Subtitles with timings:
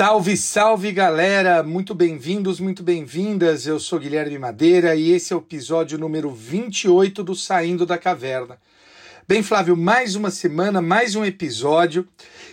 [0.00, 3.66] Salve, salve galera, muito bem-vindos, muito bem-vindas.
[3.66, 8.56] Eu sou Guilherme Madeira e esse é o episódio número 28 do Saindo da Caverna.
[9.28, 12.08] Bem, Flávio, mais uma semana, mais um episódio.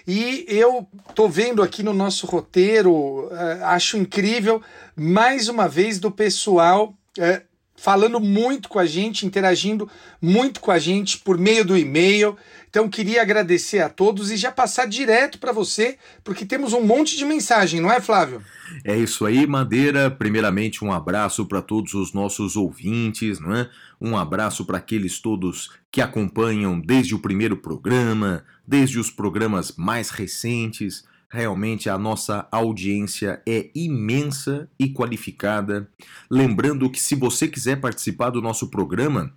[0.05, 4.62] E eu tô vendo aqui no nosso roteiro, eh, acho incrível,
[4.94, 7.44] mais uma vez do pessoal eh,
[7.77, 12.35] falando muito com a gente, interagindo muito com a gente por meio do e-mail.
[12.70, 17.16] Então queria agradecer a todos e já passar direto para você, porque temos um monte
[17.16, 18.41] de mensagem, não é, Flávio?
[18.84, 20.12] É isso aí, Madeira.
[20.12, 23.70] Primeiramente, um abraço para todos os nossos ouvintes, não é?
[24.02, 30.09] Um abraço para aqueles todos que acompanham desde o primeiro programa, desde os programas mais
[30.09, 31.05] recentes.
[31.32, 35.90] Realmente a nossa audiência é imensa e qualificada.
[36.32, 39.34] Lembrando que se você quiser participar do nosso programa,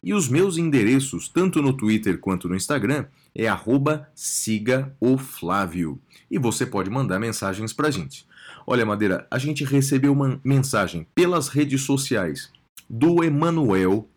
[0.02, 5.99] E os meus endereços, tanto no Twitter quanto no Instagram, é arroba siga o Flávio.
[6.31, 8.25] E você pode mandar mensagens pra gente.
[8.66, 12.52] Olha, Madeira, a gente recebeu uma mensagem pelas redes sociais
[12.89, 14.09] do Emanuel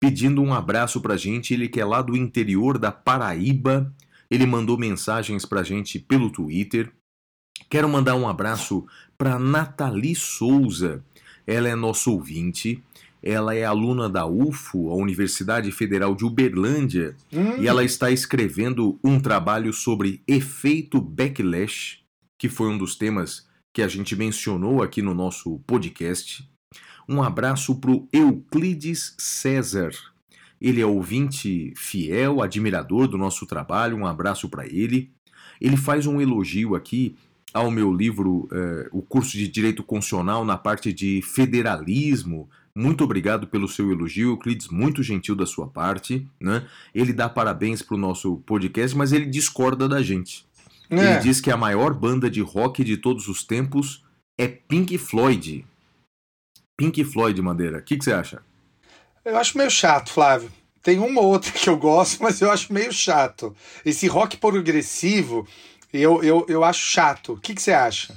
[0.00, 1.52] pedindo um abraço pra gente.
[1.52, 3.92] Ele que é lá do interior da Paraíba.
[4.30, 6.92] Ele mandou mensagens pra gente pelo Twitter.
[7.68, 11.04] Quero mandar um abraço para Nathalie Souza.
[11.46, 12.82] Ela é nossa ouvinte.
[13.22, 18.98] Ela é aluna da UFO, a Universidade Federal de Uberlândia, Hum, e ela está escrevendo
[19.02, 22.00] um trabalho sobre efeito backlash,
[22.38, 26.46] que foi um dos temas que a gente mencionou aqui no nosso podcast.
[27.08, 29.90] Um abraço para o Euclides César.
[30.60, 33.96] Ele é ouvinte fiel, admirador do nosso trabalho.
[33.96, 35.10] Um abraço para ele.
[35.60, 37.16] Ele faz um elogio aqui
[37.54, 42.50] ao meu livro, eh, o curso de Direito Constitucional na parte de federalismo.
[42.74, 46.26] Muito obrigado pelo seu elogio, Euclides, muito gentil da sua parte.
[46.40, 46.66] Né?
[46.92, 50.44] Ele dá parabéns para o nosso podcast, mas ele discorda da gente.
[50.90, 51.18] Ele é.
[51.18, 54.04] diz que a maior banda de rock de todos os tempos
[54.36, 55.64] é Pink Floyd.
[56.76, 57.78] Pink Floyd, Madeira.
[57.78, 58.42] O que, que você acha?
[59.24, 60.50] Eu acho meio chato, Flávio.
[60.82, 63.56] Tem uma ou outra que eu gosto, mas eu acho meio chato.
[63.86, 65.48] Esse rock progressivo,
[65.94, 67.34] eu, eu, eu acho chato.
[67.34, 68.14] O que, que você acha?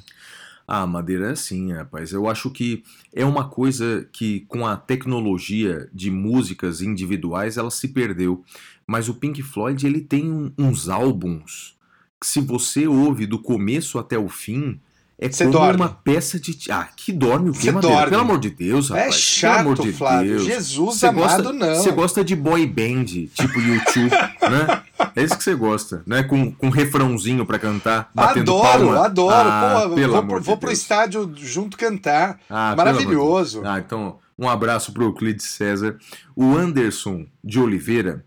[0.67, 2.11] Ah, Madeira é assim, rapaz.
[2.11, 2.83] Eu acho que
[3.13, 8.43] é uma coisa que com a tecnologia de músicas individuais ela se perdeu.
[8.85, 11.77] Mas o Pink Floyd ele tem uns álbuns
[12.19, 14.79] que se você ouve do começo até o fim
[15.19, 15.75] é Você como dorme.
[15.81, 17.95] uma peça de ah que dorme o quê, Madeira?
[17.95, 18.09] dorme.
[18.11, 19.07] Pelo amor de Deus, rapaz.
[19.07, 20.29] é chato, de Flávio.
[20.37, 20.43] Deus.
[20.45, 21.75] Jesus Você amado, gosta, não.
[21.75, 24.11] Você gosta de boy band, tipo YouTube,
[24.49, 24.83] né?
[25.15, 26.21] É isso que você gosta, né?
[26.23, 29.05] Com, com refrãozinho pra cantar, batendo Adoro, palma.
[29.05, 29.49] adoro.
[29.49, 30.79] Ah, Pô, pelo vou, amor pro, de vou pro Deus.
[30.79, 32.39] estádio junto cantar.
[32.49, 33.61] Ah, Maravilhoso.
[33.65, 35.97] Ah, então, um abraço pro Euclides César.
[36.35, 38.23] O Anderson de Oliveira,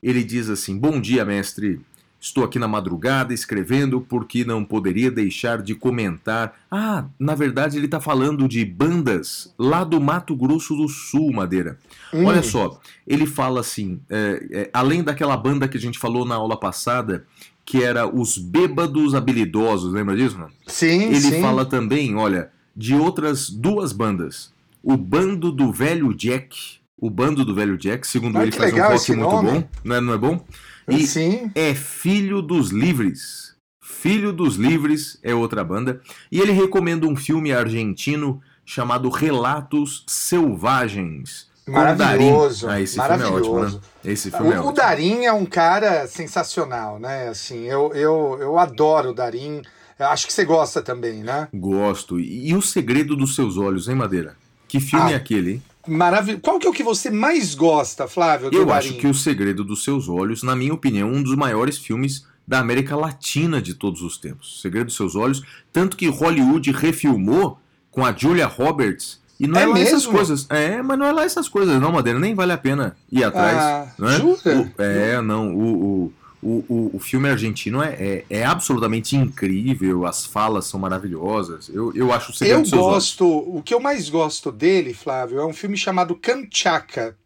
[0.00, 1.80] ele diz assim: Bom dia, mestre.
[2.20, 6.54] Estou aqui na madrugada escrevendo porque não poderia deixar de comentar.
[6.68, 11.78] Ah, na verdade ele está falando de bandas lá do Mato Grosso do Sul, Madeira.
[12.12, 12.24] Hum.
[12.24, 16.34] Olha só, ele fala assim: é, é, além daquela banda que a gente falou na
[16.34, 17.24] aula passada,
[17.64, 20.38] que era os Bêbados Habilidosos, lembra disso?
[20.38, 20.48] Não?
[20.66, 21.40] Sim, Ele sim.
[21.40, 24.50] fala também, olha, de outras duas bandas.
[24.82, 26.78] O Bando do Velho Jack.
[26.96, 29.68] O Bando do Velho Jack, segundo Ai, ele, faz um rock muito bom.
[29.84, 30.44] Não é, não é bom?
[30.88, 31.50] E Sim.
[31.54, 33.54] é Filho dos Livres.
[33.80, 36.00] Filho dos Livres é outra banda.
[36.30, 41.48] E ele recomenda um filme argentino chamado Relatos Selvagens.
[41.66, 42.68] Maravilhoso.
[42.68, 43.76] Ah, esse filme é ótimo, maravilhoso.
[44.04, 44.12] né?
[44.12, 44.72] Esse filme é O, o ótimo.
[44.74, 47.28] Darim é um cara sensacional, né?
[47.28, 49.60] Assim, eu, eu, eu adoro o Darim.
[49.98, 51.48] Acho que você gosta também, né?
[51.52, 52.18] Gosto.
[52.20, 54.36] E, e O Segredo dos Seus Olhos, hein, Madeira?
[54.66, 55.62] Que filme Ah, é aquele, hein?
[55.88, 56.40] Maravilhoso.
[56.42, 59.82] Qual que é o que você mais gosta, Flávio, Eu acho que O Segredo dos
[59.84, 64.00] Seus Olhos, na minha opinião, é um dos maiores filmes da América Latina de todos
[64.02, 64.56] os tempos.
[64.56, 65.42] O Segredo dos Seus Olhos,
[65.72, 67.58] tanto que Hollywood refilmou
[67.90, 70.12] com a Julia Roberts E não é, É lá essas mesmo?
[70.12, 70.46] coisas.
[70.50, 72.18] É, mas não é lá essas coisas, não, Madeira.
[72.18, 73.56] Nem vale a pena ir atrás.
[73.56, 74.16] Ah, não é?
[74.18, 74.40] jura?
[74.76, 75.54] O- é, não.
[75.54, 80.78] O, o, O, o, o filme argentino é, é, é, absolutamente incrível, as falas são
[80.78, 81.68] maravilhosas.
[81.68, 83.48] Eu, eu acho o Eu gosto, olhos.
[83.48, 87.16] o que eu mais gosto dele, Flávio, é um filme chamado Kamchatka.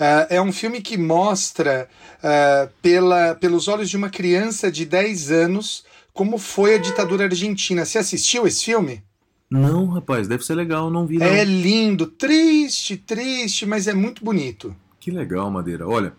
[0.00, 1.88] Uh, é um filme que mostra,
[2.18, 7.84] uh, pela, pelos olhos de uma criança de 10 anos, como foi a ditadura argentina.
[7.84, 9.02] Você assistiu esse filme?
[9.50, 11.18] Não, rapaz, deve ser legal, não vi.
[11.18, 11.26] Não.
[11.26, 14.74] É lindo, triste, triste, mas é muito bonito.
[14.98, 15.86] Que legal, Madeira.
[15.86, 16.14] Olha,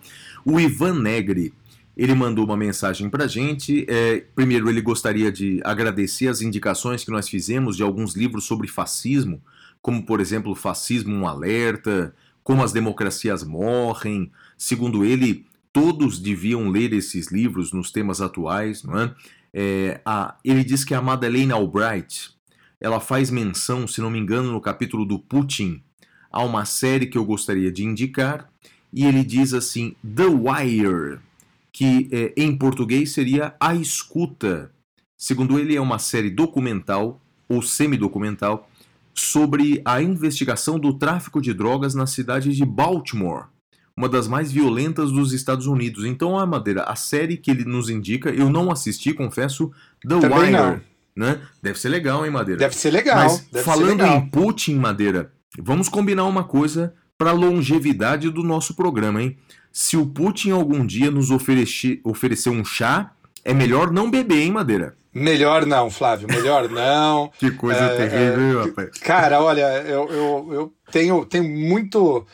[0.46, 1.54] o Ivan Negri,
[2.02, 3.86] ele mandou uma mensagem pra gente.
[3.88, 8.68] É, primeiro, ele gostaria de agradecer as indicações que nós fizemos de alguns livros sobre
[8.68, 9.40] fascismo,
[9.84, 12.12] como, por exemplo, Fascismo um Alerta,
[12.44, 14.32] Como as Democracias Morrem.
[14.58, 19.14] Segundo ele, todos deviam ler esses livros nos temas atuais, não é?
[19.54, 22.32] é a, ele diz que a Madeleine Albright,
[22.80, 25.84] ela faz menção, se não me engano, no capítulo do Putin,
[26.32, 28.50] a uma série que eu gostaria de indicar,
[28.92, 31.20] e ele diz assim: The Wire,
[31.74, 34.72] que é, em português seria A Escuta.
[35.18, 38.70] Segundo ele, é uma série documental ou semidocumental
[39.14, 43.46] sobre a investigação do tráfico de drogas na cidade de Baltimore,
[43.96, 46.06] uma das mais violentas dos Estados Unidos.
[46.06, 49.72] Então, a Madeira, a série que ele nos indica, eu não assisti, confesso,
[50.08, 50.52] The Também Wire.
[50.52, 50.82] Não
[51.16, 51.42] né?
[51.62, 52.60] Deve ser legal, hein, Madeira?
[52.60, 53.18] Deve ser legal.
[53.18, 54.18] Mas falando legal.
[54.18, 59.38] em Putin, Madeira, vamos combinar uma coisa para a longevidade do nosso programa, hein?
[59.72, 63.12] Se o Putin algum dia nos oferecer, oferecer um chá,
[63.44, 64.96] é melhor não beber, hein, Madeira?
[65.14, 67.32] Melhor não, Flávio, melhor não.
[67.40, 68.90] que coisa é, terrível, é, rapaz.
[69.00, 72.26] Cara, olha, eu, eu, eu tenho, tenho muito.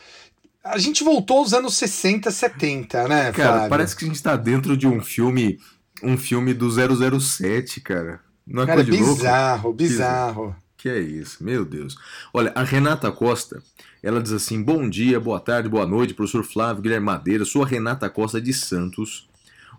[0.62, 3.68] A gente voltou aos anos 60, 70, né, Cara, Flávio?
[3.68, 5.58] parece que a gente tá dentro de um filme,
[6.02, 8.20] um filme do 007, cara.
[8.46, 9.76] Não é Cara, coisa de bizarro, louco?
[9.76, 10.56] bizarro.
[10.76, 11.96] Que é isso, meu Deus.
[12.32, 13.60] Olha, a Renata Costa,
[14.02, 17.44] ela diz assim: bom dia, boa tarde, boa noite, professor Flávio Guilherme Madeira.
[17.44, 19.28] Sou a Renata Costa de Santos.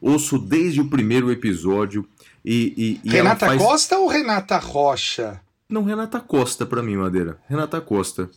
[0.01, 2.07] Ouço desde o primeiro episódio
[2.43, 2.99] e.
[3.03, 3.61] e, e Renata faz...
[3.61, 5.41] Costa ou Renata Rocha?
[5.67, 7.37] Não, Renata Costa para mim, Madeira.
[7.47, 8.29] Renata Costa.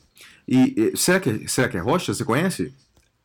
[0.46, 2.12] E, e, será, que, será que é Rocha?
[2.12, 2.74] Você conhece?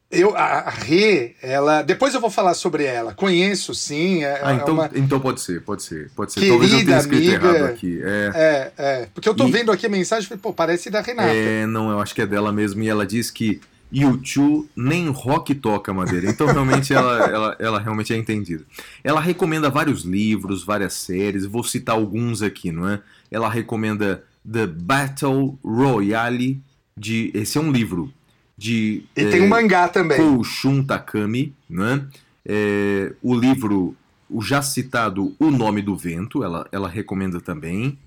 [0.09, 1.81] Eu, a, Rê, ela.
[1.81, 3.13] Depois eu vou falar sobre ela.
[3.13, 4.24] Conheço, sim.
[4.24, 4.92] É, ah, então, é uma...
[4.95, 6.39] então pode ser, pode ser, pode ser.
[6.39, 8.01] Querida Talvez eu tenha escrito amiga, errado aqui.
[8.01, 9.09] É, é, é.
[9.13, 9.51] Porque eu tô e...
[9.51, 11.30] vendo aqui a mensagem e pô, parece da Renata.
[11.30, 12.81] É, não, eu acho que é dela mesmo.
[12.83, 13.59] E ela diz que
[13.92, 16.30] YouTube nem rock toca madeira.
[16.30, 18.63] Então realmente ela, ela, ela realmente é entendida.
[19.04, 21.45] Ela recomenda vários livros, várias séries.
[21.45, 23.01] Vou citar alguns aqui, não é?
[23.30, 26.62] Ela recomenda The Battle Royale
[26.95, 27.30] de.
[27.33, 28.13] Esse é um livro
[28.57, 29.04] de.
[29.15, 30.18] E é, tem um mangá também.
[30.18, 32.07] Koushun Takami, né?
[32.45, 33.95] É, o livro,
[34.30, 37.98] o já citado O Nome do Vento, ela, ela recomenda também.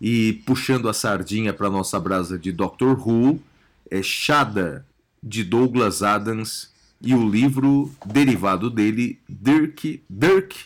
[0.00, 3.38] E puxando a sardinha para nossa brasa de Doctor Who,
[3.90, 4.86] é Shada,
[5.22, 6.70] de Douglas Adams,
[7.02, 10.56] e o livro derivado dele, Dirk, Dirk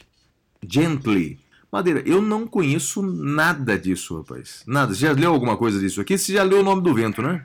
[0.67, 1.39] Gently.
[1.73, 4.63] Madeira, eu não conheço nada disso, rapaz.
[4.67, 4.95] Nada.
[4.95, 6.17] Você já leu alguma coisa disso aqui?
[6.17, 7.45] Você já leu O Nome do Vento, né?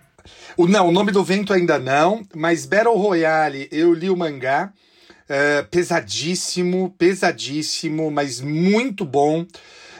[0.57, 4.73] O, não, o nome do vento ainda não, mas Battle Royale eu li o mangá.
[5.29, 9.45] Uh, pesadíssimo, pesadíssimo, mas muito bom.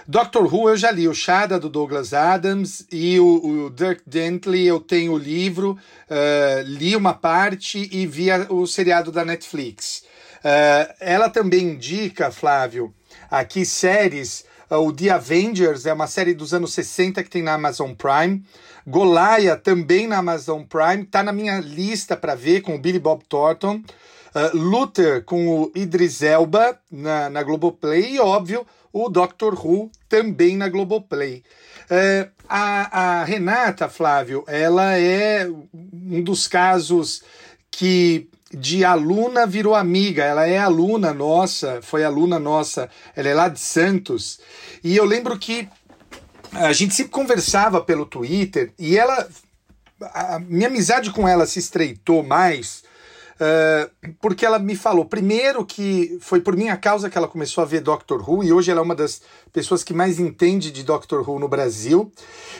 [0.07, 4.65] Doctor Who eu já li, o Shada do Douglas Adams e o, o Dirk Gently
[4.65, 5.77] eu tenho o livro,
[6.09, 10.03] uh, li uma parte e vi a, o seriado da Netflix.
[10.39, 12.91] Uh, ela também indica, Flávio,
[13.29, 14.45] aqui séries.
[14.67, 18.43] o The Avengers é uma série dos anos 60 que tem na Amazon Prime.
[18.85, 23.23] Golaia também na Amazon Prime, tá na minha lista para ver com o Billy Bob
[23.27, 23.81] Thornton.
[24.29, 30.55] Uh, Luther com o Idris Elba na, na Globoplay e, óbvio, o Doctor Who também
[30.55, 31.43] na Globoplay.
[31.89, 37.23] Uh, a, a Renata, Flávio, ela é um dos casos
[37.71, 40.23] que de aluna virou amiga.
[40.23, 44.39] Ela é aluna nossa, foi aluna nossa, ela é lá de Santos.
[44.83, 45.69] E eu lembro que
[46.53, 49.27] a gente sempre conversava pelo Twitter e ela.
[50.13, 52.83] A minha amizade com ela se estreitou mais
[53.39, 57.67] uh, porque ela me falou, primeiro, que foi por minha causa que ela começou a
[57.67, 61.27] ver Doctor Who e hoje ela é uma das pessoas que mais entende de Doctor
[61.27, 62.11] Who no Brasil.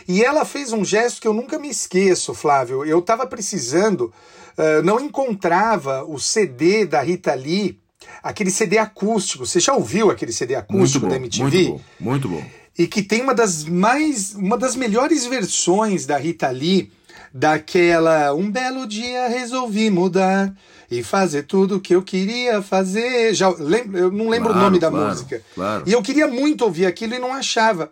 [0.06, 2.84] E ela fez um gesto que eu nunca me esqueço, Flávio.
[2.84, 4.14] Eu estava precisando,
[4.58, 7.80] uh, não encontrava o CD da Rita Lee
[8.22, 9.46] aquele CD acústico.
[9.46, 11.44] Você já ouviu aquele CD acústico bom, da MTV?
[11.44, 16.18] Muito bom, muito bom e que tem uma das mais uma das melhores versões da
[16.18, 16.90] Rita Lee
[17.34, 20.56] daquela um belo dia resolvi mudar
[20.90, 23.34] e fazer tudo o que eu queria fazer.
[23.36, 25.44] Já lembro, eu não lembro claro, o nome da claro, música.
[25.54, 25.84] Claro.
[25.86, 27.92] E eu queria muito ouvir aquilo e não achava.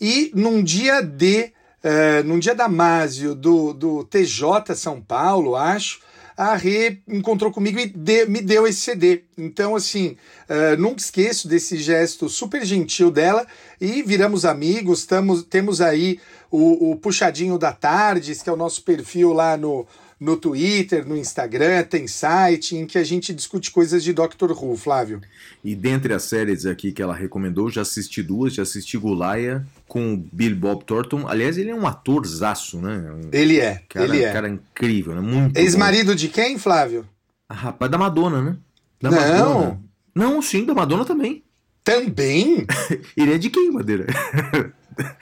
[0.00, 1.52] E num dia de
[1.84, 6.00] uh, num dia da Másio do, do TJ São Paulo, acho,
[6.36, 9.22] a Rê encontrou comigo e de, me deu esse CD.
[9.38, 10.16] Então, assim,
[10.48, 13.46] uh, nunca esqueço desse gesto super gentil dela
[13.80, 15.06] e viramos amigos.
[15.48, 16.18] Temos aí
[16.50, 19.86] o, o Puxadinho da Tardes, que é o nosso perfil lá no,
[20.18, 24.76] no Twitter, no Instagram, tem site em que a gente discute coisas de Doctor Who,
[24.76, 25.20] Flávio.
[25.62, 29.64] E dentre as séries aqui que ela recomendou, já assisti duas, já assisti Golaia
[29.94, 31.28] com o Bill Bob Thornton.
[31.28, 33.12] Aliás, ele é um atorzaço, né?
[33.12, 34.32] Um ele é, cara, ele é.
[34.32, 35.20] cara incrível, né?
[35.20, 37.08] Muito Ex-marido de quem, Flávio?
[37.48, 38.56] Ah, rapaz, da Madonna, né?
[39.00, 39.20] Da Não.
[39.20, 39.80] Madonna.
[40.12, 41.44] Não, sim, da Madonna também.
[41.84, 42.66] Também?
[43.16, 44.06] ele é de quem, Madeira?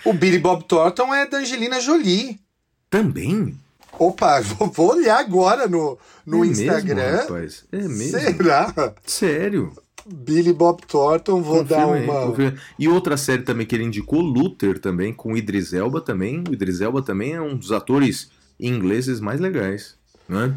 [0.07, 2.41] o Billy Bob Thornton é da Angelina Jolie.
[2.89, 3.55] Também?
[3.99, 6.95] Opa, vou, vou olhar agora no, no é Instagram.
[6.95, 7.65] Mesmo, rapaz?
[7.71, 8.19] É mesmo?
[8.19, 8.95] Será?
[9.05, 9.75] Sério?
[10.07, 12.27] Billy Bob Thornton, vou dar uma.
[12.27, 12.59] confirma.
[12.79, 16.43] E outra série também que ele indicou, Luther também, com o Idris Elba também.
[16.49, 19.97] O Idris Elba também é um dos atores ingleses mais legais,
[20.29, 20.55] né?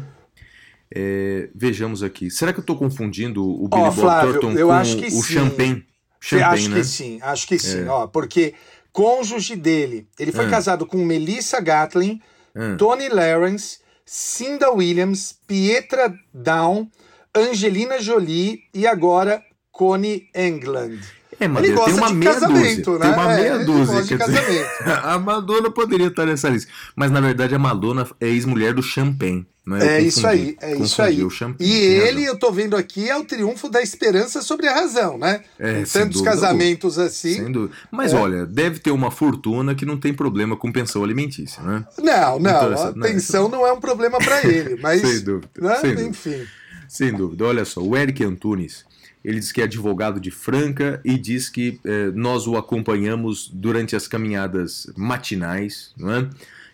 [0.94, 2.30] É, vejamos aqui.
[2.30, 5.10] Será que eu estou confundindo o Billy Ó, Bob Flávio, Thornton com acho que o
[5.10, 5.22] sim.
[5.34, 5.84] Champagne?
[6.20, 6.76] Champagne, acho né?
[6.78, 7.88] que sim, acho que sim, É.
[7.88, 8.54] ó, porque
[8.92, 10.50] cônjuge dele, ele foi Ah.
[10.50, 12.20] casado com Melissa Gatlin,
[12.54, 16.88] Ah, Tony Lawrence, Cinda Williams, Pietra Down,
[17.36, 20.98] Angelina Jolie e agora Connie England.
[21.38, 22.98] É, mas Ele tem gosta uma de meia casamento, dúzia.
[22.98, 23.00] né?
[23.00, 24.64] Tem uma É, meia ele dúzia, gosta de quer dizer.
[24.66, 25.04] casamento.
[25.06, 26.72] a Madonna poderia estar nessa lista.
[26.96, 29.46] Mas na verdade a Madonna é ex-mulher do Champagne.
[29.66, 31.20] Não É Eu isso aí, é isso aí.
[31.20, 31.24] E
[31.58, 35.42] tem ele, eu tô vendo aqui, é o triunfo da esperança sobre a razão, né?
[35.58, 37.34] É, tantos dúvida casamentos assim.
[37.34, 37.74] Sem dúvida.
[37.90, 38.16] Mas É.
[38.16, 41.84] olha, deve ter uma fortuna que não tem problema com pensão alimentícia, né?
[41.98, 45.00] Não, não, Então, a essa- não, pensão não é um problema para ele, mas.
[45.02, 45.76] Sem dúvida, né?
[45.80, 46.08] sem dúvida.
[46.10, 46.46] Enfim.
[46.88, 47.44] Sem dúvida.
[47.44, 48.84] Olha só, o Eric Antunes,
[49.24, 53.96] ele diz que é advogado de Franca e diz que eh, nós o acompanhamos durante
[53.96, 56.28] as caminhadas matinais, não é?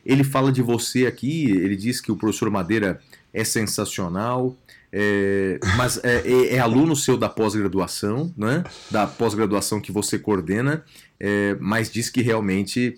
[0.04, 3.00] Ele fala de você aqui, ele diz que o professor Madeira
[3.32, 4.56] é sensacional,
[4.92, 8.62] é, mas é, é- é aluno seu da pós-graduação, né?
[8.90, 10.84] Da pós-graduação que você coordena,
[11.18, 12.96] é, mas diz que realmente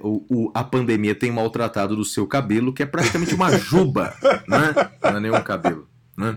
[0.00, 4.14] o, o- a pandemia tem maltratado do seu cabelo, que é praticamente uma juba,
[4.48, 4.74] né?
[5.02, 5.86] Não é nenhum cabelo,
[6.18, 6.36] né?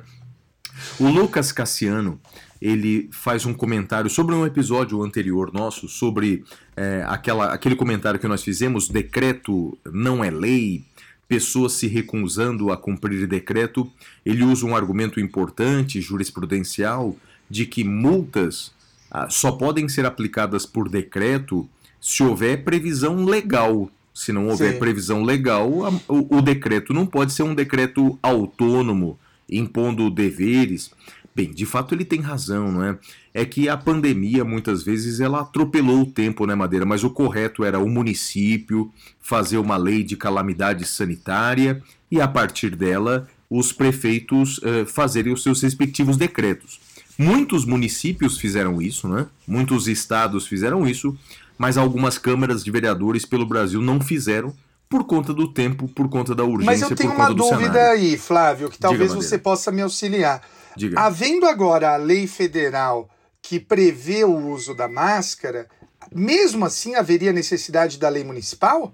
[0.99, 2.19] O Lucas Cassiano,
[2.61, 6.43] ele faz um comentário sobre um episódio anterior nosso, sobre
[6.75, 10.83] é, aquela, aquele comentário que nós fizemos, decreto não é lei,
[11.27, 13.91] pessoas se recusando a cumprir decreto.
[14.25, 17.15] Ele usa um argumento importante, jurisprudencial,
[17.49, 18.71] de que multas
[19.09, 21.67] ah, só podem ser aplicadas por decreto
[21.99, 23.89] se houver previsão legal.
[24.13, 24.79] Se não houver Sim.
[24.79, 29.17] previsão legal, a- o, o decreto não pode ser um decreto autônomo,
[29.51, 30.91] impondo deveres.
[31.35, 32.97] Bem, de fato ele tem razão, não é?
[33.33, 36.85] É que a pandemia, muitas vezes, ela atropelou o tempo, né, Madeira?
[36.85, 38.91] Mas o correto era o município
[39.21, 45.43] fazer uma lei de calamidade sanitária e, a partir dela, os prefeitos eh, fazerem os
[45.43, 46.79] seus respectivos decretos.
[47.17, 49.27] Muitos municípios fizeram isso, né?
[49.47, 51.17] Muitos estados fizeram isso,
[51.57, 54.53] mas algumas câmaras de vereadores pelo Brasil não fizeram
[54.91, 58.69] por conta do tempo, por conta da urgência, Mas eu tenho uma dúvida aí, Flávio,
[58.69, 59.27] que talvez Madeira.
[59.27, 60.41] você possa me auxiliar.
[60.75, 60.99] Diga.
[60.99, 63.09] Havendo agora a lei federal
[63.41, 65.67] que prevê o uso da máscara,
[66.13, 68.93] mesmo assim haveria necessidade da lei municipal?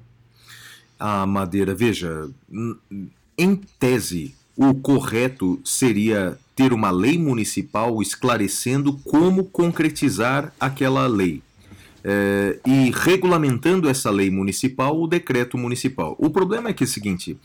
[1.00, 2.30] a Madeira, veja,
[3.38, 11.44] em tese, o correto seria ter uma lei municipal esclarecendo como concretizar aquela lei.
[12.10, 16.16] É, e regulamentando essa lei municipal, o decreto municipal.
[16.18, 17.38] O problema é que é o seguinte: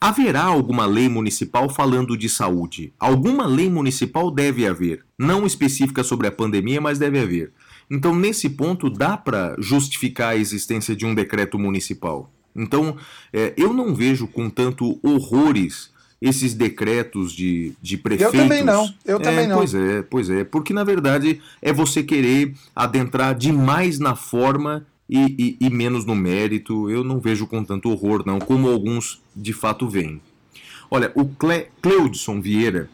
[0.00, 2.92] haverá alguma lei municipal falando de saúde?
[2.98, 5.04] Alguma lei municipal deve haver.
[5.16, 7.52] Não específica sobre a pandemia, mas deve haver.
[7.88, 12.32] Então, nesse ponto, dá para justificar a existência de um decreto municipal.
[12.54, 12.96] Então,
[13.32, 15.89] é, eu não vejo com tanto horrores
[16.20, 18.36] esses decretos de, de prefeitos.
[18.38, 19.56] também não, eu É, também não.
[19.56, 20.44] Pois é, pois é.
[20.44, 26.14] Porque, na verdade, é você querer adentrar demais na forma e, e- e menos no
[26.14, 26.90] mérito.
[26.90, 30.20] Eu não vejo com tanto horror, não, como alguns de fato veem.
[30.90, 32.90] Olha, o Cle Cleudson Vieira,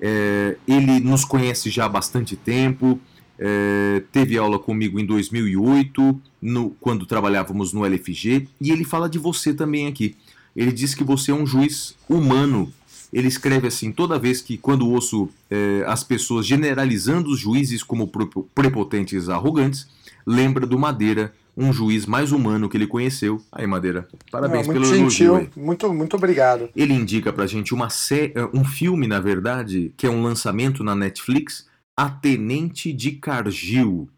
[0.00, 3.00] é, ele nos conhece já há bastante tempo,
[3.38, 9.18] é, teve aula comigo em 2008, no- quando trabalhávamos no LFG, e ele fala de
[9.18, 10.14] você também aqui.
[10.58, 12.72] Ele diz que você é um juiz humano.
[13.12, 18.08] Ele escreve assim: toda vez que, quando ouço é, as pessoas generalizando os juízes como
[18.08, 19.86] prepo- prepotentes arrogantes,
[20.26, 23.40] lembra do Madeira, um juiz mais humano que ele conheceu.
[23.52, 25.34] Aí, Madeira, parabéns Não, pelo muito elogio.
[25.36, 25.44] aí.
[25.44, 26.68] gentil, muito, muito obrigado.
[26.74, 30.82] Ele indica pra gente uma sé- eh, um filme, na verdade, que é um lançamento
[30.82, 34.08] na Netflix, A Tenente de Cargill.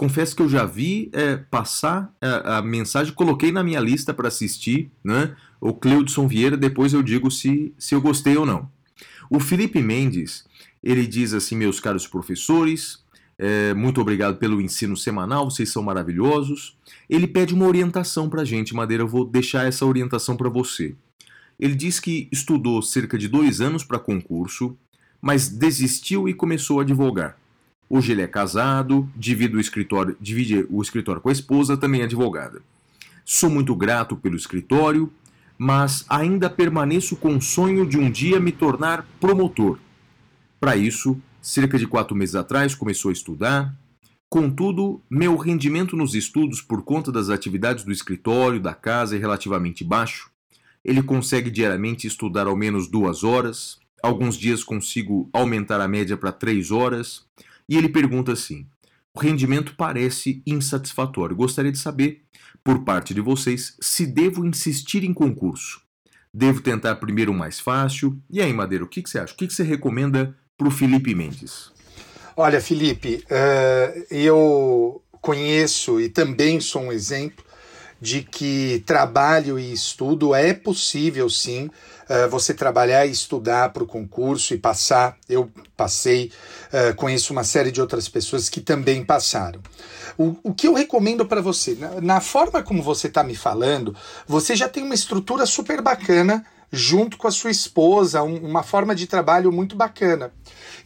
[0.00, 4.28] Confesso que eu já vi eh, passar eh, a mensagem, coloquei na minha lista para
[4.28, 5.36] assistir, né?
[5.60, 8.66] o Cleudson Vieira, depois eu digo se, se eu gostei ou não.
[9.28, 10.46] O Felipe Mendes,
[10.82, 13.04] ele diz assim, meus caros professores,
[13.38, 16.78] é, muito obrigado pelo ensino semanal, vocês são maravilhosos.
[17.06, 20.96] Ele pede uma orientação para a gente, Madeira, eu vou deixar essa orientação para você.
[21.58, 24.78] Ele diz que estudou cerca de dois anos para concurso,
[25.20, 27.36] mas desistiu e começou a advogar.
[27.92, 32.62] Hoje ele é casado, divide o escritório, divide o escritório com a esposa, também advogada.
[33.24, 35.12] Sou muito grato pelo escritório,
[35.58, 39.76] mas ainda permaneço com o sonho de um dia me tornar promotor.
[40.60, 43.74] Para isso, cerca de quatro meses atrás, começou a estudar.
[44.28, 49.82] Contudo, meu rendimento nos estudos, por conta das atividades do escritório, da casa, é relativamente
[49.82, 50.30] baixo.
[50.84, 56.30] Ele consegue diariamente estudar ao menos duas horas, alguns dias consigo aumentar a média para
[56.30, 57.24] três horas,
[57.70, 58.66] e ele pergunta assim:
[59.14, 61.36] o rendimento parece insatisfatório.
[61.36, 62.22] Gostaria de saber
[62.64, 65.80] por parte de vocês se devo insistir em concurso.
[66.34, 68.20] Devo tentar primeiro o mais fácil.
[68.28, 69.32] E aí, Madeira, o que, que você acha?
[69.32, 71.72] O que, que você recomenda para o Felipe Mendes?
[72.36, 77.44] Olha, Felipe, uh, eu conheço e também sou um exemplo
[78.00, 83.86] de que trabalho e estudo é possível sim uh, você trabalhar e estudar para o
[83.86, 85.16] concurso e passar.
[85.28, 86.32] Eu passei,
[86.72, 89.60] uh, conheço uma série de outras pessoas que também passaram.
[90.16, 93.94] O, o que eu recomendo para você, na, na forma como você está me falando,
[94.26, 98.94] você já tem uma estrutura super bacana junto com a sua esposa, um, uma forma
[98.94, 100.32] de trabalho muito bacana.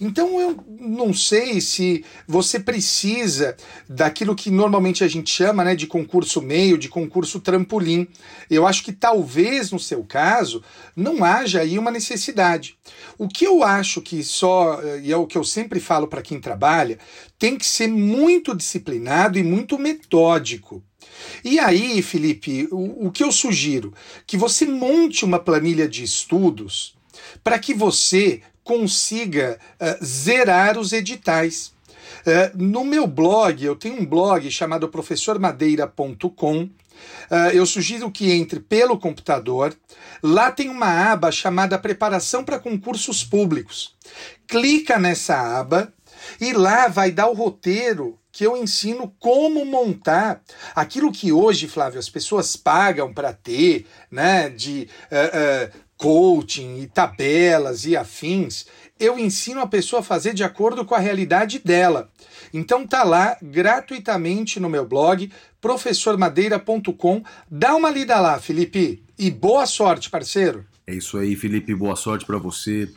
[0.00, 3.56] Então eu não sei se você precisa
[3.88, 8.06] daquilo que normalmente a gente chama né, de concurso meio, de concurso trampolim.
[8.50, 10.62] Eu acho que talvez no seu caso
[10.96, 12.76] não haja aí uma necessidade.
[13.18, 16.40] O que eu acho que só, e é o que eu sempre falo para quem
[16.40, 16.98] trabalha,
[17.38, 20.82] tem que ser muito disciplinado e muito metódico.
[21.42, 23.92] E aí, Felipe, o, o que eu sugiro?
[24.26, 26.94] Que você monte uma planilha de estudos
[27.42, 31.72] para que você consiga uh, zerar os editais.
[32.26, 36.62] Uh, no meu blog, eu tenho um blog chamado professormadeira.com.
[36.62, 39.76] Uh, eu sugiro que entre pelo computador.
[40.22, 43.94] Lá tem uma aba chamada Preparação para Concursos Públicos.
[44.46, 45.92] Clica nessa aba
[46.40, 50.42] e lá vai dar o roteiro que eu ensino como montar
[50.74, 56.88] aquilo que hoje, Flávio, as pessoas pagam para ter, né, de uh, uh, coaching e
[56.88, 58.66] tabelas e afins.
[58.98, 62.10] Eu ensino a pessoa a fazer de acordo com a realidade dela.
[62.52, 67.22] Então tá lá gratuitamente no meu blog professormadeira.com.
[67.48, 70.66] Dá uma lida lá, Felipe, e boa sorte, parceiro.
[70.88, 72.90] É isso aí, Felipe, boa sorte para você.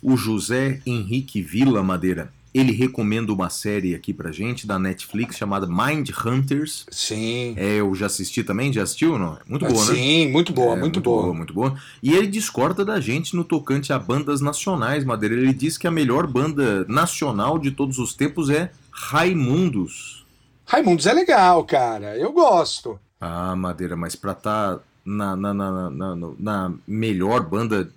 [0.00, 5.66] O José Henrique Vila Madeira ele recomenda uma série aqui pra gente da Netflix chamada
[5.66, 6.86] Mind Hunters.
[6.88, 7.54] Sim.
[7.56, 9.36] É, eu já assisti também, já assistiu não?
[9.44, 9.94] Muito boa, né?
[9.94, 11.22] Sim, muito boa, é, muito, muito boa.
[11.22, 11.34] boa.
[11.34, 11.76] Muito boa.
[12.00, 15.34] E ele discorda da gente no tocante a bandas nacionais, Madeira.
[15.34, 20.24] Ele diz que a melhor banda nacional de todos os tempos é Raimundos.
[20.64, 22.16] Raimundos é legal, cara.
[22.16, 23.00] Eu gosto.
[23.20, 27.90] Ah, Madeira, mas pra estar tá na, na, na, na melhor banda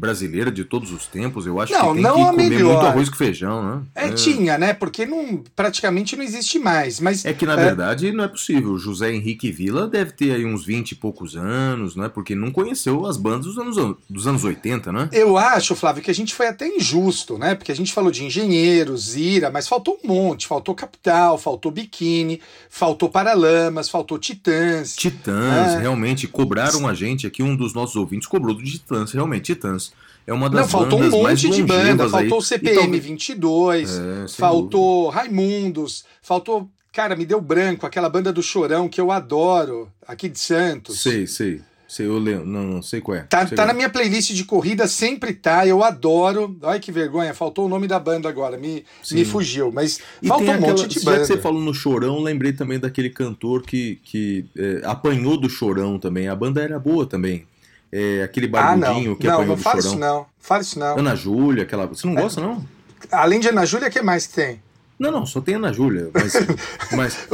[0.00, 2.72] brasileira de todos os tempos, eu acho não, que tem não que a comer melhor.
[2.72, 3.82] muito arroz com feijão, né?
[3.94, 4.72] É, é, tinha, né?
[4.72, 6.98] Porque não, praticamente não existe mais.
[6.98, 7.56] Mas, é que, na é...
[7.56, 8.78] verdade, não é possível.
[8.78, 12.08] José Henrique Vila deve ter aí uns 20 e poucos anos, né?
[12.08, 15.10] Porque não conheceu as bandas dos anos, dos anos 80, né?
[15.12, 17.54] Eu acho, Flávio, que a gente foi até injusto, né?
[17.54, 20.46] Porque a gente falou de engenheiros, Ira, mas faltou um monte.
[20.46, 24.96] Faltou Capital, faltou Biquíni, faltou Paralamas, faltou Titãs.
[24.96, 25.80] Titãs, é...
[25.80, 29.92] realmente, cobraram a gente aqui, um dos nossos ouvintes cobrou do Titãs, realmente, Titãs
[30.26, 34.28] é uma das Não, faltou um monte de banda, faltou o CPM então, 22, é,
[34.28, 35.22] faltou dúvida.
[35.22, 40.38] Raimundos, faltou, cara, me deu branco, aquela banda do Chorão que eu adoro, aqui de
[40.38, 41.02] Santos.
[41.02, 41.60] Sei, sei.
[41.88, 43.22] Sei, eu lembro, não, não sei qual é.
[43.22, 46.56] Tá, tá na minha playlist de corrida, sempre tá, eu adoro.
[46.62, 50.46] Ai que vergonha, faltou o nome da banda agora, me, me fugiu, mas e faltou
[50.46, 51.16] um aquela, monte de banda.
[51.16, 55.50] Já que você falou no Chorão, lembrei também daquele cantor que, que é, apanhou do
[55.50, 57.44] Chorão também, a banda era boa também.
[57.92, 59.78] É, aquele barbudinho ah, que não, apanhou não do chorão.
[59.78, 60.98] Isso não, fala isso não.
[60.98, 61.86] Ana Júlia, aquela.
[61.86, 62.64] Você não gosta, não?
[63.10, 64.62] Além de Ana Júlia, o que mais que tem?
[65.00, 66.10] Não, não, só tem Ana Júlia.
[66.12, 66.34] Mas.
[66.94, 67.28] mas...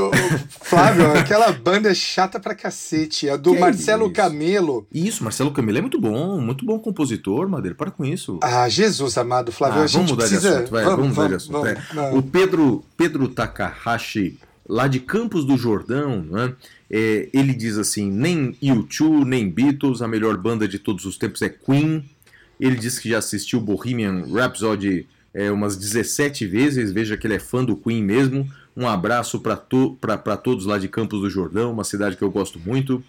[0.63, 3.29] Flávio, aquela banda é chata pra cacete.
[3.29, 4.15] A do Que Marcelo isso?
[4.15, 4.87] Camelo.
[4.95, 7.75] Isso, Marcelo Camelo é muito bom, muito bom compositor, Madeira.
[7.75, 8.39] Para com isso.
[8.41, 9.81] Ah, Jesus amado, Flávio.
[9.81, 10.49] Ah, a gente vamos mudar precisa...
[10.49, 11.53] de assunto, vai, vamos, mudar de assunto.
[11.53, 11.83] vamos, é.
[11.93, 12.17] não.
[12.17, 14.39] O Pedro, Pedro Takahashi,
[14.69, 16.55] lá de Campos do Jordão, né?
[16.91, 21.43] É, ele diz assim: nem U2, nem Beatles, a melhor banda de todos os tempos
[21.43, 22.05] é Queen.
[22.59, 27.39] Ele diz que já assistiu Bohemian Rhapsody é, umas 17 vezes, veja que ele é
[27.39, 28.49] fã do Queen mesmo.
[28.77, 29.99] Um abraço para to
[30.43, 33.03] todos lá de Campos do Jordão, uma cidade que eu gosto muito.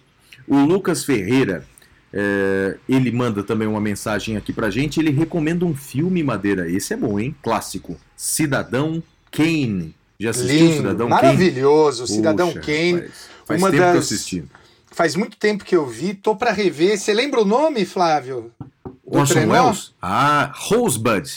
[0.46, 1.64] O Lucas Ferreira
[2.10, 4.98] É, ele manda também uma mensagem aqui pra gente.
[4.98, 6.70] Ele recomenda um filme, Madeira.
[6.70, 7.34] Esse é bom, hein?
[7.42, 7.98] Clássico.
[8.16, 9.94] Cidadão Kane.
[10.18, 12.16] Já assistiu Lindo, Cidadão maravilhoso, Kane?
[12.16, 13.04] Cidadão Poxa, Kane.
[13.48, 14.44] Faz uma tempo que eu das- assisti.
[14.90, 16.98] Faz muito tempo que eu vi, tô pra rever.
[16.98, 18.50] Você lembra o nome, Flávio?
[18.84, 19.52] Do Orson trenó?
[19.66, 19.92] Welles?
[20.02, 21.30] Ah, Rosebud.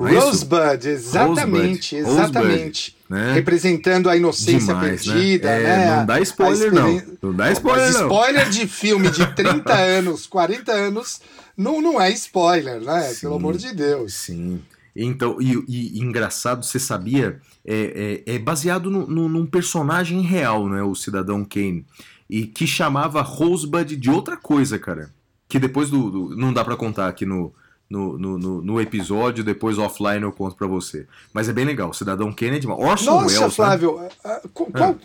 [0.00, 0.14] É?
[0.18, 2.96] Rosebud, exatamente, Rosebud, exatamente.
[3.08, 3.34] Né?
[3.34, 5.12] Representando a inocência Demais, né?
[5.14, 5.96] perdida, É, né?
[5.96, 7.02] não dá spoiler, não.
[7.22, 8.02] Não dá spoiler, Mas não.
[8.08, 11.20] spoiler de filme de 30 anos, 40 anos,
[11.56, 13.02] não, não é spoiler, né?
[13.02, 13.20] Sim.
[13.20, 14.14] Pelo amor de Deus.
[14.14, 14.62] Sim.
[14.96, 20.68] Então, e- e engraçado, você sabia, é, é- é baseado no- no- num personagem real,
[20.68, 20.82] né?
[20.82, 21.84] O Cidadão Kane.
[22.28, 25.10] E que chamava Rosebud de outra coisa, cara.
[25.48, 26.10] Que depois do.
[26.10, 27.52] do- não dá pra contar aqui no,
[27.90, 31.06] no, no, no- episódio, depois offline eu conto pra você.
[31.32, 31.92] Mas é bem legal.
[31.92, 32.66] Cidadão Kane é.
[32.68, 33.40] Orson Nossa, Welles.
[33.42, 33.50] né?
[33.50, 34.96] Flávio, ah, qu- qual,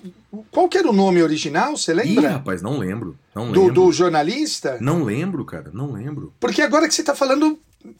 [0.49, 2.29] qual que era o nome original, você Ih, lembra?
[2.29, 3.17] rapaz, não lembro.
[3.35, 3.73] Não do, lembro.
[3.73, 4.77] do jornalista?
[4.79, 5.69] Não lembro, cara.
[5.73, 6.31] Não lembro.
[6.39, 7.59] Porque agora que você tá falando,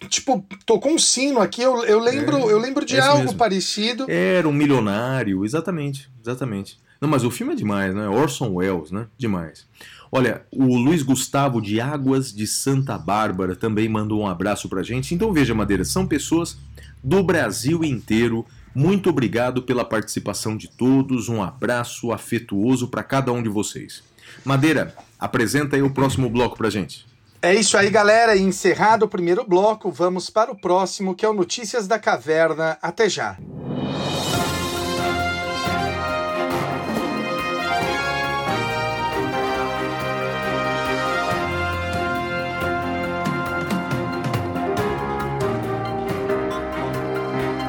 [0.10, 3.38] tipo, tocou um sino aqui, eu, eu lembro, É, eu lembro de é algo mesmo.
[3.38, 4.06] parecido.
[4.10, 6.80] Era um milionário, exatamente, exatamente.
[7.00, 8.08] Não, mas o filme é demais, né?
[8.10, 9.08] Orson Welles, né?
[9.18, 9.66] Demais.
[10.12, 15.14] Olha, o Luiz Gustavo de Águas de Santa Bárbara também mandou um abraço pra gente.
[15.14, 16.58] Então veja, Madeira, são pessoas
[17.04, 18.46] do Brasil inteiro.
[18.74, 21.30] Muito obrigado pela participação de todos.
[21.30, 24.04] Um abraço afetuoso para cada um de vocês.
[24.46, 27.06] Madeira, apresenta aí o próximo bloco pra gente.
[27.42, 28.36] É isso aí, galera.
[28.36, 32.78] E encerrado o primeiro bloco, vamos para o próximo, que é o Notícias da Caverna.
[32.82, 33.38] Até já.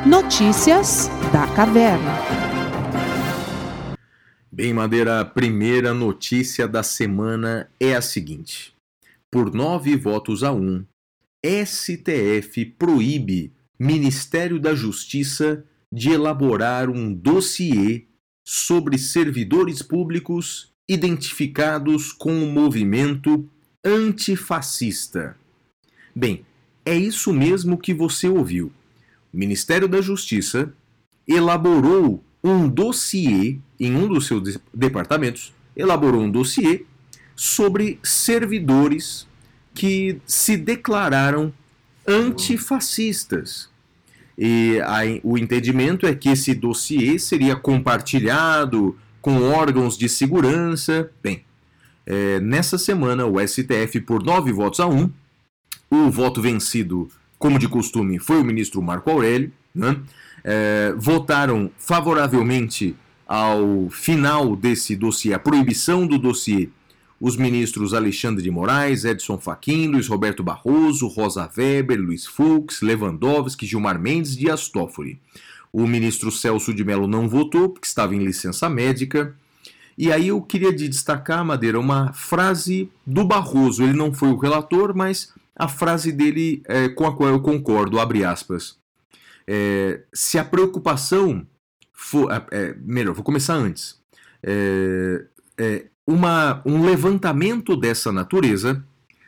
[0.06, 2.14] Notícias da Caverna.
[4.50, 8.77] Bem, Madeira, a primeira notícia da semana é a seguinte:
[9.30, 10.84] por nove votos a um,
[11.44, 18.06] STF proíbe Ministério da Justiça de elaborar um dossiê
[18.44, 23.48] sobre servidores públicos identificados com o movimento
[23.84, 25.36] antifascista.
[26.14, 26.44] Bem,
[26.84, 28.72] é isso mesmo que você ouviu.
[29.32, 30.72] O Ministério da Justiça
[31.26, 36.84] elaborou um dossiê em um dos seus de- departamentos, elaborou um dossiê
[37.40, 39.24] sobre servidores
[39.72, 41.52] que se declararam
[42.04, 43.68] antifascistas.
[44.36, 51.10] E a- o entendimento é que esse dossiê seria compartilhado com órgãos de segurança.
[51.22, 51.44] Bem,
[52.04, 55.08] é, nessa semana o STF, por nove votos a um,
[55.88, 59.96] o voto vencido, como de costume, foi o ministro Marco Aurélio, né?
[60.42, 62.96] É, votaram favoravelmente
[63.28, 66.68] ao final desse dossiê, a proibição do dossiê,
[67.20, 73.66] os ministros Alexandre de Moraes, Edson Fachin, Luiz Roberto Barroso, Rosa Weber, Luiz Fux, Lewandowski,
[73.66, 75.20] Gilmar Mendes e Dias Toffoli.
[75.72, 79.34] O ministro Celso de Mello não votou, porque estava em licença médica.
[79.96, 83.82] E aí eu queria de destacar, Madeira, uma frase do Barroso.
[83.82, 87.98] Ele não foi o relator, mas a frase dele é, com a qual eu concordo,
[87.98, 88.78] abre aspas.
[89.46, 91.44] É, se a preocupação
[91.92, 92.30] for.
[92.30, 93.98] é, é, melhor, vou começar antes.
[94.40, 95.24] É,
[96.08, 98.82] uma, um levantamento dessa natureza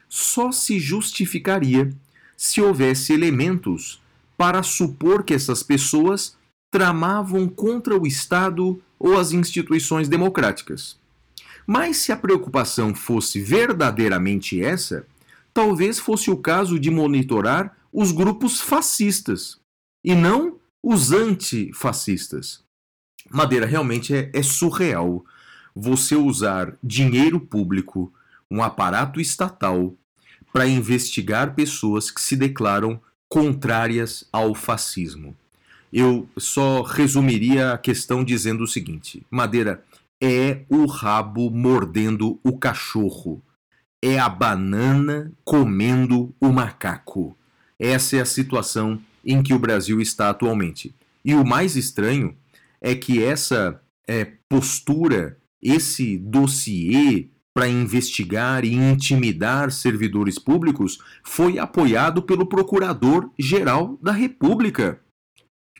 [0.09, 1.93] só se justificaria
[2.38, 4.01] se houvesse elementos
[4.35, 6.38] para supor que essas pessoas
[6.73, 10.99] tramavam contra o Estado ou as instituições democráticas.
[11.66, 15.07] Mas se a preocupação fosse verdadeiramente essa,
[15.53, 19.59] talvez fosse o caso de monitorar os grupos fascistas
[20.03, 22.62] e não os antifascistas.
[23.31, 25.23] Madeira, realmente é, é surreal
[25.74, 28.12] você usar dinheiro público,
[28.50, 29.94] um aparato estatal,
[30.52, 35.37] para investigar pessoas que se declaram contrárias ao fascismo.
[35.92, 39.85] Eu só resumiria a questão dizendo o seguinte: Madeira
[40.20, 43.42] é o rabo mordendo o cachorro,
[44.02, 47.37] é a banana comendo o macaco.
[47.78, 50.94] Essa é a situação em que o Brasil está atualmente.
[51.24, 52.37] E o mais estranho
[52.80, 62.23] é que essa é, postura, esse dossiê para investigar e intimidar servidores públicos foi apoiado
[62.23, 65.01] pelo Procurador-Geral da República.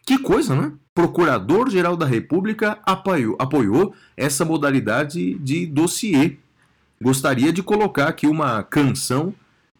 [0.05, 0.73] Que coisa, né?
[0.95, 6.37] Procurador-Geral da República apoiou, apoiou essa modalidade de dossiê.
[7.01, 9.33] Gostaria de colocar aqui uma canção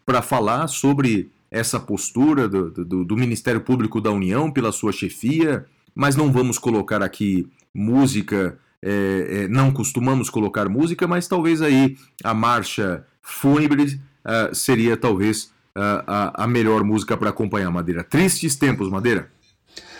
[0.05, 5.65] para falar sobre essa postura do, do, do Ministério Público da União pela sua chefia,
[5.93, 11.97] mas não vamos colocar aqui música, é, é, não costumamos colocar música, mas talvez aí
[12.23, 18.03] a marcha fúnebre uh, seria talvez uh, a, a melhor música para acompanhar Madeira.
[18.03, 19.31] Tristes tempos, Madeira.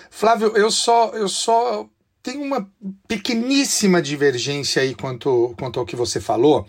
[0.10, 1.88] Flávio, eu só, eu só
[2.24, 2.70] tenho uma
[3.08, 6.68] pequeníssima divergência aí quanto, quanto ao que você falou.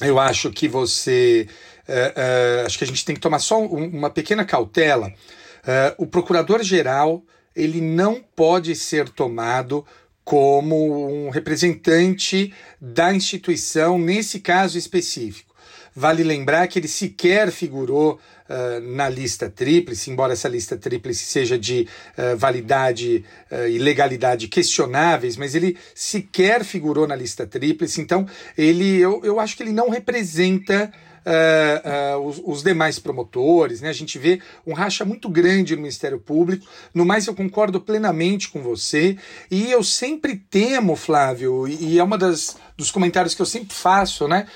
[0.00, 1.48] Eu acho que você.
[1.88, 5.08] Uh, acho que a gente tem que tomar só um, uma pequena cautela.
[5.08, 7.22] Uh, o procurador-geral
[7.54, 9.86] ele não pode ser tomado
[10.24, 15.54] como um representante da instituição nesse caso específico.
[15.94, 21.56] Vale lembrar que ele sequer figurou uh, na lista tríplice, embora essa lista tríplice seja
[21.56, 21.86] de
[22.18, 28.26] uh, validade uh, e legalidade questionáveis, mas ele sequer figurou na lista tríplice, então
[28.58, 30.92] ele, eu, eu acho que ele não representa
[31.26, 33.88] Uh, uh, os, os, demais promotores, né?
[33.88, 36.66] A gente vê um racha muito grande no Ministério Público.
[36.92, 39.16] No mais, eu concordo plenamente com você.
[39.50, 44.28] E eu sempre temo, Flávio, e é uma das dos comentários que eu sempre faço,
[44.28, 44.46] né?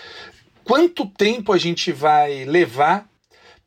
[0.69, 3.09] quanto tempo a gente vai levar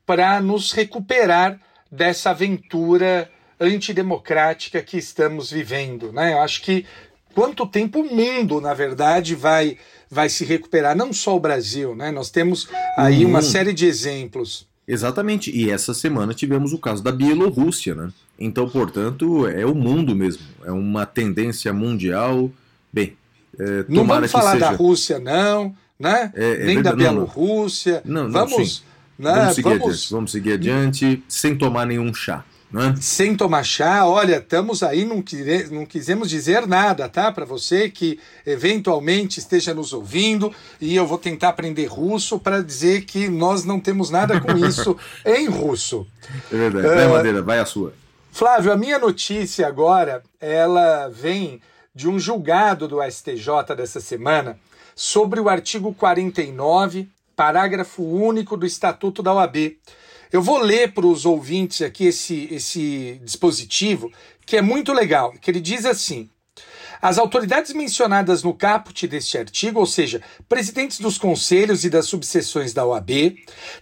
[0.06, 1.60] para nos recuperar
[1.92, 3.28] dessa aventura
[3.60, 6.34] antidemocrática que estamos vivendo, né?
[6.34, 6.86] Eu acho que
[7.34, 9.80] quanto tempo o mundo, na verdade, vai
[10.12, 12.12] vai se recuperar, não só o Brasil, né?
[12.12, 14.67] Nós temos aí uma série de exemplos.
[14.88, 18.10] Exatamente, e essa semana tivemos o caso da Bielorrússia, né?
[18.38, 22.52] Então, portanto, é o mundo mesmo, é uma tendência mundial.
[22.91, 23.15] Bem,
[23.58, 24.65] é, não vamos falar seja...
[24.65, 26.32] da Rússia, não né?
[26.34, 28.02] É, é Nem da Bielorrússia.
[28.04, 28.84] Não, não, vamos,
[29.17, 29.32] né?
[29.32, 29.84] vamos, seguir vamos...
[29.84, 32.43] Adiante, vamos seguir adiante sem tomar nenhum chá.
[32.71, 32.95] Né?
[33.01, 37.29] Sem tomar chá, olha, estamos aí, não, quire, não quisemos dizer nada, tá?
[37.29, 43.03] Para você que eventualmente esteja nos ouvindo, e eu vou tentar aprender russo para dizer
[43.03, 46.07] que nós não temos nada com isso em russo.
[46.51, 46.88] É verdade.
[46.88, 47.93] Vai, uh, Madeira, vai a sua.
[48.31, 51.62] Flávio, a minha notícia agora, ela vem
[51.93, 54.57] de um julgado do STJ dessa semana
[54.95, 59.77] sobre o artigo 49, parágrafo único do Estatuto da OAB.
[60.32, 64.10] Eu vou ler para os ouvintes aqui esse, esse dispositivo,
[64.46, 66.30] que é muito legal, que ele diz assim:
[67.02, 72.74] as autoridades mencionadas no caput deste artigo, ou seja, presidentes dos conselhos e das subseções
[72.74, 73.36] da OAB,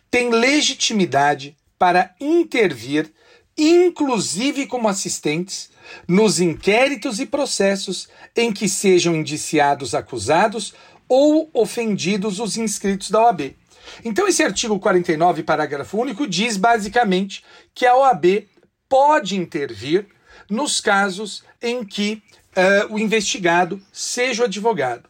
[0.09, 3.11] têm legitimidade para intervir,
[3.55, 5.69] inclusive como assistentes,
[6.07, 10.73] nos inquéritos e processos em que sejam indiciados acusados
[11.07, 13.55] ou ofendidos os inscritos da OAB.
[14.03, 18.47] Então, esse artigo 49, parágrafo único, diz basicamente que a OAB
[18.87, 20.07] pode intervir
[20.49, 22.21] nos casos em que
[22.55, 25.09] uh, o investigado seja o advogado.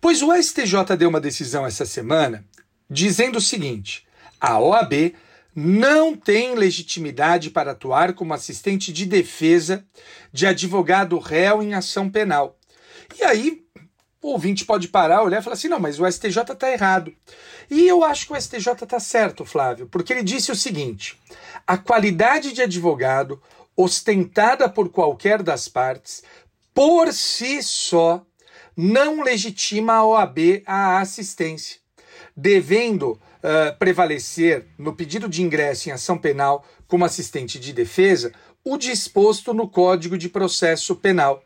[0.00, 2.44] Pois o STJ deu uma decisão essa semana
[2.88, 4.06] dizendo o seguinte:
[4.40, 5.14] a OAB
[5.54, 9.84] não tem legitimidade para atuar como assistente de defesa
[10.30, 12.58] de advogado réu em ação penal.
[13.18, 13.65] E aí
[14.26, 17.12] o ouvinte pode parar, olhar e falar assim: não, mas o STJ está errado.
[17.70, 21.18] E eu acho que o STJ está certo, Flávio, porque ele disse o seguinte:
[21.66, 23.40] a qualidade de advogado,
[23.76, 26.22] ostentada por qualquer das partes,
[26.74, 28.24] por si só,
[28.76, 31.78] não legitima a OAB à assistência,
[32.36, 38.32] devendo uh, prevalecer no pedido de ingresso em ação penal como assistente de defesa
[38.68, 41.40] o disposto no Código de Processo Penal.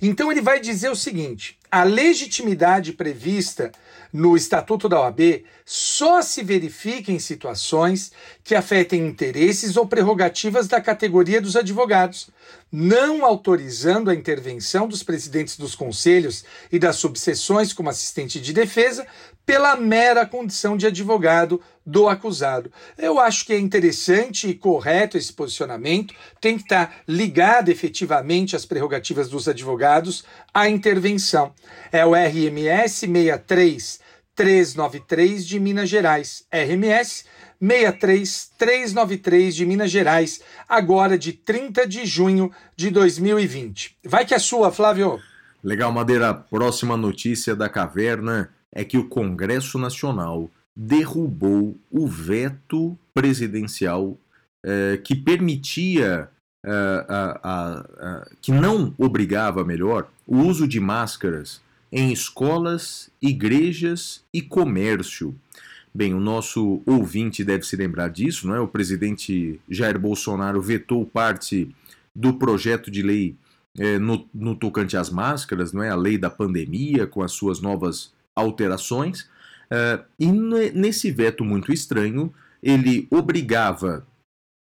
[0.00, 3.70] Então ele vai dizer o seguinte: a legitimidade prevista
[4.12, 8.10] no Estatuto da OAB só se verifica em situações
[8.42, 12.30] que afetem interesses ou prerrogativas da categoria dos advogados,
[12.72, 19.06] não autorizando a intervenção dos presidentes dos conselhos e das subseções como assistente de defesa
[19.48, 22.70] pela mera condição de advogado do acusado.
[22.98, 28.66] Eu acho que é interessante e correto esse posicionamento, tem que estar ligado efetivamente às
[28.66, 31.54] prerrogativas dos advogados à intervenção.
[31.90, 36.44] É o RMS 63393 de Minas Gerais.
[36.52, 37.24] RMS
[37.58, 43.96] 63393 de Minas Gerais, agora de 30 de junho de 2020.
[44.04, 45.18] Vai que é sua, Flávio.
[45.64, 46.34] Legal, Madeira.
[46.34, 54.16] Próxima notícia da caverna é que o Congresso Nacional derrubou o veto presidencial
[54.64, 56.28] eh, que permitia,
[56.64, 64.22] eh, a, a, a, que não obrigava, melhor, o uso de máscaras em escolas, igrejas
[64.32, 65.34] e comércio.
[65.92, 68.60] Bem, o nosso ouvinte deve se lembrar disso, não é?
[68.60, 71.74] O presidente Jair Bolsonaro vetou parte
[72.14, 73.36] do projeto de lei
[73.78, 75.88] eh, no, no tocante às máscaras, não é?
[75.88, 79.22] A lei da pandemia, com as suas novas alterações,
[79.70, 84.06] uh, e nesse veto muito estranho, ele obrigava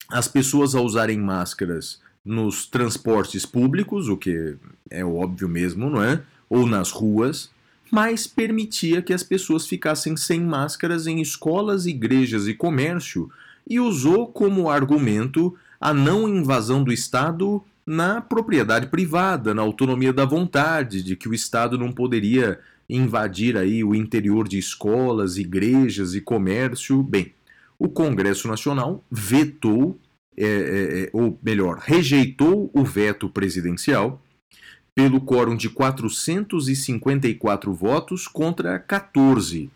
[0.10, 4.56] as pessoas a usarem máscaras nos transportes públicos, o que
[4.90, 6.22] é óbvio mesmo, não é?
[6.50, 7.50] Ou nas ruas,
[7.92, 13.30] mas permitia que as pessoas ficassem sem máscaras em escolas, igrejas e comércio
[13.68, 20.26] e usou como argumento a não invasão do Estado na propriedade privada, na autonomia da
[20.26, 22.60] vontade, de que o Estado não poderia
[22.92, 27.02] invadir aí o interior de escolas, igrejas e comércio.
[27.02, 27.34] Bem,
[27.80, 29.98] o Congresso Nacional vetou,
[30.38, 34.22] é, é, ou melhor, rejeitou o veto presidencial
[34.94, 39.70] pelo quórum de 454 votos contra 14,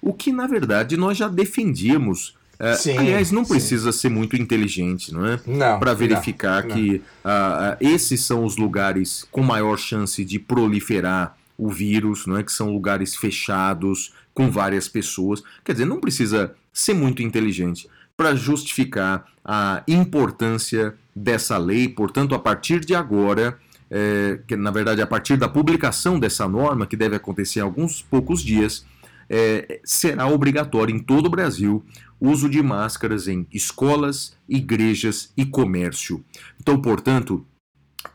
[0.00, 2.34] o que na verdade nós já defendíamos.
[2.58, 3.50] Uh, sim, aliás, não sim.
[3.50, 5.38] precisa ser muito inteligente, não é?
[5.46, 5.78] Não.
[5.78, 11.70] Para verificar não, que uh, esses são os lugares com maior chance de proliferar o
[11.70, 12.42] vírus, não é?
[12.42, 15.42] Que são lugares fechados com várias pessoas.
[15.64, 21.88] Quer dizer, não precisa ser muito inteligente para justificar a importância dessa lei.
[21.88, 26.86] Portanto, a partir de agora, é, que na verdade a partir da publicação dessa norma,
[26.86, 28.84] que deve acontecer em alguns poucos dias,
[29.30, 31.84] é, será obrigatório em todo o Brasil
[32.20, 36.24] uso de máscaras em escolas, igrejas e comércio.
[36.60, 37.44] Então, portanto,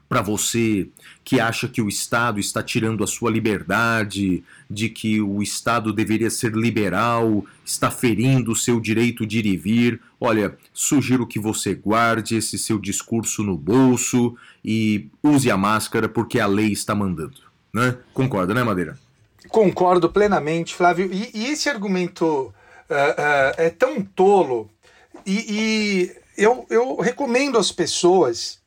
[0.09, 0.87] para você
[1.23, 6.29] que acha que o Estado está tirando a sua liberdade, de que o Estado deveria
[6.29, 11.73] ser liberal, está ferindo o seu direito de ir e vir, olha, sugiro que você
[11.75, 17.41] guarde esse seu discurso no bolso e use a máscara porque a lei está mandando.
[17.73, 17.97] Né?
[18.13, 18.97] Concorda, né, Madeira?
[19.49, 21.09] Concordo plenamente, Flávio.
[21.11, 24.69] E, e esse argumento uh, uh, é tão tolo.
[25.25, 28.59] E, e eu, eu recomendo às pessoas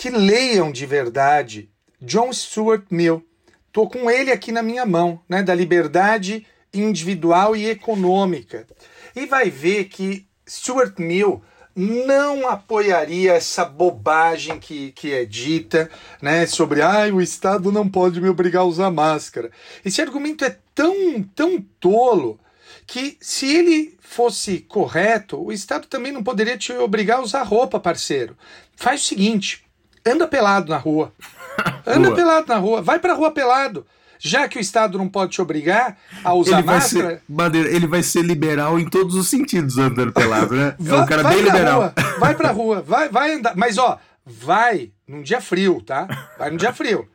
[0.00, 1.68] que leiam de verdade
[2.00, 3.22] John Stuart Mill.
[3.66, 8.66] Estou com ele aqui na minha mão, né, da liberdade individual e econômica.
[9.14, 11.42] E vai ver que Stuart Mill
[11.76, 15.90] não apoiaria essa bobagem que, que é dita,
[16.22, 19.50] né, sobre ah, o Estado não pode me obrigar a usar máscara.
[19.84, 22.40] Esse argumento é tão, tão tolo
[22.86, 27.78] que se ele fosse correto, o Estado também não poderia te obrigar a usar roupa,
[27.78, 28.34] parceiro.
[28.74, 29.62] Faz o seguinte,
[30.06, 31.12] anda pelado na rua.
[31.86, 32.16] Anda rua.
[32.16, 32.82] pelado na rua.
[32.82, 33.86] Vai pra rua pelado.
[34.18, 37.08] Já que o Estado não pode te obrigar a usar ele máscara.
[37.08, 40.76] Ser, Madeira, ele vai ser liberal em todos os sentidos andando pelado, né?
[40.84, 41.80] É um cara bem liberal.
[41.80, 43.56] Rua, vai pra rua, vai, vai andar.
[43.56, 46.06] Mas ó, vai num dia frio, tá?
[46.38, 47.08] Vai num dia frio.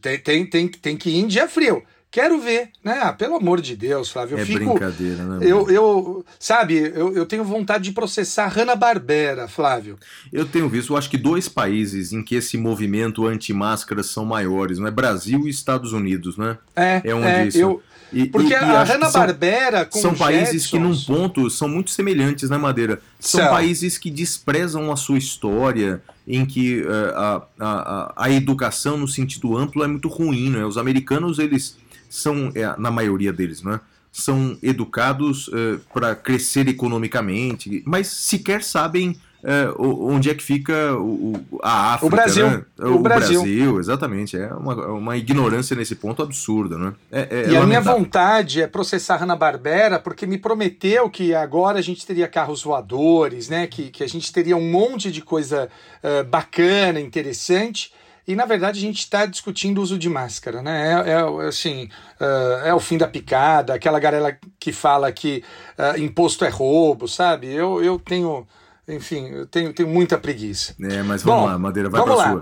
[0.00, 1.84] Tem, tem, tem, tem que ir em dia frio.
[2.10, 2.98] Quero ver, né?
[3.02, 4.36] Ah, pelo amor de Deus, Flávio.
[4.36, 5.38] Eu é fico, brincadeira, né?
[5.42, 9.96] Eu, eu, sabe, eu, eu tenho vontade de processar Hanna-Barbera, Flávio.
[10.32, 14.80] Eu tenho visto, eu acho que dois países em que esse movimento anti-máscaras são maiores,
[14.80, 14.90] né?
[14.90, 16.58] Brasil e Estados Unidos, né?
[16.74, 17.58] É, é onde é, isso.
[17.58, 20.70] Eu, e, Porque e, a Hanna-Barbera com São países Jetsons...
[20.70, 23.00] que, num ponto, são muito semelhantes, né, Madeira?
[23.20, 23.50] São, são.
[23.50, 29.56] países que desprezam a sua história, em que uh, a, a, a educação, no sentido
[29.56, 30.64] amplo, é muito ruim, né?
[30.64, 31.76] Os americanos, eles
[32.10, 33.80] são, é, na maioria deles, né,
[34.12, 41.40] são educados é, para crescer economicamente, mas sequer sabem é, onde é que fica o,
[41.62, 42.06] a África.
[42.06, 42.50] O Brasil.
[42.50, 42.62] Né?
[42.78, 43.40] O, o Brasil.
[43.40, 43.80] Brasil.
[43.80, 44.36] exatamente.
[44.36, 46.76] É uma, uma ignorância nesse ponto absurda.
[46.76, 46.92] Né?
[47.10, 51.82] É, é, e a minha vontade é processar Hanna-Barbera porque me prometeu que agora a
[51.82, 53.66] gente teria carros voadores, né?
[53.66, 55.70] que, que a gente teria um monte de coisa
[56.04, 57.92] uh, bacana, interessante.
[58.30, 61.02] E na verdade a gente está discutindo o uso de máscara, né?
[61.04, 61.88] É, é assim,
[62.20, 65.42] uh, é o fim da picada, aquela galera que fala que
[65.76, 67.52] uh, imposto é roubo, sabe?
[67.52, 68.46] Eu, eu tenho,
[68.86, 70.76] enfim, eu tenho, tenho muita preguiça.
[70.80, 72.36] É, mas vamos Bom, lá, Madeira, vai para sua.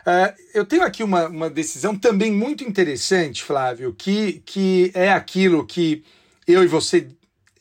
[0.00, 5.64] Uh, eu tenho aqui uma, uma decisão também muito interessante, Flávio, que, que é aquilo
[5.64, 6.02] que
[6.44, 7.06] eu e você,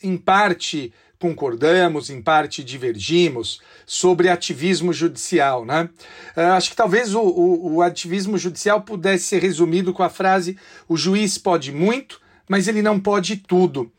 [0.02, 5.66] em parte, concordamos, em parte divergimos, sobre ativismo judicial.
[5.66, 5.90] Né?
[6.36, 10.58] Uh, acho que talvez o, o, o, ativismo judicial pudesse ser resumido com a frase:
[10.88, 13.92] o juiz pode muito, mas ele não pode tudo.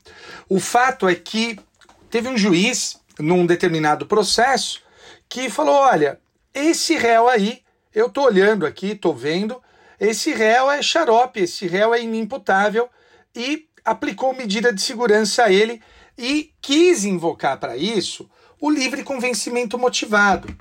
[0.49, 1.59] O fato é que
[2.09, 4.81] teve um juiz, num determinado processo,
[5.29, 6.19] que falou: olha,
[6.55, 7.61] esse réu aí,
[7.95, 9.61] eu estou olhando aqui, estou vendo,
[10.01, 12.89] esse réu é xarope, esse réu é inimputável,
[13.37, 15.83] e aplicou medida de segurança a ele
[16.21, 18.29] e quis invocar para isso
[18.61, 20.55] o livre convencimento motivado.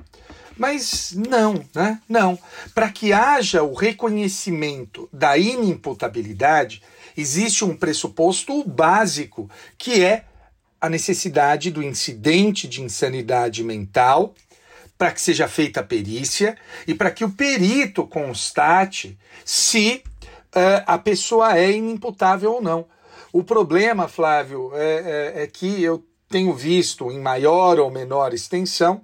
[0.57, 2.01] Mas não, né?
[2.07, 2.39] Não.
[2.73, 6.81] Para que haja o reconhecimento da inimputabilidade,
[7.15, 10.25] existe um pressuposto básico, que é
[10.79, 14.33] a necessidade do incidente de insanidade mental
[14.97, 20.03] para que seja feita a perícia e para que o perito constate se
[20.55, 22.85] uh, a pessoa é inimputável ou não.
[23.31, 29.01] O problema, Flávio, é, é, é que eu tenho visto em maior ou menor extensão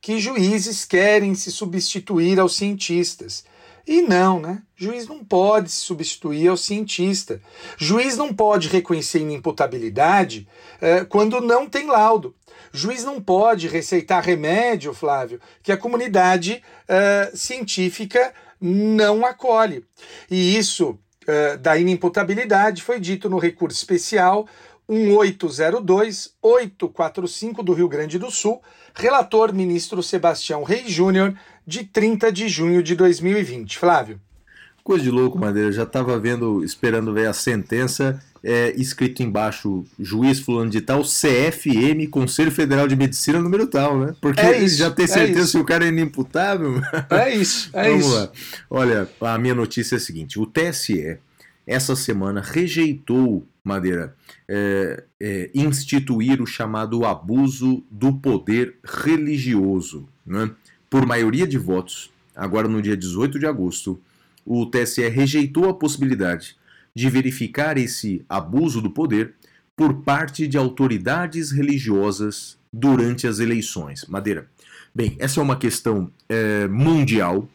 [0.00, 3.44] que juízes querem se substituir aos cientistas.
[3.86, 4.62] E não, né?
[4.76, 7.40] Juiz não pode se substituir ao cientista.
[7.76, 10.46] Juiz não pode reconhecer inimputabilidade
[10.80, 12.34] eh, quando não tem laudo.
[12.70, 19.82] Juiz não pode receitar remédio, Flávio, que a comunidade eh, científica não acolhe.
[20.30, 20.98] E isso
[21.28, 24.48] eh, da inimputabilidade foi dito no recurso especial
[24.90, 28.62] 1802-845 do Rio Grande do Sul,
[28.94, 33.76] relator ministro Sebastião Reis Júnior, de 30 de junho de 2020.
[33.78, 34.18] Flávio.
[34.88, 35.70] Coisa de louco, Madeira.
[35.70, 42.08] Já estava vendo, esperando ver a sentença, é, escrito embaixo, juiz fulano de tal, CFM,
[42.10, 44.14] Conselho Federal de Medicina, número tal, né?
[44.18, 45.50] Porque É isso, já tem é certeza isso.
[45.50, 46.80] se o cara é inimputável.
[47.10, 48.14] É isso, é Vamos isso.
[48.14, 48.30] lá.
[48.70, 51.18] Olha, a minha notícia é a seguinte: o TSE,
[51.66, 54.14] essa semana, rejeitou, Madeira,
[54.48, 60.08] é, é, instituir o chamado abuso do poder religioso.
[60.26, 60.50] Né?
[60.88, 64.00] Por maioria de votos, agora no dia 18 de agosto,
[64.50, 66.56] o TSE rejeitou a possibilidade
[66.94, 69.34] de verificar esse abuso do poder
[69.76, 74.06] por parte de autoridades religiosas durante as eleições.
[74.08, 74.48] Madeira.
[74.94, 77.46] Bem, essa é uma questão é, mundial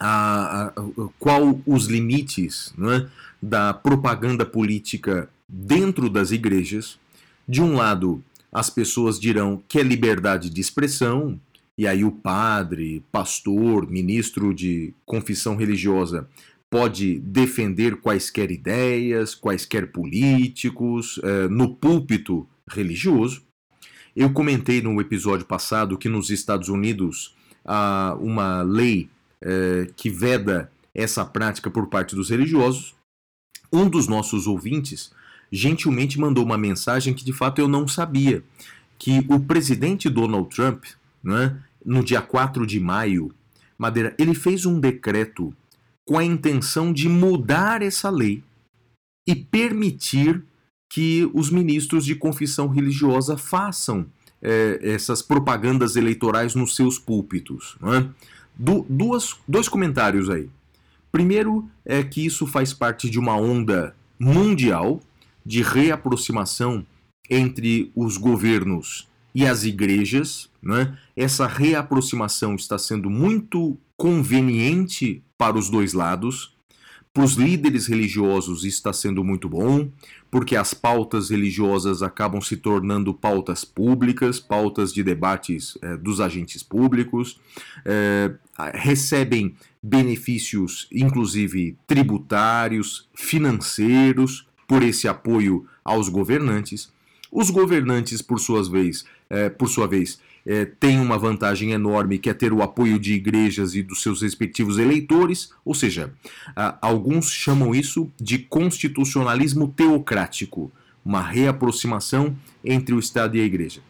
[0.00, 0.72] a, a-
[1.18, 3.08] qual os limites né,
[3.40, 6.98] da propaganda política dentro das igrejas.
[7.46, 11.38] De um lado, as pessoas dirão que é liberdade de expressão,
[11.78, 16.28] e aí o padre, pastor, ministro de confissão religiosa
[16.70, 23.42] pode defender quaisquer ideias, quaisquer políticos, eh, no púlpito religioso.
[24.16, 29.10] Eu comentei no episódio passado que nos Estados Unidos há uma lei
[29.42, 32.94] eh, que veda essa prática por parte dos religiosos.
[33.72, 35.12] Um dos nossos ouvintes
[35.50, 38.42] gentilmente mandou uma mensagem que de fato eu não sabia,
[38.98, 40.84] que o presidente Donald Trump,
[41.22, 43.32] né, no dia 4 de maio,
[43.78, 45.52] Madeira, ele fez um decreto
[46.06, 48.42] com a intenção de mudar essa lei
[49.26, 50.42] e permitir
[50.92, 54.06] que os ministros de confissão religiosa façam
[54.42, 57.76] eh, essas propagandas eleitorais nos seus púlpitos.
[57.80, 58.08] não é?
[58.54, 60.50] Du- duas, dois comentários aí.
[61.10, 65.00] Primeiro é que isso faz parte de uma onda mundial
[65.44, 66.86] de reaproximação
[67.30, 70.50] entre os governos e as igrejas.
[70.62, 70.96] Né?
[71.16, 76.52] Essa reaproximação está sendo muito conveniente para os dois lados.
[77.14, 79.90] Para os líderes religiosos está sendo muito bom,
[80.30, 86.62] porque as pautas religiosas acabam se tornando pautas públicas, pautas de debates eh, dos agentes
[86.62, 87.38] públicos,
[87.84, 88.32] eh,
[88.72, 96.90] recebem benefícios, inclusive tributários, financeiros, por esse apoio aos governantes.
[97.30, 102.28] Os governantes, por suas vez, eh, por sua vez, eh, têm uma vantagem enorme que
[102.28, 106.12] é ter o apoio de igrejas e dos seus respectivos eleitores, ou seja,
[106.54, 110.70] ah, alguns chamam isso de constitucionalismo teocrático,
[111.02, 113.80] uma reaproximação entre o Estado e a igreja.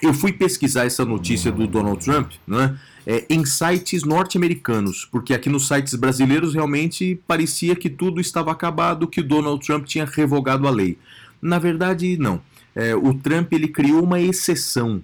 [0.00, 5.48] Eu fui pesquisar essa notícia do Donald Trump né, é, em sites norte-americanos, porque aqui
[5.48, 10.68] nos sites brasileiros realmente parecia que tudo estava acabado, que o Donald Trump tinha revogado
[10.68, 10.96] a lei.
[11.42, 12.40] Na verdade, não.
[12.76, 15.02] É, o Trump ele criou uma exceção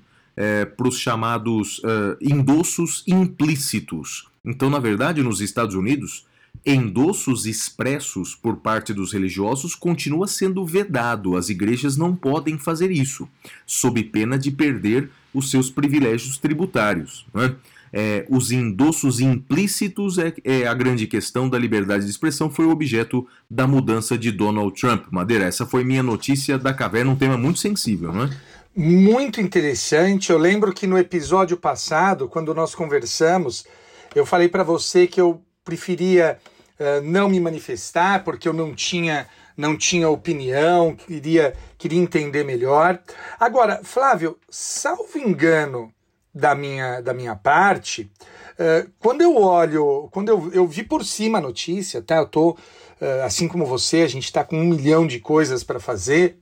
[0.77, 1.83] para os chamados
[2.20, 4.29] endossos implícitos.
[4.45, 6.25] Então, na verdade, nos Estados Unidos,
[6.64, 11.37] endossos expressos por parte dos religiosos continua sendo vedado.
[11.37, 13.29] As igrejas não podem fazer isso,
[13.66, 17.27] sob pena de perder os seus privilégios tributários.
[17.35, 17.55] né?
[17.93, 22.70] É, os endossos implícitos é, é a grande questão da liberdade de expressão, foi o
[22.70, 25.05] objeto da mudança de Donald Trump.
[25.11, 28.30] Madeira, essa foi minha notícia da caverna, um tema muito sensível, não é?
[28.74, 30.32] Muito interessante.
[30.32, 33.66] Eu lembro que no episódio passado, quando nós conversamos,
[34.14, 36.38] eu falei para você que eu preferia
[36.78, 42.99] eh, não me manifestar porque eu não tinha não tinha opinião, queria queria entender melhor.
[43.38, 45.93] Agora, Flávio, salvo engano
[46.35, 48.11] da minha da minha parte,
[48.59, 52.16] eh, quando eu olho, quando eu, eu vi por cima a notícia, tá?
[52.16, 52.57] Eu tô
[53.01, 56.39] eh, assim como você, a gente está com um milhão de coisas para fazer,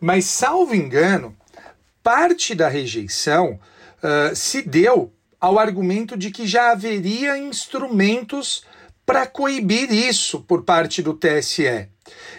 [0.00, 1.36] mas salvo engano,
[2.02, 3.58] parte da rejeição
[4.02, 8.64] ah, se deu ao argumento de que já haveria instrumentos
[9.04, 11.88] para coibir isso por parte do TSE.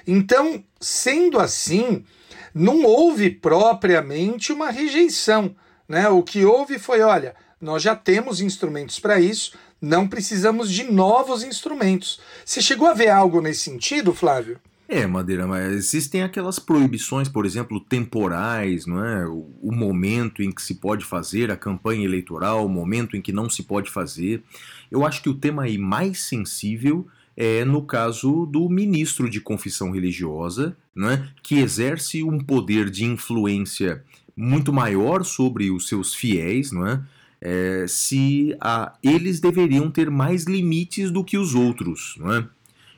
[0.06, 2.06] Então, sendo assim,
[2.54, 5.56] não houve propriamente uma rejeição.
[5.90, 6.08] Né?
[6.08, 11.44] O que houve foi: olha, nós já temos instrumentos para isso, não precisamos de novos
[11.44, 12.22] instrumentos.
[12.46, 14.60] Você chegou a ver algo nesse sentido, Flávio?
[14.88, 19.28] É, Madeira, mas existem aquelas proibições, por exemplo, temporais, não é?
[19.28, 23.32] O, o momento em que se pode fazer a campanha eleitoral, o momento em que
[23.32, 24.44] não se pode fazer.
[24.90, 29.92] Eu acho que o tema aí mais sensível é no caso do ministro de confissão
[29.92, 34.04] religiosa, né, que exerce um poder de influência
[34.40, 37.02] muito maior sobre os seus fiéis, não é?
[37.42, 42.16] É, se a, eles deveriam ter mais limites do que os outros.
[42.18, 42.48] Não é?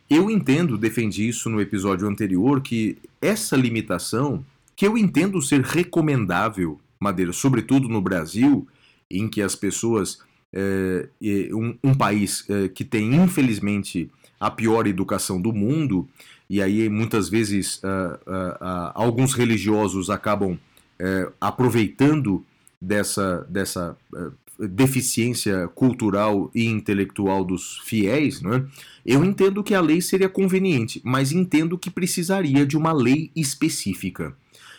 [0.07, 6.79] Eu entendo, defendi isso no episódio anterior, que essa limitação, que eu entendo ser recomendável,
[6.99, 8.67] Madeira, sobretudo no Brasil,
[9.09, 10.19] em que as pessoas.
[10.53, 11.07] É,
[11.53, 16.05] um, um, país é, que tem, infelizmente, a pior educação do mundo,
[16.49, 20.59] e aí muitas vezes uh, uh, uh, alguns religiosos acabam
[21.01, 22.45] é, aproveitando
[22.79, 28.63] dessa, dessa é, deficiência cultural e intelectual dos fiéis, né,
[29.03, 34.35] eu entendo que a lei seria conveniente, mas entendo que precisaria de uma lei específica.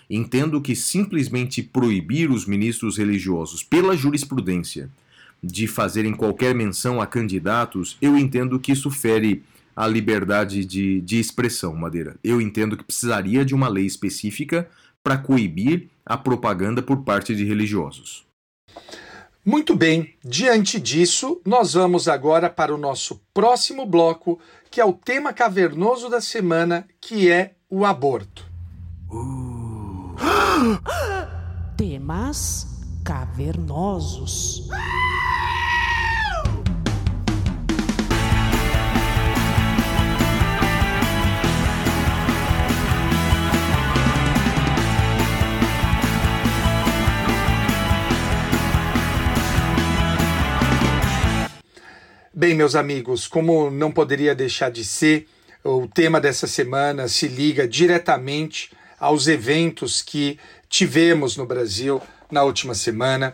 [0.08, 4.88] Entendo que simplesmente proibir os ministros religiosos pela jurisprudência
[5.42, 9.42] de fazerem qualquer menção a candidatos, eu entendo que isso fere
[9.74, 12.14] a liberdade de, de expressão, Madeira.
[12.22, 14.68] Eu entendo que precisaria de uma lei específica
[15.02, 18.26] para coibir a propaganda por parte de religiosos.
[19.44, 24.38] Muito bem, diante disso, nós vamos agora para o nosso próximo bloco,
[24.70, 28.46] que é o tema cavernoso da semana, que é o aborto.
[29.10, 30.14] Uh.
[31.76, 32.66] Temas
[33.04, 34.68] cavernosos.
[52.42, 55.28] Bem, meus amigos, como não poderia deixar de ser,
[55.62, 62.74] o tema dessa semana se liga diretamente aos eventos que tivemos no Brasil na última
[62.74, 63.32] semana.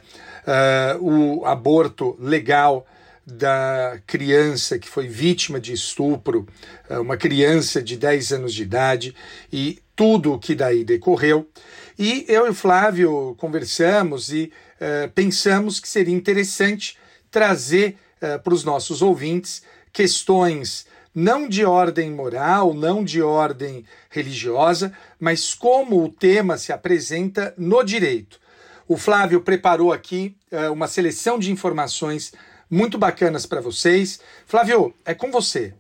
[1.00, 2.86] Uh, o aborto legal
[3.24, 6.46] da criança que foi vítima de estupro,
[6.90, 9.14] uh, uma criança de 10 anos de idade,
[9.50, 11.48] e tudo o que daí decorreu.
[11.98, 14.52] E eu e o Flávio conversamos e
[14.82, 16.98] uh, pensamos que seria interessante
[17.30, 19.62] trazer uh, para os nossos ouvintes
[19.92, 27.52] questões não de ordem moral, não de ordem religiosa, mas como o tema se apresenta
[27.58, 28.38] no direito.
[28.86, 32.32] O Flávio preparou aqui uh, uma seleção de informações
[32.70, 34.20] muito bacanas para vocês.
[34.46, 35.74] Flávio, é com você.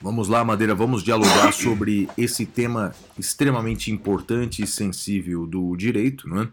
[0.00, 6.42] Vamos lá, Madeira, vamos dialogar sobre esse tema extremamente importante e sensível do direito, não
[6.42, 6.48] é?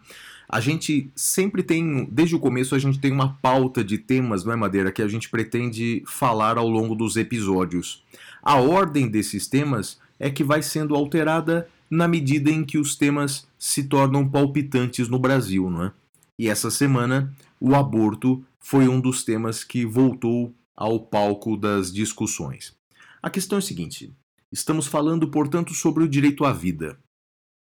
[0.54, 4.54] A gente sempre tem, desde o começo, a gente tem uma pauta de temas, não
[4.54, 8.04] é, Madeira, que a gente pretende falar ao longo dos episódios.
[8.40, 13.48] A ordem desses temas é que vai sendo alterada na medida em que os temas
[13.58, 15.92] se tornam palpitantes no Brasil, não é?
[16.38, 22.76] E essa semana, o aborto foi um dos temas que voltou ao palco das discussões.
[23.24, 24.14] A questão é a seguinte:
[24.52, 26.96] estamos falando, portanto, sobre o direito à vida.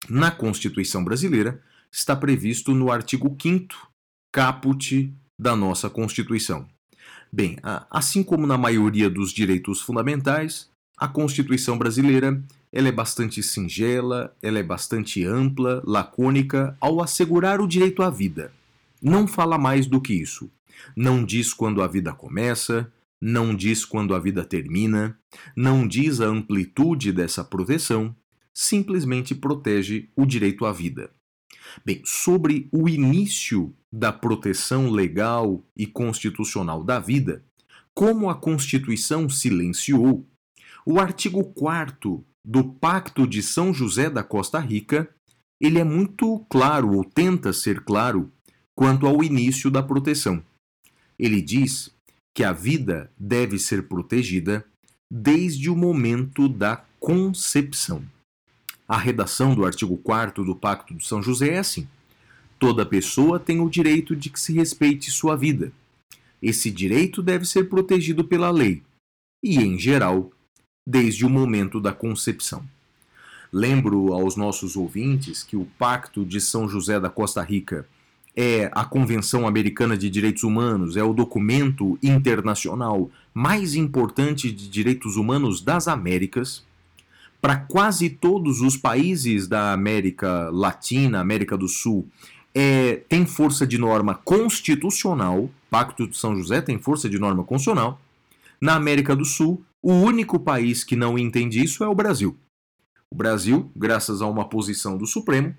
[0.10, 1.62] Na Constituição brasileira,
[1.92, 3.90] está previsto no artigo 5
[4.32, 6.68] caput da nossa Constituição.
[7.32, 7.58] Bem,
[7.90, 14.60] assim como na maioria dos direitos fundamentais, a Constituição brasileira ela é bastante singela, ela
[14.60, 18.52] é bastante ampla, lacônica ao assegurar o direito à vida.
[19.02, 20.52] Não fala mais do que isso.
[20.96, 25.18] Não diz quando a vida começa, não diz quando a vida termina,
[25.56, 28.16] não diz a amplitude dessa proteção,
[28.54, 31.10] simplesmente protege o direito à vida.
[31.86, 37.44] Bem, sobre o início da proteção legal e constitucional da vida,
[37.94, 40.26] como a Constituição silenciou,
[40.86, 45.10] o artigo 4 do Pacto de São José da Costa Rica,
[45.60, 48.32] ele é muito claro ou tenta ser claro
[48.76, 50.42] quanto ao início da proteção.
[51.18, 51.94] Ele diz
[52.34, 54.66] que a vida deve ser protegida
[55.12, 58.04] desde o momento da concepção.
[58.90, 61.88] A redação do artigo 4 do Pacto de São José é assim:
[62.58, 65.72] toda pessoa tem o direito de que se respeite sua vida.
[66.42, 68.82] Esse direito deve ser protegido pela lei
[69.44, 70.32] e, em geral,
[70.88, 72.64] desde o momento da concepção.
[73.54, 77.88] Lembro aos nossos ouvintes que o Pacto de São José da Costa Rica
[78.36, 85.16] é a Convenção Americana de Direitos Humanos, é o documento internacional mais importante de direitos
[85.16, 86.68] humanos das Américas
[87.42, 92.08] para quase todos os países da América Latina, América do Sul,
[92.54, 95.50] é, tem força de norma constitucional.
[95.70, 98.00] Pacto de São José tem força de norma constitucional.
[98.60, 102.36] Na América do Sul, o único país que não entende isso é o Brasil.
[103.12, 105.56] O Brasil, graças a uma posição do Supremo,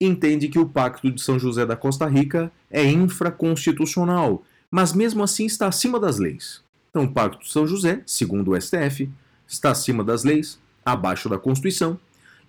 [0.00, 5.46] entende que o Pacto de São José da Costa Rica é infraconstitucional, mas mesmo assim
[5.46, 6.62] está acima das leis.
[6.90, 9.08] Então, o Pacto de São José, segundo o STF,
[9.46, 10.58] está acima das leis,
[10.92, 11.98] abaixo da Constituição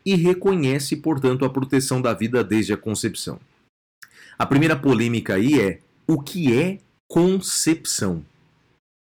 [0.05, 3.39] e reconhece, portanto, a proteção da vida desde a concepção.
[4.37, 8.25] A primeira polêmica aí é o que é concepção?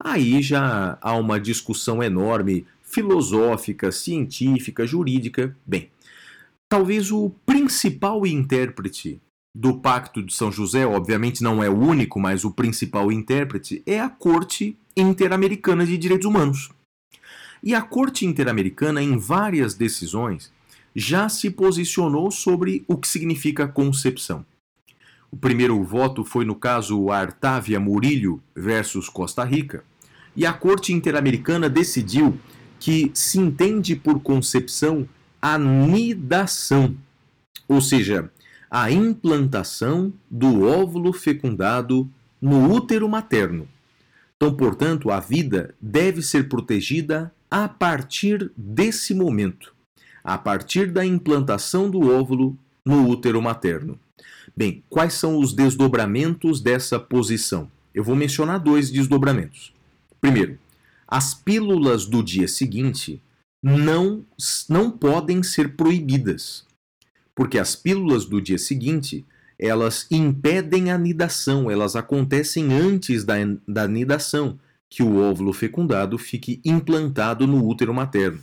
[0.02, 5.54] Aí já há uma discussão enorme, filosófica, científica, jurídica.
[5.66, 5.90] Bem,
[6.68, 9.20] talvez o principal intérprete
[9.54, 14.00] do Pacto de São José, obviamente não é o único, mas o principal intérprete é
[14.00, 16.70] a Corte Interamericana de Direitos Humanos.
[17.62, 20.52] E a Corte Interamericana, em várias decisões,
[20.94, 24.44] já se posicionou sobre o que significa concepção.
[25.30, 29.84] O primeiro voto foi no caso Artávia Murillo versus Costa Rica,
[30.34, 32.38] e a Corte Interamericana decidiu
[32.78, 35.08] que se entende por concepção
[35.40, 36.96] a nidação,
[37.68, 38.30] ou seja,
[38.70, 42.08] a implantação do óvulo fecundado
[42.40, 43.68] no útero materno.
[44.36, 49.74] Então, portanto, a vida deve ser protegida a partir desse momento,
[50.22, 53.98] a partir da implantação do óvulo no útero materno.
[54.56, 57.70] Bem, quais são os desdobramentos dessa posição?
[57.94, 59.72] Eu vou mencionar dois desdobramentos.
[60.20, 60.58] Primeiro,
[61.06, 63.22] as pílulas do dia seguinte
[63.62, 64.24] não,
[64.68, 66.66] não podem ser proibidas
[67.36, 69.24] porque as pílulas do dia seguinte
[69.58, 73.34] elas impedem a nidação, elas acontecem antes da,
[73.68, 74.58] da nidação,
[74.96, 78.40] que o óvulo fecundado fique implantado no útero materno.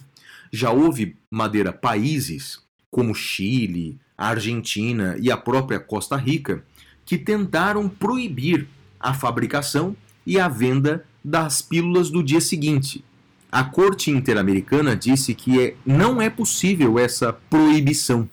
[0.51, 2.59] Já houve, Madeira, países
[2.91, 6.63] como Chile, Argentina e a própria Costa Rica
[7.03, 8.67] que tentaram proibir
[8.99, 9.95] a fabricação
[10.27, 13.03] e a venda das pílulas do dia seguinte.
[13.51, 18.29] A Corte Interamericana disse que é, não é possível essa proibição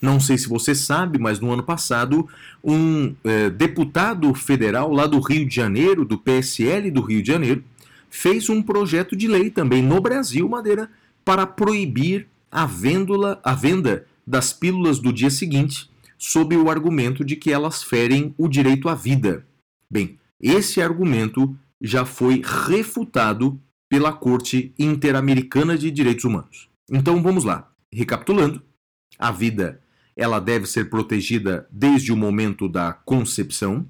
[0.00, 2.28] não sei se você sabe, mas no ano passado,
[2.64, 7.62] um é, deputado federal lá do Rio de Janeiro, do PSL do Rio de Janeiro,
[8.08, 10.90] fez um projeto de lei também no Brasil, Madeira,
[11.24, 17.36] para proibir a, vêndula, a venda das pílulas do dia seguinte, sob o argumento de
[17.36, 19.46] que elas ferem o direito à vida.
[19.90, 26.68] Bem, esse argumento já foi refutado pela Corte Interamericana de Direitos Humanos.
[26.90, 27.70] Então vamos lá.
[27.92, 28.62] Recapitulando,
[29.18, 29.80] a vida
[30.20, 33.86] ela deve ser protegida desde o momento da concepção,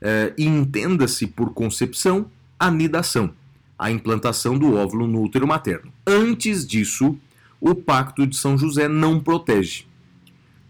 [0.00, 3.34] eh, e entenda-se por concepção a nidação,
[3.76, 5.92] a implantação do óvulo no útero materno.
[6.06, 7.18] Antes disso,
[7.60, 9.84] o Pacto de São José não protege.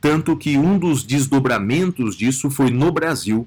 [0.01, 3.47] Tanto que um dos desdobramentos disso foi no Brasil.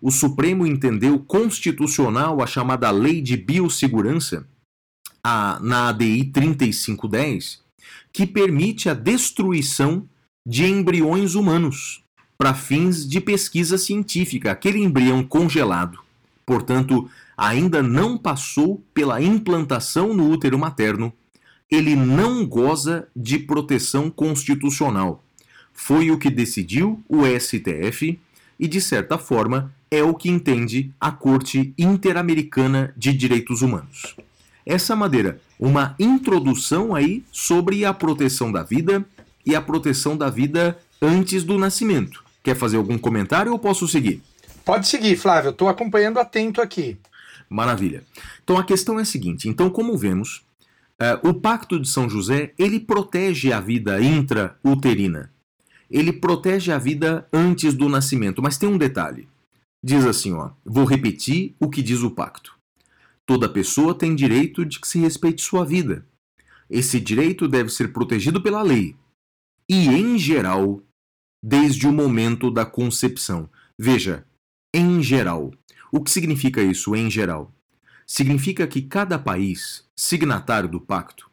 [0.00, 4.46] O Supremo entendeu constitucional a chamada Lei de Biossegurança,
[5.24, 7.60] a, na ADI 3510,
[8.12, 10.08] que permite a destruição
[10.44, 12.02] de embriões humanos
[12.36, 15.98] para fins de pesquisa científica, aquele embrião congelado.
[16.44, 21.12] Portanto, ainda não passou pela implantação no útero materno,
[21.70, 25.24] ele não goza de proteção constitucional.
[25.72, 28.18] Foi o que decidiu o STF
[28.58, 34.16] e, de certa forma, é o que entende a Corte Interamericana de Direitos Humanos.
[34.66, 39.04] Essa madeira, uma introdução aí sobre a proteção da vida
[39.44, 42.22] e a proteção da vida antes do nascimento.
[42.42, 44.22] Quer fazer algum comentário ou posso seguir?
[44.64, 46.96] Pode seguir, Flávio, estou acompanhando atento aqui.
[47.48, 48.04] Maravilha.
[48.42, 50.42] Então a questão é a seguinte: então, como vemos,
[51.00, 55.30] uh, o Pacto de São José ele protege a vida intrauterina.
[55.90, 59.28] Ele protege a vida antes do nascimento, mas tem um detalhe.
[59.84, 62.56] Diz assim, ó, vou repetir o que diz o pacto.
[63.26, 66.06] Toda pessoa tem direito de que se respeite sua vida.
[66.70, 68.96] Esse direito deve ser protegido pela lei,
[69.72, 70.82] e em geral,
[71.42, 73.48] desde o momento da concepção.
[73.78, 74.26] Veja,
[74.74, 75.50] em geral.
[75.90, 77.50] O que significa isso, em geral?
[78.06, 81.30] Significa que cada país, signatário do pacto,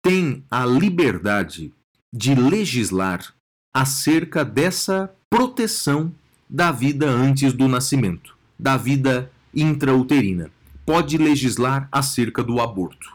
[0.00, 1.74] tem a liberdade
[2.10, 3.34] de legislar
[3.74, 6.10] acerca dessa proteção
[6.48, 10.50] da vida antes do nascimento, da vida intrauterina.
[10.86, 13.12] Pode legislar acerca do aborto.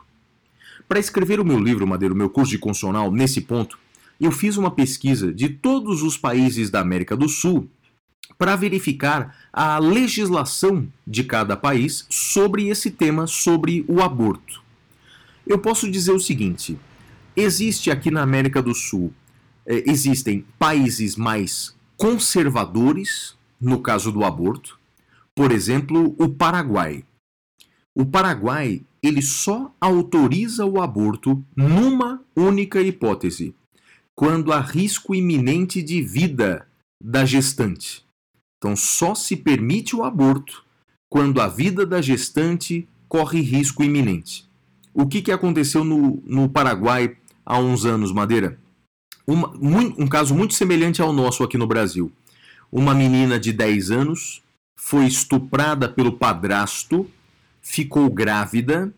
[0.88, 3.80] Para escrever o meu livro, Madeira, o meu curso de constitucional, nesse ponto,
[4.20, 7.70] eu fiz uma pesquisa de todos os países da América do Sul
[8.38, 14.62] para verificar a legislação de cada país sobre esse tema, sobre o aborto.
[15.48, 16.78] Eu posso dizer o seguinte:
[17.36, 19.14] existe aqui na América do Sul,
[19.66, 24.80] eh, existem países mais conservadores no caso do aborto,
[25.36, 27.04] por exemplo, o Paraguai.
[27.94, 33.56] O Paraguai ele só autoriza o aborto numa única hipótese,
[34.20, 36.68] quando há risco iminente de vida
[37.02, 38.04] da gestante.
[38.58, 40.66] Então, só se permite o aborto
[41.10, 44.46] quando a vida da gestante corre risco iminente.
[44.94, 47.16] O que, que aconteceu no, no Paraguai
[47.46, 48.60] há uns anos, Madeira?
[49.26, 52.12] Uma, um caso muito semelhante ao nosso aqui no Brasil.
[52.70, 54.42] Uma menina de 10 anos
[54.76, 57.10] foi estuprada pelo padrasto,
[57.62, 58.94] ficou grávida,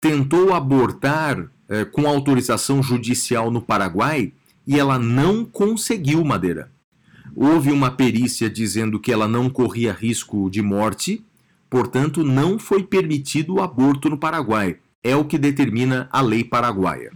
[0.00, 4.32] tentou abortar eh, com autorização judicial no Paraguai
[4.66, 6.70] e ela não conseguiu, Madeira.
[7.36, 11.24] Houve uma perícia dizendo que ela não corria risco de morte,
[11.68, 14.76] portanto, não foi permitido o aborto no Paraguai.
[15.02, 17.12] É o que determina a lei paraguaia.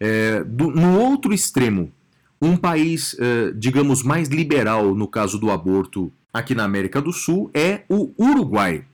[0.00, 1.92] É, do, no outro extremo,
[2.40, 7.50] um país, é, digamos, mais liberal no caso do aborto aqui na América do Sul
[7.54, 8.84] é o Uruguai.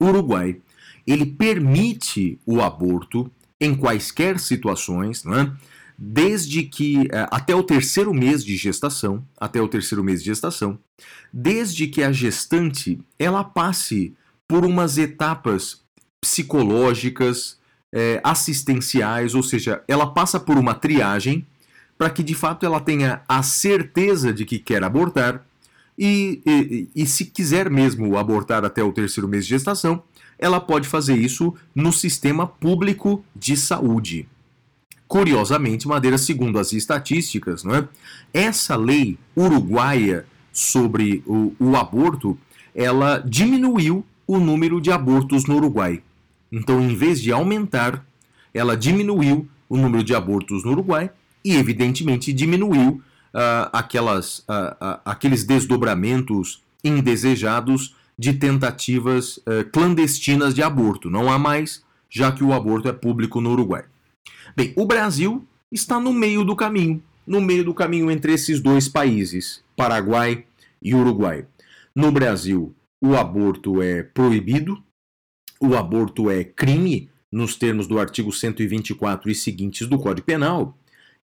[0.00, 0.60] Uruguai,
[1.06, 3.30] ele permite o aborto
[3.60, 5.52] em quaisquer situações, né?
[5.98, 10.78] Desde que é, até o terceiro mês de gestação, até o terceiro mês de gestação,
[11.32, 14.14] desde que a gestante ela passe
[14.46, 15.82] por umas etapas
[16.20, 17.58] psicológicas,
[17.92, 21.44] é, assistenciais, ou seja, ela passa por uma triagem
[21.96, 25.44] para que de fato ela tenha a certeza de que quer abortar
[25.98, 30.00] e, e, e, se quiser mesmo abortar até o terceiro mês de gestação,
[30.38, 34.28] ela pode fazer isso no sistema público de saúde.
[35.08, 37.88] Curiosamente, Madeira, segundo as estatísticas, não é?
[38.32, 42.38] essa lei uruguaia sobre o, o aborto,
[42.74, 46.02] ela diminuiu o número de abortos no Uruguai.
[46.52, 48.04] Então, em vez de aumentar,
[48.52, 51.10] ela diminuiu o número de abortos no Uruguai
[51.42, 52.88] e, evidentemente, diminuiu
[53.32, 59.38] uh, aquelas, uh, uh, aqueles desdobramentos indesejados de tentativas
[59.72, 61.08] clandestinas de aborto.
[61.08, 63.84] Não há mais, já que o aborto é público no Uruguai.
[64.58, 68.88] Bem, o Brasil está no meio do caminho, no meio do caminho entre esses dois
[68.88, 70.46] países, Paraguai
[70.82, 71.46] e Uruguai.
[71.94, 74.82] No Brasil, o aborto é proibido,
[75.60, 80.76] o aborto é crime nos termos do artigo 124 e seguintes do Código Penal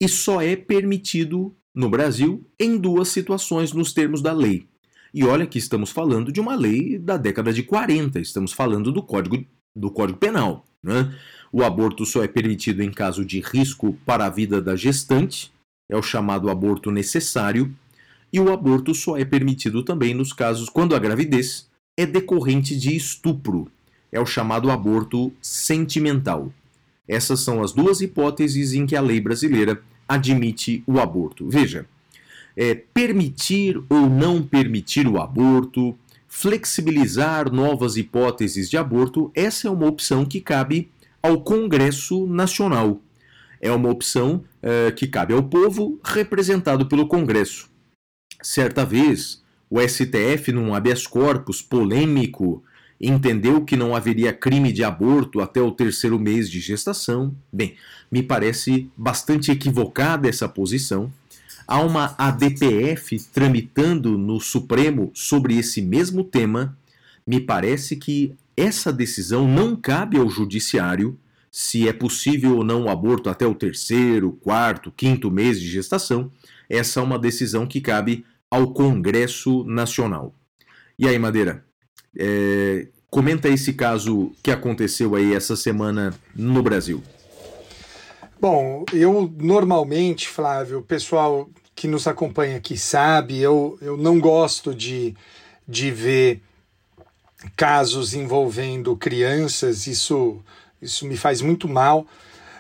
[0.02, 4.68] e só é permitido no Brasil em duas situações nos termos da lei.
[5.14, 9.04] E olha que estamos falando de uma lei da década de 40, estamos falando do
[9.04, 10.66] Código, do Código Penal.
[10.82, 11.14] Né?
[11.52, 15.52] O aborto só é permitido em caso de risco para a vida da gestante,
[15.90, 17.74] é o chamado aborto necessário,
[18.32, 22.96] e o aborto só é permitido também nos casos quando a gravidez é decorrente de
[22.96, 23.68] estupro,
[24.12, 26.54] é o chamado aborto sentimental.
[27.08, 31.50] Essas são as duas hipóteses em que a lei brasileira admite o aborto.
[31.50, 31.88] Veja,
[32.56, 35.98] é, permitir ou não permitir o aborto,
[36.28, 40.90] flexibilizar novas hipóteses de aborto, essa é uma opção que cabe
[41.22, 43.02] ao Congresso Nacional.
[43.62, 47.70] É uma opção é, que cabe ao povo, representado pelo Congresso.
[48.42, 52.64] Certa vez, o STF, num habeas corpus polêmico,
[53.00, 57.36] entendeu que não haveria crime de aborto até o terceiro mês de gestação.
[57.52, 57.76] Bem,
[58.12, 61.12] me parece bastante equivocada essa posição.
[61.68, 66.78] Há uma ADPF tramitando no Supremo sobre esse mesmo tema.
[67.28, 71.18] Me parece que essa decisão não cabe ao judiciário
[71.52, 76.32] se é possível ou não o aborto até o terceiro, quarto, quinto mês de gestação.
[76.70, 80.36] Essa é uma decisão que cabe ao Congresso Nacional.
[80.98, 81.64] E aí, Madeira,
[82.18, 87.02] é, comenta esse caso que aconteceu aí essa semana no Brasil.
[88.40, 94.76] Bom, eu normalmente, Flávio, o pessoal que nos acompanha aqui sabe, eu, eu não gosto
[94.76, 95.16] de,
[95.68, 96.42] de ver
[97.56, 100.44] casos envolvendo crianças, isso,
[100.82, 102.06] isso me faz muito mal,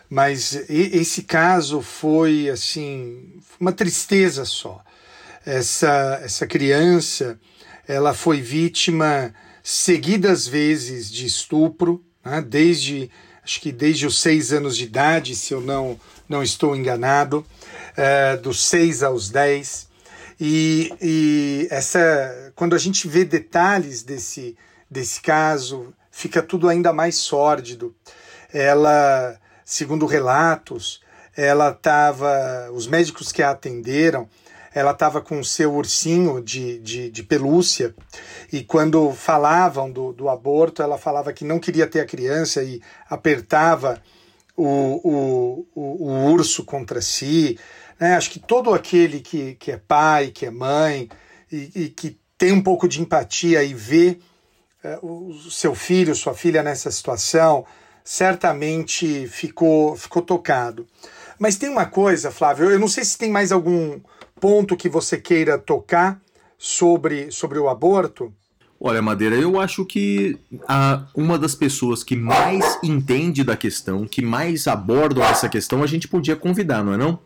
[0.09, 4.83] mas esse caso foi assim, uma tristeza só.
[5.45, 7.39] Essa, essa criança,
[7.87, 13.09] ela foi vítima seguidas vezes de estupro, né, desde
[13.43, 17.43] acho que desde os seis anos de idade, se eu não, não estou enganado,
[17.97, 19.87] é, dos seis aos dez.
[20.39, 24.55] E, e essa, quando a gente vê detalhes desse,
[24.89, 27.95] desse caso, fica tudo ainda mais sórdido.
[28.51, 31.01] Ela, segundo relatos,
[31.35, 34.27] ela estava, os médicos que a atenderam,
[34.73, 37.93] ela estava com o seu ursinho de, de, de, pelúcia
[38.51, 42.81] e quando falavam do, do aborto, ela falava que não queria ter a criança e
[43.09, 44.01] apertava
[44.55, 44.65] o,
[45.03, 47.57] o, o, o urso contra si.
[47.99, 48.15] Né?
[48.15, 51.09] Acho que todo aquele que, que é pai, que é mãe
[51.51, 54.19] e, e que tem um pouco de empatia e vê
[55.01, 57.65] o seu filho, sua filha nessa situação,
[58.03, 60.87] certamente ficou, ficou tocado.
[61.37, 63.99] Mas tem uma coisa, Flávio, eu não sei se tem mais algum
[64.39, 66.19] ponto que você queira tocar
[66.57, 68.33] sobre, sobre o aborto.
[68.81, 74.21] Olha, Madeira, eu acho que a, uma das pessoas que mais entende da questão, que
[74.21, 77.19] mais abordam essa questão, a gente podia convidar, não é não?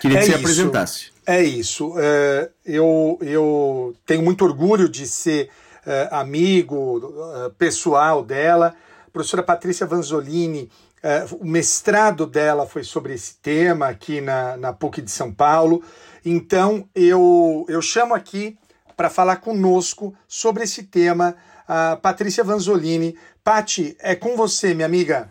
[0.00, 0.40] Queria É que você isso.
[0.40, 1.06] apresentasse.
[1.26, 1.94] É isso.
[1.98, 5.50] É, eu, eu tenho muito orgulho de ser
[5.86, 7.14] é, amigo
[7.46, 8.74] é, pessoal dela.
[9.06, 10.70] A professora Patrícia Vanzolini,
[11.02, 15.82] é, o mestrado dela foi sobre esse tema aqui na, na PUC de São Paulo.
[16.24, 18.58] Então, eu, eu chamo aqui
[18.96, 21.34] para falar conosco sobre esse tema
[21.66, 23.16] a Patrícia Vanzolini.
[23.44, 25.30] Pati, é com você, minha amiga.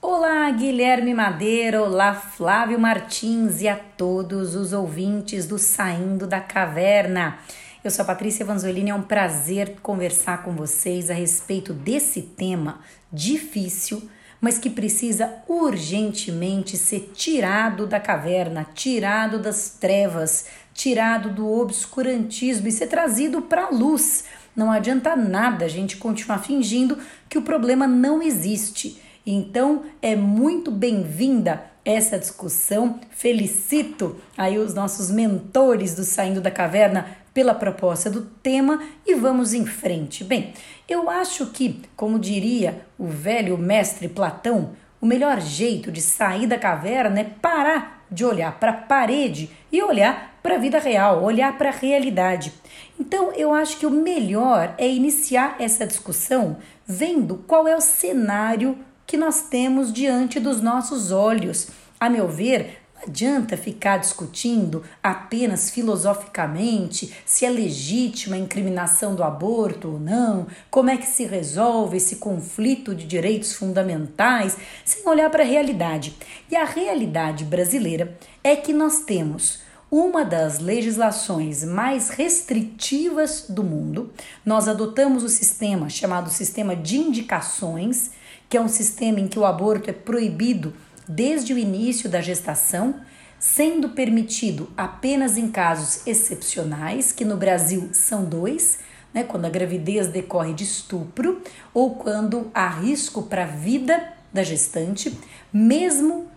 [0.00, 7.38] Olá, Guilherme Madeira, olá, Flávio Martins e a todos os ouvintes do Saindo da Caverna.
[7.82, 12.80] Eu sou a Patrícia Vanzolini, é um prazer conversar com vocês a respeito desse tema
[13.10, 14.06] difícil,
[14.38, 22.72] mas que precisa urgentemente ser tirado da caverna, tirado das trevas, tirado do obscurantismo e
[22.72, 24.24] ser trazido para a luz.
[24.54, 26.98] Não adianta nada a gente continuar fingindo
[27.30, 29.00] que o problema não existe.
[29.24, 33.00] Então é muito bem-vinda essa discussão.
[33.10, 39.54] Felicito aí os nossos mentores do Saindo da Caverna pela proposta do tema e vamos
[39.54, 40.24] em frente.
[40.24, 40.52] Bem,
[40.88, 44.70] eu acho que, como diria o velho mestre Platão,
[45.00, 49.82] o melhor jeito de sair da caverna é parar de olhar para a parede e
[49.82, 52.52] olhar para a vida real, olhar para a realidade.
[52.98, 56.56] Então, eu acho que o melhor é iniciar essa discussão
[56.86, 58.76] vendo qual é o cenário
[59.06, 61.68] que nós temos diante dos nossos olhos.
[61.98, 69.88] A meu ver, adianta ficar discutindo apenas filosoficamente se é legítima a incriminação do aborto
[69.88, 75.42] ou não, como é que se resolve esse conflito de direitos fundamentais, sem olhar para
[75.42, 76.16] a realidade.
[76.50, 84.12] E a realidade brasileira é que nós temos uma das legislações mais restritivas do mundo.
[84.44, 88.12] Nós adotamos o sistema chamado sistema de indicações,
[88.48, 90.72] que é um sistema em que o aborto é proibido
[91.10, 93.00] desde o início da gestação,
[93.36, 98.78] sendo permitido apenas em casos excepcionais, que no Brasil são dois,
[99.12, 101.42] né, quando a gravidez decorre de estupro
[101.74, 105.18] ou quando há risco para a vida da gestante,
[105.52, 106.28] mesmo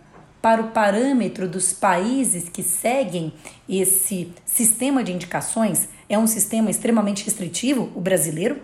[0.42, 3.32] para o parâmetro dos países que seguem
[3.68, 8.60] esse sistema de indicações, é um sistema extremamente restritivo, o brasileiro.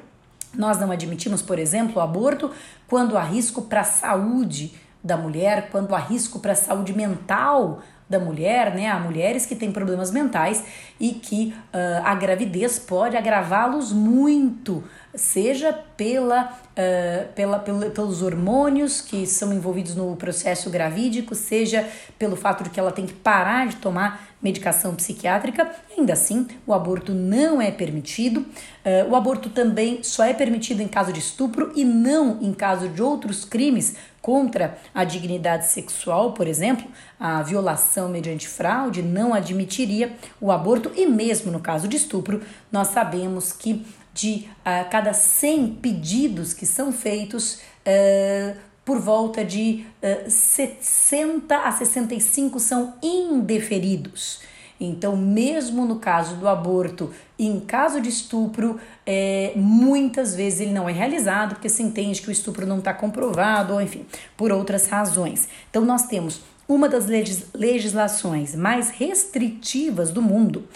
[0.52, 2.50] Nós não admitimos, por exemplo, o aborto
[2.88, 4.72] quando há risco para a saúde
[5.02, 7.80] da mulher, quando há risco para a saúde mental
[8.10, 8.88] da mulher, né?
[8.88, 10.64] Há mulheres que têm problemas mentais
[10.98, 14.82] e que uh, a gravidez pode agravá-los muito,
[15.14, 21.88] seja pela, uh, pela, pelos hormônios que são envolvidos no processo gravídico, seja
[22.18, 25.70] pelo fato de que ela tem que parar de tomar medicação psiquiátrica.
[25.96, 28.40] Ainda assim, o aborto não é permitido.
[28.40, 32.88] Uh, o aborto também só é permitido em caso de estupro e não em caso
[32.88, 36.86] de outros crimes contra a dignidade sexual, por exemplo,
[37.18, 42.88] a violação mediante fraude não admitiria o aborto e mesmo no caso de estupro, nós
[42.88, 48.56] sabemos que de uh, cada 100 pedidos que são feitos, uh,
[48.90, 54.40] por volta de uh, 60 a 65 são indeferidos.
[54.80, 60.88] Então, mesmo no caso do aborto, em caso de estupro, é, muitas vezes ele não
[60.88, 64.04] é realizado porque se entende que o estupro não está comprovado, ou enfim,
[64.36, 65.48] por outras razões.
[65.70, 70.66] Então, nós temos uma das legis legislações mais restritivas do mundo.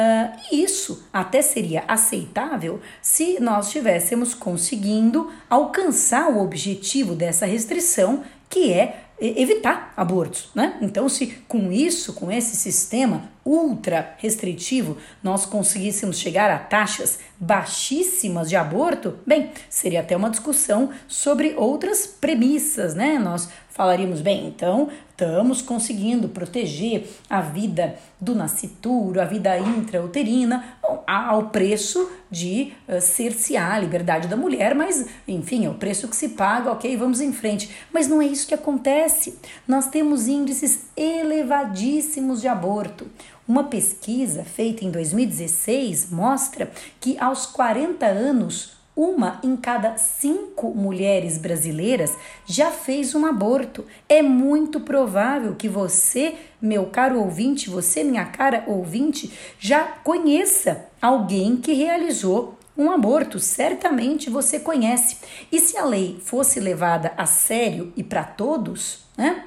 [0.00, 8.72] Uh, isso até seria aceitável se nós estivéssemos conseguindo alcançar o objetivo dessa restrição, que
[8.72, 10.78] é evitar abortos, né?
[10.80, 18.48] Então, se com isso, com esse sistema ultra restritivo, nós conseguíssemos chegar a taxas baixíssimas
[18.48, 23.18] de aborto, bem, seria até uma discussão sobre outras premissas, né?
[23.18, 24.88] Nós falaríamos, bem, então
[25.20, 33.72] estamos conseguindo proteger a vida do nascituro, a vida intrauterina, ao preço de uh, cercear
[33.72, 37.34] a liberdade da mulher, mas enfim, é o preço que se paga, ok, vamos em
[37.34, 37.70] frente.
[37.92, 39.38] Mas não é isso que acontece.
[39.68, 43.06] Nós temos índices elevadíssimos de aborto.
[43.46, 51.38] Uma pesquisa feita em 2016 mostra que aos 40 anos, uma em cada cinco mulheres
[51.38, 53.86] brasileiras já fez um aborto.
[54.06, 61.56] É muito provável que você, meu caro ouvinte, você, minha cara ouvinte, já conheça alguém
[61.56, 63.38] que realizou um aborto.
[63.38, 65.16] Certamente você conhece.
[65.50, 69.44] E se a lei fosse levada a sério e para todos, né?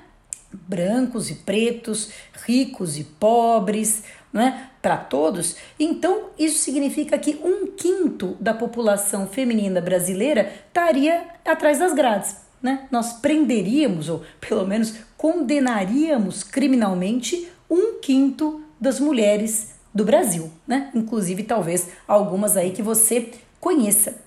[0.52, 2.12] brancos e pretos,
[2.46, 4.04] ricos e pobres,
[4.34, 11.78] né, para todos, então isso significa que um quinto da população feminina brasileira estaria atrás
[11.78, 12.36] das grades.
[12.62, 12.88] Né?
[12.90, 20.90] Nós prenderíamos, ou pelo menos condenaríamos criminalmente, um quinto das mulheres do Brasil, né?
[20.94, 23.30] Inclusive, talvez algumas aí que você
[23.60, 24.22] conheça.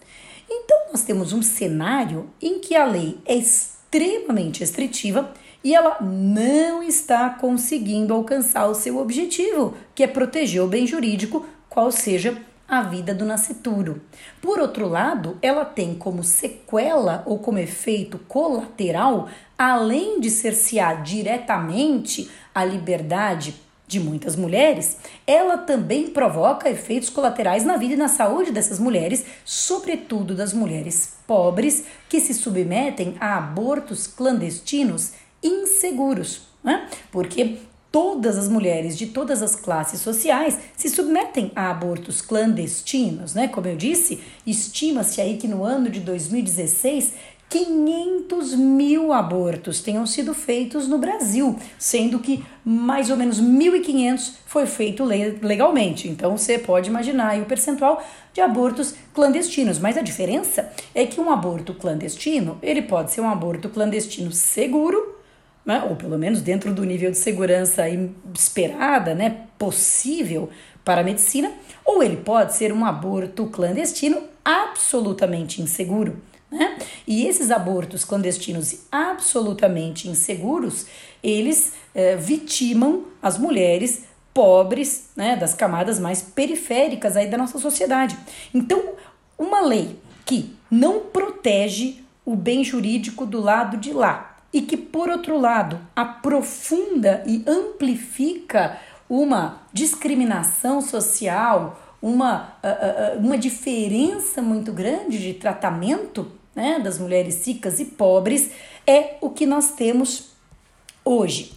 [0.49, 5.33] Então, nós temos um cenário em que a lei é extremamente restritiva
[5.67, 11.45] e ela não está conseguindo alcançar o seu objetivo, que é proteger o bem jurídico,
[11.69, 14.01] qual seja a vida do nascituro.
[14.41, 22.31] Por outro lado, ela tem como sequela ou como efeito colateral, além de cercear diretamente
[22.55, 23.57] a liberdade
[23.89, 24.97] de muitas mulheres,
[25.27, 31.15] ela também provoca efeitos colaterais na vida e na saúde dessas mulheres, sobretudo das mulheres
[31.27, 35.13] pobres que se submetem a abortos clandestinos
[35.43, 36.89] inseguros, né?
[37.11, 37.59] Porque
[37.91, 43.49] todas as mulheres de todas as classes sociais se submetem a abortos clandestinos, né?
[43.49, 47.15] Como eu disse, estima-se aí que no ano de 2016
[47.49, 54.67] 500 mil abortos tenham sido feitos no Brasil, sendo que mais ou menos 1.500 foi
[54.67, 56.09] feito legalmente.
[56.09, 59.79] Então você pode imaginar o percentual de abortos clandestinos.
[59.79, 65.16] Mas a diferença é que um aborto clandestino ele pode ser um aborto clandestino seguro,
[65.67, 65.85] né?
[65.91, 67.83] ou pelo menos dentro do nível de segurança
[68.33, 69.47] esperada, né?
[69.59, 70.49] possível
[70.85, 71.53] para a medicina,
[71.85, 76.23] ou ele pode ser um aborto clandestino absolutamente inseguro.
[76.49, 76.79] Né?
[77.05, 80.87] E esses abortos clandestinos absolutamente inseguros,
[81.21, 88.17] eles é, vitimam as mulheres pobres, né, das camadas mais periféricas aí da nossa sociedade.
[88.55, 88.91] Então,
[89.39, 95.09] uma lei que não protege o bem jurídico do lado de lá e que, por
[95.09, 98.79] outro lado, aprofunda e amplifica
[99.09, 102.57] uma discriminação social, uma,
[103.19, 108.51] uma diferença muito grande de tratamento né, das mulheres ricas e pobres,
[108.87, 110.31] é o que nós temos
[111.05, 111.53] hoje.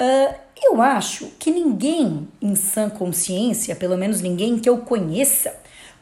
[0.00, 5.54] Uh, eu acho que ninguém em sã consciência, pelo menos ninguém que eu conheça,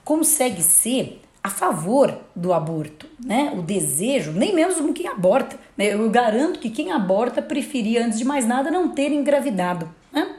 [0.04, 3.52] consegue ser a favor do aborto, né?
[3.54, 5.58] O desejo, nem mesmo quem aborta.
[5.76, 5.92] Né?
[5.92, 9.86] Eu garanto que quem aborta preferia, antes de mais nada, não ter engravidado.
[10.10, 10.36] Né?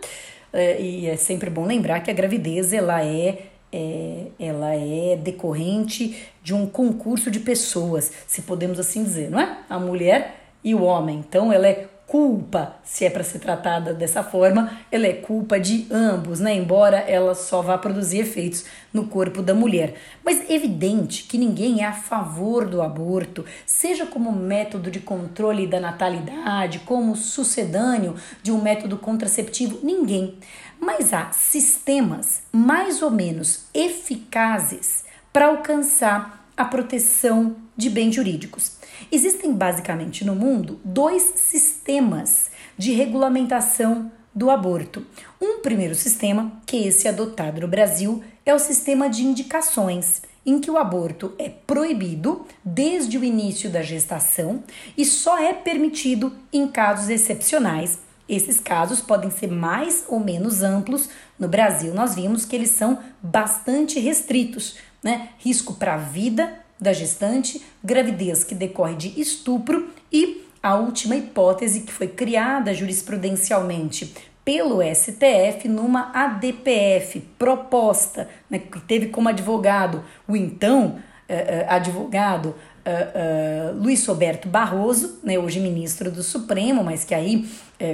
[0.51, 6.17] É, e é sempre bom lembrar que a gravidez ela é, é, ela é decorrente
[6.41, 9.59] de um concurso de pessoas, se podemos assim dizer, não é?
[9.69, 11.19] A mulher e o homem.
[11.19, 15.87] Então ela é culpa, se é para ser tratada dessa forma, ela é culpa de
[15.91, 16.53] ambos, né?
[16.53, 19.95] Embora ela só vá produzir efeitos no corpo da mulher.
[20.23, 25.79] Mas evidente que ninguém é a favor do aborto, seja como método de controle da
[25.79, 30.37] natalidade, como sucedâneo de um método contraceptivo, ninguém.
[30.79, 35.03] Mas há sistemas mais ou menos eficazes
[35.33, 38.73] para alcançar a proteção de bens jurídicos.
[39.11, 45.05] Existem basicamente no mundo dois sistemas de regulamentação do aborto.
[45.41, 50.59] Um primeiro sistema, que é esse adotado no Brasil, é o sistema de indicações, em
[50.59, 54.63] que o aborto é proibido desde o início da gestação
[54.97, 57.99] e só é permitido em casos excepcionais.
[58.27, 61.09] Esses casos podem ser mais ou menos amplos.
[61.39, 65.29] No Brasil, nós vimos que eles são bastante restritos, né?
[65.37, 66.51] Risco para a vida
[66.81, 74.15] da gestante, gravidez que decorre de estupro e a última hipótese que foi criada jurisprudencialmente
[74.43, 82.47] pelo STF numa ADPF proposta, né, que teve como advogado o então uh, uh, advogado
[82.47, 87.47] uh, Luiz Roberto Barroso, né, hoje ministro do Supremo, mas que aí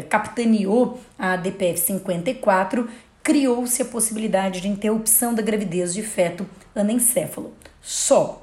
[0.09, 2.87] capitaneou a ADPF 54,
[3.23, 7.53] criou-se a possibilidade de interrupção da gravidez de feto anencéfalo.
[7.81, 8.41] Só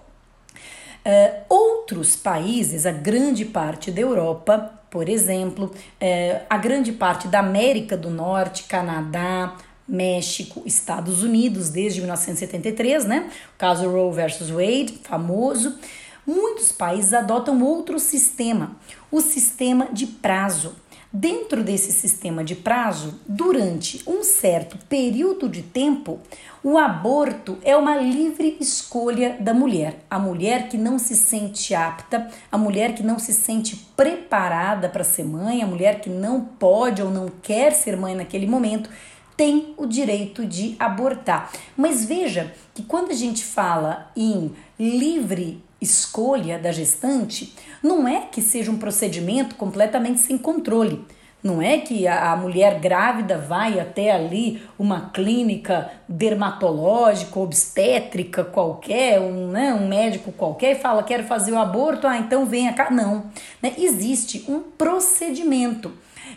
[1.08, 7.38] Uh, outros países, a grande parte da Europa, por exemplo, uh, a grande parte da
[7.38, 9.56] América do Norte, Canadá,
[9.88, 13.30] México, Estados Unidos, desde 1973, né?
[13.54, 15.78] O caso Roe versus Wade, famoso.
[16.26, 18.76] Muitos países adotam outro sistema,
[19.10, 20.76] o sistema de prazo.
[21.10, 26.20] Dentro desse sistema de prazo, durante um certo período de tempo,
[26.62, 30.04] o aborto é uma livre escolha da mulher.
[30.10, 35.02] A mulher que não se sente apta, a mulher que não se sente preparada para
[35.02, 38.90] ser mãe, a mulher que não pode ou não quer ser mãe naquele momento,
[39.34, 41.50] tem o direito de abortar.
[41.74, 48.40] Mas veja que quando a gente fala em livre escolha da gestante, não é que
[48.42, 51.04] seja um procedimento completamente sem controle.
[51.40, 59.46] Não é que a, mulher grávida vai até ali uma clínica dermatológica, obstétrica qualquer, um,
[59.46, 62.90] né, um médico qualquer e fala: quero fazer o aborto, ah, então venha cá.
[62.90, 63.26] Não.
[63.62, 63.72] Né?
[63.78, 65.92] Existe um procedimento.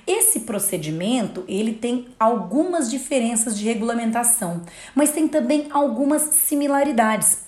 [0.06, 4.62] Esse procedimento ele tem algumas diferenças de regulamentação,
[4.94, 7.40] mas tem também algumas similaridades.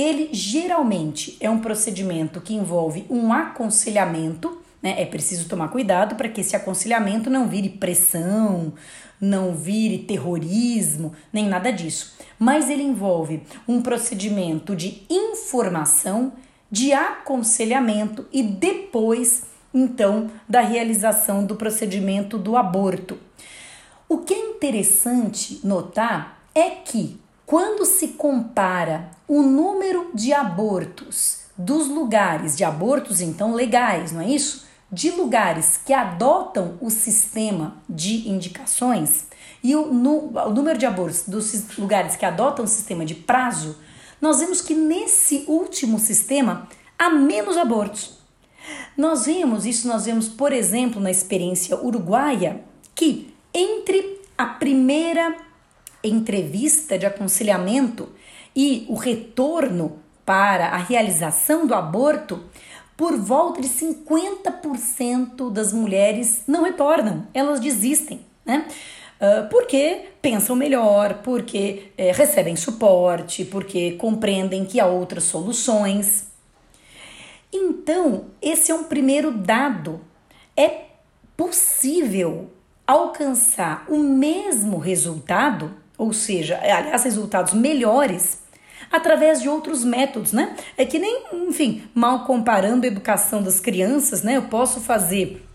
[0.00, 4.94] Ele geralmente é um procedimento que envolve um aconselhamento, né?
[4.98, 8.72] É preciso tomar cuidado para que esse aconselhamento não vire pressão,
[9.20, 12.16] não vire terrorismo, nem nada disso.
[12.38, 16.32] Mas ele envolve um procedimento de informação,
[16.70, 19.42] de aconselhamento e depois,
[19.74, 23.18] então, da realização do procedimento do aborto.
[24.08, 27.20] O que é interessante notar é que
[27.50, 34.30] quando se compara o número de abortos dos lugares de abortos então legais, não é
[34.30, 34.66] isso?
[34.88, 39.24] De lugares que adotam o sistema de indicações
[39.64, 43.76] e o, no, o número de abortos dos lugares que adotam o sistema de prazo,
[44.20, 48.20] nós vemos que nesse último sistema há menos abortos.
[48.96, 52.62] Nós vemos isso, nós vemos, por exemplo, na experiência uruguaia,
[52.94, 55.49] que entre a primeira
[56.02, 58.08] entrevista de aconselhamento
[58.54, 62.44] e o retorno para a realização do aborto,
[62.96, 68.66] por volta de 50% das mulheres não retornam, elas desistem, né?
[69.20, 76.28] Uh, porque pensam melhor, porque é, recebem suporte, porque compreendem que há outras soluções.
[77.52, 80.00] Então, esse é um primeiro dado.
[80.56, 80.84] É
[81.36, 82.50] possível
[82.86, 88.38] alcançar o mesmo resultado ou seja, é, aliás, resultados melhores
[88.90, 90.56] através de outros métodos, né?
[90.74, 94.38] É que nem, enfim, mal comparando a educação das crianças, né?
[94.38, 95.46] Eu posso fazer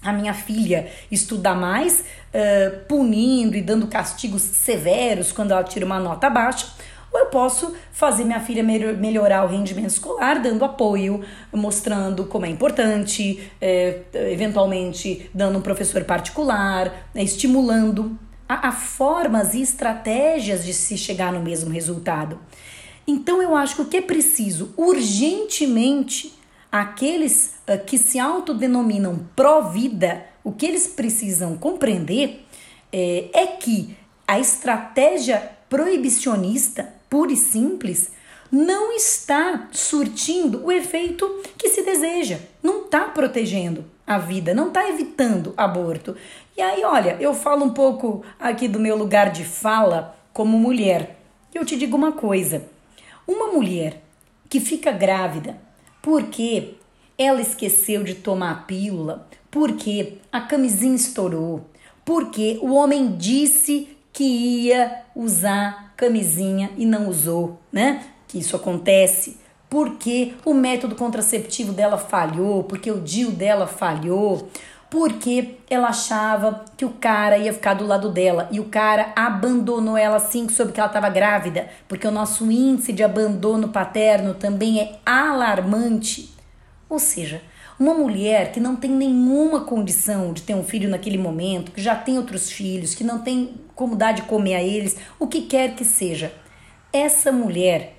[0.00, 5.98] a minha filha estudar mais, uh, punindo e dando castigos severos quando ela tira uma
[5.98, 6.68] nota baixa,
[7.12, 12.48] ou eu posso fazer minha filha melhorar o rendimento escolar, dando apoio, mostrando como é
[12.48, 18.16] importante, é, eventualmente dando um professor particular, né, estimulando
[18.52, 22.38] há, há formas e estratégias de se chegar no mesmo resultado.
[23.06, 26.34] Então eu acho que o que é preciso urgentemente
[26.70, 32.44] aqueles uh, que se autodenominam pró-vida, o que eles precisam compreender
[32.92, 33.96] é, é que
[34.26, 38.10] a estratégia proibicionista, pura e simples,
[38.50, 41.26] não está surtindo o efeito
[41.56, 46.14] que se deseja, não está protegendo a vida, não está evitando aborto.
[46.56, 51.18] E aí, olha, eu falo um pouco aqui do meu lugar de fala como mulher.
[51.54, 52.64] Eu te digo uma coisa:
[53.26, 54.02] uma mulher
[54.50, 55.56] que fica grávida
[56.02, 56.74] porque
[57.16, 61.64] ela esqueceu de tomar a pílula, porque a camisinha estourou,
[62.04, 68.04] porque o homem disse que ia usar camisinha e não usou, né?
[68.28, 69.38] Que isso acontece.
[69.70, 74.50] Porque o método contraceptivo dela falhou, porque o DIU dela falhou,
[74.92, 79.96] porque ela achava que o cara ia ficar do lado dela e o cara abandonou
[79.96, 84.34] ela assim que soube que ela estava grávida, porque o nosso índice de abandono paterno
[84.34, 86.34] também é alarmante.
[86.90, 87.40] Ou seja,
[87.80, 91.96] uma mulher que não tem nenhuma condição de ter um filho naquele momento, que já
[91.96, 95.74] tem outros filhos, que não tem como dar de comer a eles, o que quer
[95.74, 96.34] que seja,
[96.92, 97.96] essa mulher,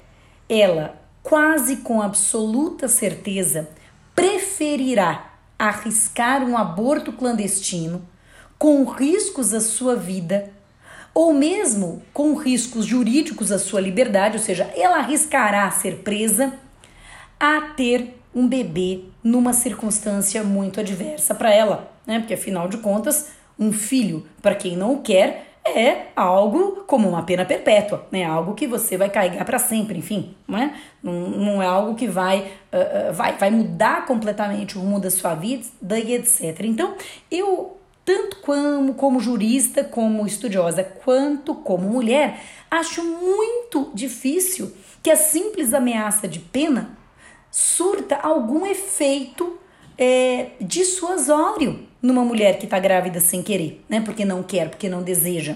[0.47, 3.67] ela quase com absoluta certeza
[4.13, 5.32] preferirá
[5.67, 8.01] arriscar um aborto clandestino
[8.57, 10.51] com riscos à sua vida
[11.13, 16.53] ou mesmo com riscos jurídicos à sua liberdade, ou seja, ela arriscará ser presa
[17.39, 22.19] a ter um bebê numa circunstância muito adversa para ela, né?
[22.19, 23.29] Porque afinal de contas,
[23.59, 28.25] um filho, para quem não o quer, é algo como uma pena perpétua, né?
[28.25, 30.73] Algo que você vai carregar para sempre, enfim, não é?
[31.01, 35.33] Não, não é algo que vai, uh, vai, vai mudar completamente o rumo da sua
[35.35, 36.59] vida e etc.
[36.65, 36.95] Então,
[37.31, 45.15] eu, tanto como, como jurista, como estudiosa, quanto como mulher, acho muito difícil que a
[45.15, 46.97] simples ameaça de pena
[47.49, 49.57] surta algum efeito
[49.97, 54.01] é, dissuasório numa mulher que está grávida sem querer, né?
[54.01, 55.55] Porque não quer, porque não deseja.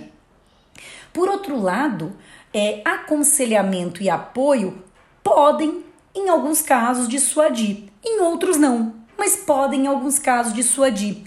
[1.11, 2.15] Por outro lado,
[2.53, 4.81] é, aconselhamento e apoio
[5.21, 5.83] podem,
[6.15, 11.17] em alguns casos, dissuadir, em outros não, mas podem, em alguns casos, dissuadir.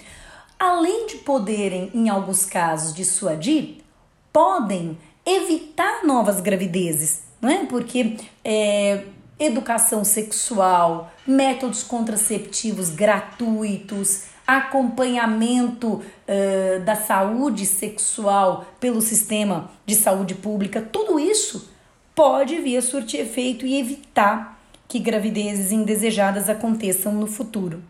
[0.58, 3.82] Além de poderem, em alguns casos, dissuadir,
[4.32, 7.66] podem evitar novas gravidezes, não é?
[7.66, 9.04] Porque é,
[9.38, 20.80] educação sexual, métodos contraceptivos gratuitos, acompanhamento uh, da saúde sexual pelo sistema de saúde pública,
[20.80, 21.70] tudo isso
[22.14, 27.80] pode vir a surtir efeito e evitar que gravidezes indesejadas aconteçam no futuro.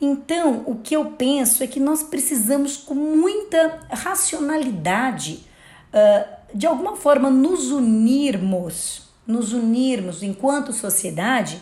[0.00, 5.46] Então, o que eu penso é que nós precisamos, com muita racionalidade,
[5.92, 11.60] uh, de alguma forma, nos unirmos, nos unirmos enquanto sociedade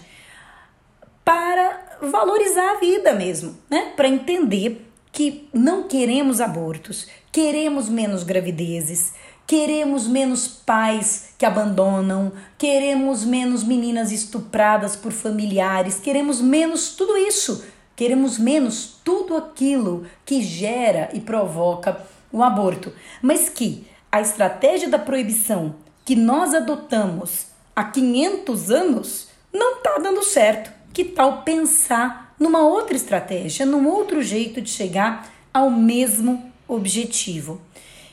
[1.24, 3.92] para valorizar a vida mesmo, né?
[3.94, 9.12] Para entender que não queremos abortos, queremos menos gravidezes,
[9.46, 17.64] queremos menos pais que abandonam, queremos menos meninas estupradas por familiares, queremos menos tudo isso,
[17.94, 22.00] queremos menos tudo aquilo que gera e provoca
[22.32, 25.74] o aborto, mas que a estratégia da proibição
[26.04, 27.46] que nós adotamos
[27.76, 30.72] há 500 anos não está dando certo.
[30.92, 37.60] Que tal pensar numa outra estratégia, num outro jeito de chegar ao mesmo objetivo?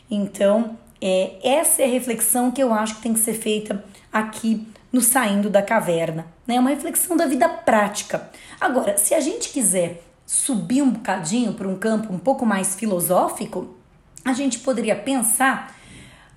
[0.10, 4.66] Então, é, essa é a reflexão que eu acho que tem que ser feita aqui
[4.92, 6.28] no Saindo da Caverna.
[6.48, 6.60] É né?
[6.60, 8.30] uma reflexão da vida prática.
[8.60, 13.76] Agora, se a gente quiser subir um bocadinho para um campo um pouco mais filosófico,
[14.24, 15.76] a gente poderia pensar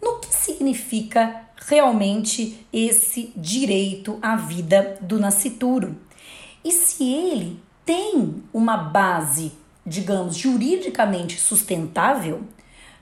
[0.03, 5.97] no que significa realmente esse direito à vida do nascituro.
[6.65, 9.53] E se ele tem uma base,
[9.85, 12.43] digamos, juridicamente sustentável,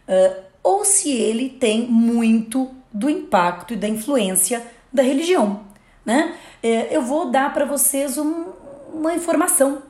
[0.09, 5.61] uh, ou se ele tem muito do impacto e da influência da religião.
[6.05, 6.35] Né?
[6.63, 8.47] Uh, eu vou dar para vocês um,
[8.93, 9.83] uma informação.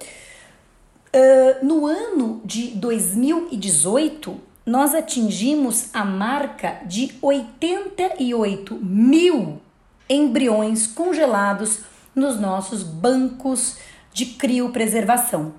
[1.12, 9.60] Uh, no ano de 2018, nós atingimos a marca de 88 mil
[10.08, 11.80] embriões congelados
[12.14, 13.78] nos nossos bancos
[14.12, 15.54] de criopreservação.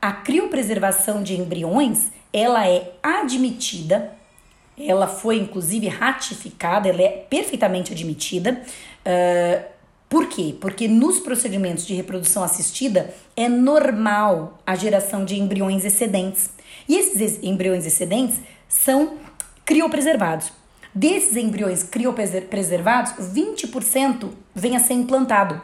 [0.00, 4.12] A criopreservação de embriões, ela é admitida,
[4.78, 8.62] ela foi inclusive ratificada, ela é perfeitamente admitida.
[9.00, 9.64] Uh,
[10.08, 10.56] por quê?
[10.60, 16.50] Porque nos procedimentos de reprodução assistida é normal a geração de embriões excedentes.
[16.88, 19.18] E esses embriões excedentes são
[19.64, 20.50] criopreservados.
[20.94, 25.60] Desses embriões criopreservados, 20% vem a ser implantado.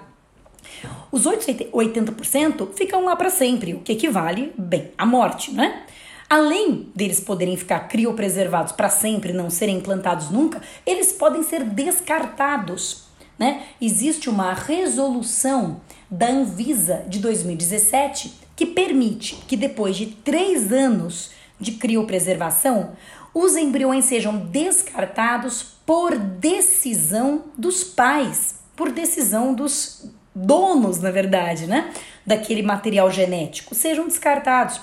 [1.11, 5.85] Os 80% ficam lá para sempre, o que equivale, bem, à morte, né?
[6.28, 13.05] Além deles poderem ficar criopreservados para sempre, não serem implantados nunca, eles podem ser descartados.
[13.39, 13.62] Né?
[13.81, 15.81] Existe uma resolução
[16.11, 21.31] da Anvisa de 2017 que permite que depois de três anos
[21.61, 22.93] de criopreservação,
[23.38, 31.92] os embriões sejam descartados por decisão dos pais, por decisão dos donos, na verdade, né,
[32.24, 34.80] daquele material genético, sejam descartados.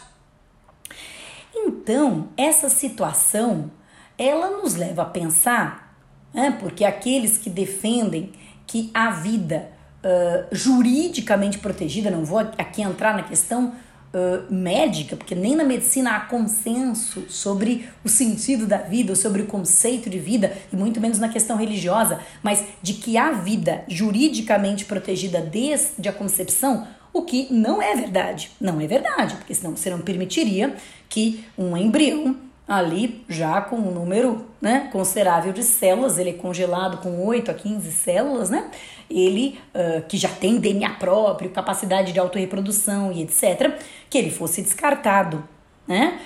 [1.55, 3.71] Então, essa situação,
[4.19, 5.97] ela nos leva a pensar,
[6.31, 8.34] né, porque aqueles que defendem
[8.67, 9.71] que a vida
[10.03, 13.73] uh, juridicamente protegida, não vou aqui entrar na questão
[14.14, 19.48] uh, médica, porque nem na medicina há consenso sobre o sentido da vida, sobre o
[19.48, 24.85] conceito de vida, e muito menos na questão religiosa, mas de que há vida juridicamente
[24.85, 28.52] protegida desde a concepção, o que não é verdade.
[28.60, 30.76] Não é verdade, porque senão você não permitiria
[31.10, 32.35] que um embrião
[32.68, 37.53] ali já com um número né, considerável de células, ele é congelado com 8 a
[37.53, 38.72] 15 células, né?
[39.10, 43.77] Ele uh, que já tem DNA próprio, capacidade de autorreprodução e etc.,
[44.10, 45.44] que ele fosse descartado,
[45.88, 46.19] né?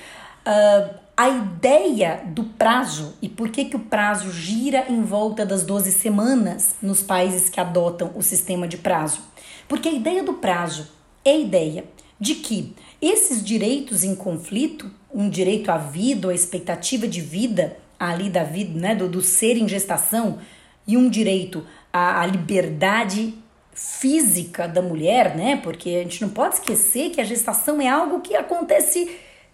[0.46, 5.64] Uh, a ideia do prazo e por que, que o prazo gira em volta das
[5.64, 9.22] 12 semanas nos países que adotam o sistema de prazo?
[9.68, 10.88] Porque a ideia do prazo
[11.26, 11.86] é a ideia
[12.20, 17.78] de que esses direitos em conflito, um direito à vida, ou a expectativa de vida
[18.00, 20.40] ali da vida, né, do, do ser em gestação,
[20.86, 23.34] e um direito à, à liberdade
[23.74, 25.58] física da mulher, né?
[25.58, 29.10] Porque a gente não pode esquecer que a gestação é algo que acontece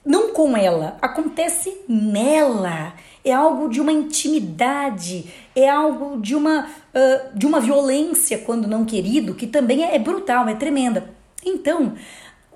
[0.05, 2.93] não com ela, acontece nela.
[3.23, 5.25] É algo de uma intimidade,
[5.55, 9.99] é algo de uma, uh, de uma violência, quando não querido, que também é, é
[9.99, 11.09] brutal, é tremenda.
[11.45, 11.93] Então,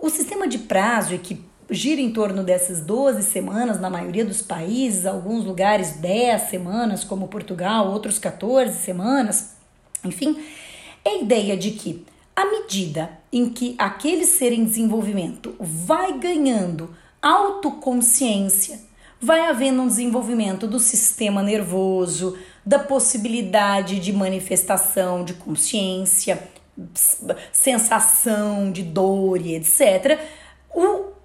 [0.02, 4.42] o sistema de prazo e que gira em torno dessas 12 semanas na maioria dos
[4.42, 9.56] países, alguns lugares 10 semanas, como Portugal, outros 14 semanas,
[10.04, 10.38] enfim,
[11.04, 16.96] é a ideia de que à medida em que aquele ser em desenvolvimento vai ganhando
[17.22, 18.80] autoconsciência,
[19.20, 26.48] vai havendo um desenvolvimento do sistema nervoso, da possibilidade de manifestação de consciência,
[27.52, 30.20] sensação de dor e etc.,
[30.74, 31.17] o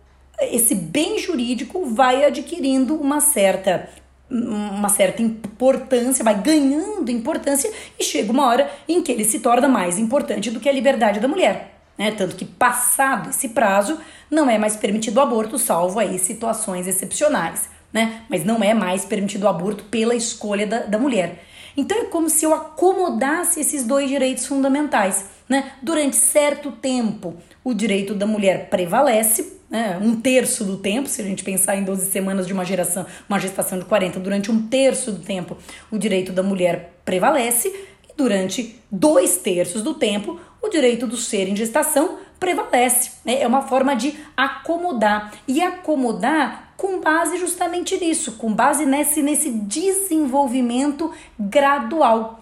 [0.50, 3.88] esse bem jurídico vai adquirindo uma certa
[4.30, 9.68] uma certa importância, vai ganhando importância e chega uma hora em que ele se torna
[9.68, 11.72] mais importante do que a liberdade da mulher.
[11.98, 12.10] Né?
[12.12, 13.98] Tanto que, passado esse prazo,
[14.30, 17.68] não é mais permitido o aborto, salvo aí situações excepcionais.
[17.92, 18.22] Né?
[18.28, 21.44] Mas não é mais permitido o aborto pela escolha da, da mulher.
[21.76, 25.26] Então é como se eu acomodasse esses dois direitos fundamentais.
[25.48, 25.72] Né?
[25.82, 29.98] Durante certo tempo, o direito da mulher prevalece, né?
[30.02, 33.38] um terço do tempo, se a gente pensar em 12 semanas de uma geração, uma
[33.38, 35.56] gestação de 40, durante um terço do tempo,
[35.90, 41.48] o direito da mulher prevalece, e durante dois terços do tempo, o direito do ser
[41.48, 43.12] em gestação prevalece.
[43.24, 43.40] Né?
[43.40, 45.32] É uma forma de acomodar.
[45.48, 52.41] E acomodar com base justamente nisso, com base nesse, nesse desenvolvimento gradual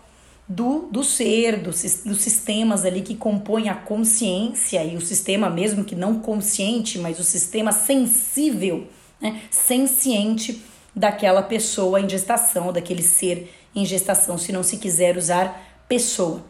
[0.50, 5.84] do, do ser, do, dos sistemas ali que compõem a consciência e o sistema mesmo
[5.84, 8.88] que não consciente, mas o sistema sensível,
[9.20, 9.42] né?
[9.48, 10.60] senciente
[10.94, 16.42] daquela pessoa em gestação, daquele ser em gestação, se não se quiser usar pessoa.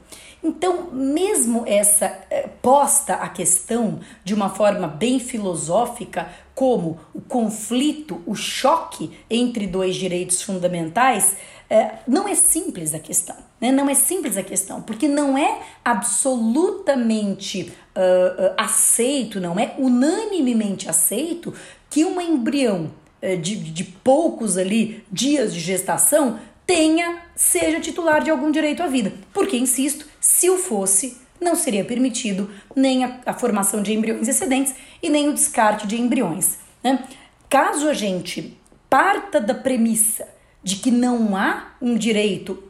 [0.43, 8.23] Então, mesmo essa é, posta a questão de uma forma bem filosófica, como o conflito,
[8.27, 11.37] o choque entre dois direitos fundamentais,
[11.71, 13.37] é, não é simples a questão.
[13.61, 13.71] Né?
[13.71, 21.55] Não é simples a questão, porque não é absolutamente uh, aceito, não é unanimemente aceito
[21.89, 22.91] que um embrião
[23.23, 28.89] uh, de, de poucos ali dias de gestação tenha, seja titular de algum direito à
[28.89, 29.13] vida.
[29.33, 34.75] Porque, insisto, se o fosse, não seria permitido nem a, a formação de embriões excedentes
[35.01, 36.59] e nem o descarte de embriões.
[36.83, 37.05] Né?
[37.49, 38.57] Caso a gente
[38.89, 40.27] parta da premissa
[40.63, 42.63] de que não há um direito,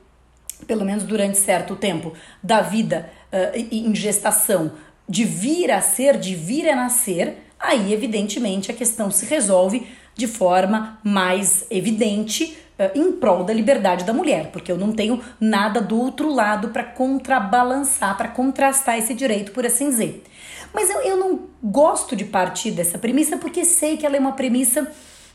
[0.67, 2.12] pelo menos durante certo tempo,
[2.43, 4.73] da vida uh, em gestação,
[5.09, 10.27] de vir a ser, de vir a nascer, aí evidentemente a questão se resolve de
[10.27, 15.81] forma mais evidente uh, em prol da liberdade da mulher, porque eu não tenho nada
[15.81, 20.23] do outro lado para contrabalançar, para contrastar esse direito, por assim dizer.
[20.73, 24.33] Mas eu, eu não gosto de partir dessa premissa porque sei que ela é uma
[24.33, 24.91] premissa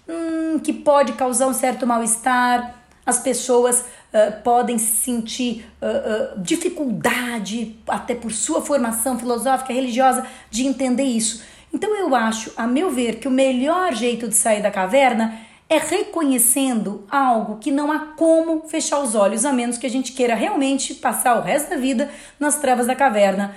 [0.08, 2.76] hum, que pode causar um certo mal-estar,
[3.06, 10.66] as pessoas uh, podem sentir uh, uh, dificuldade, até por sua formação filosófica, religiosa, de
[10.66, 11.44] entender isso.
[11.72, 15.38] Então eu acho, a meu ver, que o melhor jeito de sair da caverna
[15.70, 20.12] é reconhecendo algo que não há como fechar os olhos, a menos que a gente
[20.14, 22.10] queira realmente passar o resto da vida
[22.40, 23.56] nas trevas da caverna.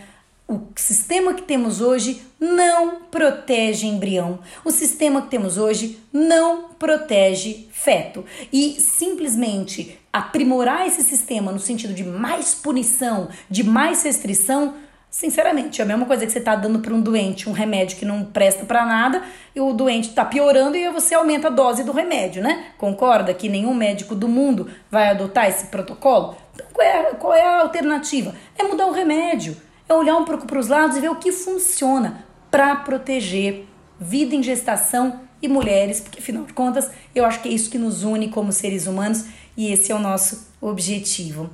[0.51, 4.39] O sistema que temos hoje não protege embrião.
[4.65, 8.25] O sistema que temos hoje não protege feto.
[8.51, 14.75] E simplesmente aprimorar esse sistema no sentido de mais punição, de mais restrição,
[15.11, 18.05] Sinceramente, é a mesma coisa que você tá dando para um doente um remédio que
[18.05, 19.23] não presta para nada
[19.57, 22.73] e o doente tá piorando e você aumenta a dose do remédio, né?
[22.77, 26.37] Concorda que nenhum médico do mundo vai adotar esse protocolo?
[26.55, 28.35] Então, qual é, qual é a alternativa?
[28.59, 29.57] É mudar o remédio,
[29.89, 33.67] é olhar um pouco para os lados e ver o que funciona para proteger
[34.01, 37.79] vida em gestação e mulheres, porque afinal de contas eu acho que é isso que
[37.79, 39.25] nos une como seres humanos
[39.57, 41.51] e esse é o nosso objetivo.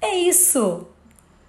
[0.00, 0.86] É isso!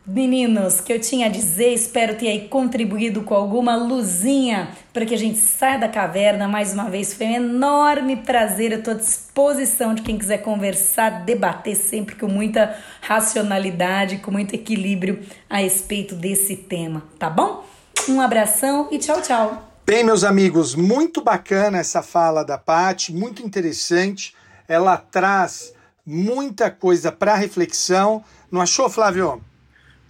[0.06, 5.14] Meninos, que eu tinha a dizer, espero ter aí contribuído com alguma luzinha para que
[5.14, 6.46] a gente saia da caverna.
[6.46, 8.74] Mais uma vez, foi um enorme prazer.
[8.74, 14.54] Eu estou à disposição de quem quiser conversar, debater sempre com muita racionalidade, com muito
[14.54, 17.64] equilíbrio a respeito desse tema, tá bom?
[18.10, 19.72] Um abração e tchau, tchau.
[19.86, 24.36] Bem, meus amigos, muito bacana essa fala da Paty, muito interessante.
[24.68, 25.74] Ela traz
[26.06, 28.22] muita coisa para reflexão.
[28.52, 29.42] Não achou, Flávio?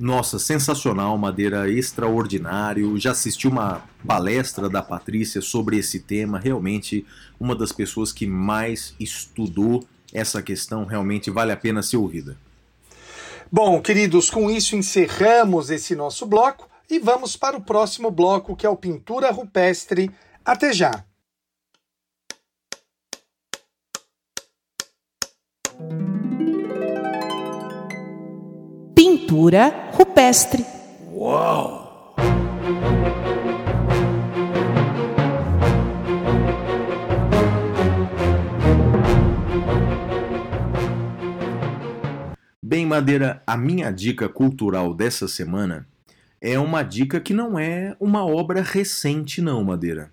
[0.04, 3.00] Nossa, sensacional, Madeira extraordinário.
[3.00, 6.38] Já assisti uma palestra da Patrícia sobre esse tema.
[6.38, 7.06] Realmente,
[7.40, 9.82] uma das pessoas que mais estudou
[10.14, 10.84] essa questão.
[10.84, 12.36] Realmente vale a pena ser ouvida.
[13.50, 18.66] Bom, queridos, com isso encerramos esse nosso bloco e vamos para o próximo bloco, que
[18.66, 20.12] é o Pintura Rupestre.
[20.44, 21.06] Até já!
[29.34, 30.64] Pintura rupestre.
[31.12, 32.14] Uau!
[42.62, 45.88] Bem, Madeira, a minha dica cultural dessa semana
[46.40, 50.12] é uma dica que não é uma obra recente, não, Madeira.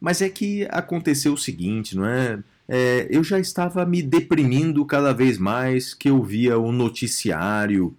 [0.00, 2.40] Mas é que aconteceu o seguinte, não é?
[2.68, 7.96] é eu já estava me deprimindo cada vez mais que eu via o noticiário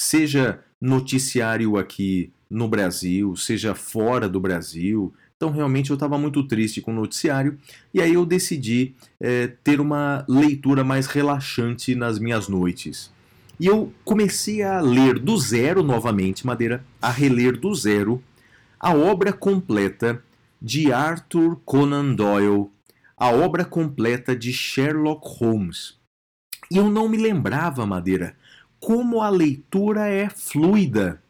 [0.00, 6.82] seja noticiário aqui no Brasil, seja fora do Brasil, Então, realmente, eu estava muito triste
[6.82, 7.56] com o noticiário
[7.94, 13.10] e aí eu decidi é, ter uma leitura mais relaxante nas minhas noites.
[13.58, 18.22] E eu comecei a ler do zero novamente, Madeira, a reler do zero
[18.78, 20.22] a obra completa
[20.60, 22.68] de Arthur Conan Doyle,
[23.16, 25.94] a obra completa de Sherlock Holmes.
[26.70, 28.36] E eu não me lembrava, Madeira,
[28.80, 31.22] como a leitura é fluida,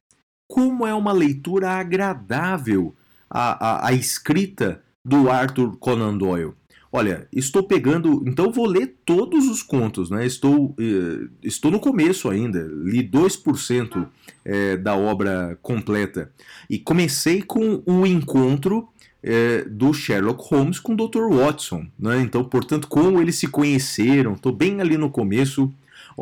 [0.49, 2.95] como é uma leitura agradável
[3.29, 6.55] a, a, a escrita do Arthur Conan Doyle.
[6.93, 8.23] Olha, estou pegando.
[8.27, 10.27] Então vou ler todos os contos, né?
[10.27, 14.09] Estou, eh, estou no começo ainda, li 2%
[14.45, 16.33] eh, da obra completa.
[16.69, 18.89] E comecei com o encontro
[19.23, 21.33] eh, do Sherlock Holmes com o Dr.
[21.33, 22.21] Watson, né?
[22.21, 25.73] Então, portanto, como eles se conheceram, estou bem ali no começo.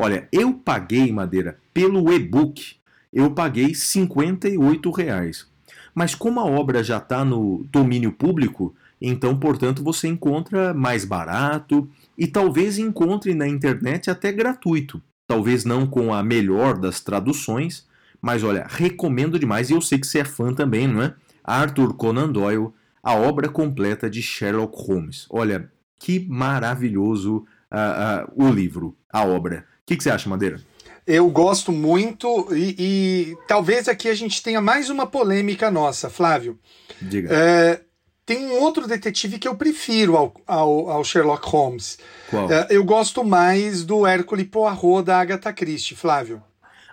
[0.01, 2.77] Olha, eu paguei, Madeira, pelo e-book,
[3.11, 5.45] eu paguei 58 reais.
[5.93, 11.89] Mas como a obra já está no domínio público, então, portanto, você encontra mais barato
[12.17, 15.01] e talvez encontre na internet até gratuito.
[15.27, 17.85] Talvez não com a melhor das traduções,
[18.21, 21.13] mas olha, recomendo demais e eu sei que você é fã também, não é?
[21.43, 22.69] Arthur Conan Doyle,
[23.03, 25.27] a obra completa de Sherlock Holmes.
[25.29, 25.69] Olha,
[25.99, 29.67] que maravilhoso uh, uh, o livro, a obra.
[29.89, 30.61] O que, que você acha, Madeira?
[31.07, 36.59] Eu gosto muito e, e, talvez aqui a gente tenha mais uma polêmica nossa, Flávio.
[37.01, 37.29] Diga.
[37.31, 37.81] É,
[38.23, 41.97] tem um outro detetive que eu prefiro ao, ao, ao Sherlock Holmes.
[42.29, 42.51] Qual?
[42.51, 46.39] É, eu gosto mais do Hércule Poirot da Agatha Christie, Flávio.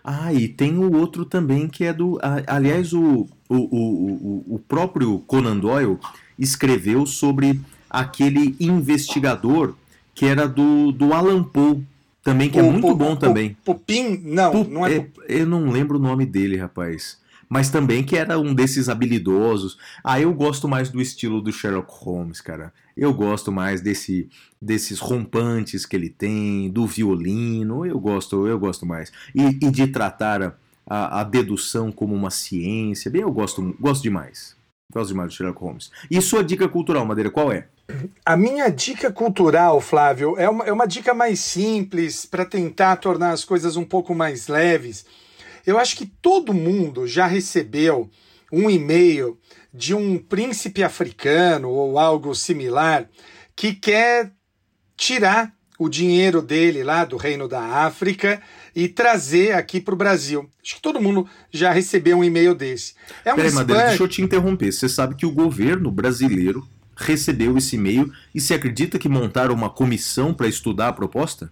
[0.02, 2.18] Ah, e tem o outro também que é do.
[2.46, 5.98] Aliás, o, o, o, o próprio Conan Doyle
[6.38, 7.60] escreveu sobre
[7.90, 9.74] aquele investigador
[10.14, 11.84] que era do, do Alan Poe,
[12.26, 13.56] também, que é o, é muito bom também.
[13.64, 14.20] Pupin?
[14.24, 15.06] Não, não é.
[15.28, 19.78] Eu não lembro o nome dele, rapaz mas também que era um desses habilidosos.
[20.02, 22.72] Ah, eu gosto mais do estilo do Sherlock Holmes, cara.
[22.96, 24.28] Eu gosto mais desse
[24.60, 27.86] desses rompantes que ele tem, do violino.
[27.86, 29.12] Eu gosto, eu gosto mais.
[29.32, 33.08] E, e de tratar a, a, dedução como uma ciência.
[33.08, 34.55] Bem, eu gosto, gosto demais.
[34.92, 35.90] Do Sherlock Holmes.
[36.10, 37.68] E sua dica cultural, Madeira, qual é?
[38.24, 43.30] A minha dica cultural, Flávio, é uma, é uma dica mais simples para tentar tornar
[43.30, 45.04] as coisas um pouco mais leves
[45.66, 48.08] eu acho que todo mundo já recebeu
[48.52, 49.36] um e-mail
[49.74, 53.10] de um príncipe africano ou algo similar
[53.56, 54.30] que quer
[54.96, 58.40] tirar o dinheiro dele lá do Reino da África
[58.76, 60.50] e trazer aqui para o Brasil.
[60.62, 62.94] Acho que todo mundo já recebeu um e-mail desse.
[63.24, 64.70] É um Peraí, Madeira, deixa eu te interromper.
[64.70, 69.70] Você sabe que o governo brasileiro recebeu esse e-mail e se acredita que montaram uma
[69.70, 71.50] comissão para estudar a proposta?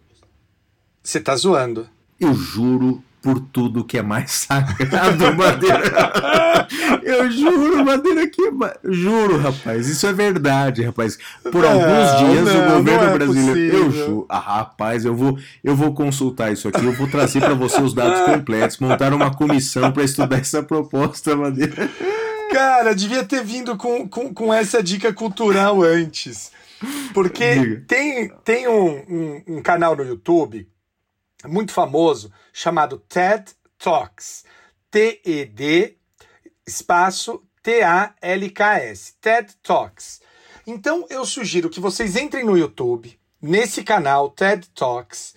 [1.03, 1.89] Você tá zoando.
[2.21, 6.69] Eu juro por tudo que é mais sagrado, Madeira.
[7.03, 8.43] Eu juro, Madeira, que.
[8.85, 11.19] Juro, rapaz, isso é verdade, rapaz.
[11.43, 13.55] Por não, alguns dias não, o governo é brasileiro.
[13.55, 13.79] Possível.
[13.79, 14.27] Eu juro.
[14.29, 17.95] Ah, rapaz, eu vou, eu vou consultar isso aqui, eu vou trazer para você os
[17.95, 21.91] dados completos, montar uma comissão para estudar essa proposta, Madeira.
[22.53, 26.53] Cara, devia ter vindo com, com, com essa dica cultural antes.
[27.15, 30.69] Porque tem, tem um, um, um canal no YouTube
[31.49, 34.45] muito famoso chamado TED Talks.
[34.91, 35.97] T-E-D
[36.67, 39.15] espaço T-A-L-K-S.
[39.21, 40.21] TED Talks.
[40.67, 45.35] Então eu sugiro que vocês entrem no YouTube, nesse canal TED Talks,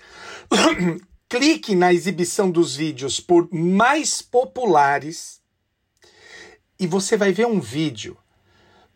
[1.27, 5.41] clique na exibição dos vídeos por mais populares
[6.79, 8.17] e você vai ver um vídeo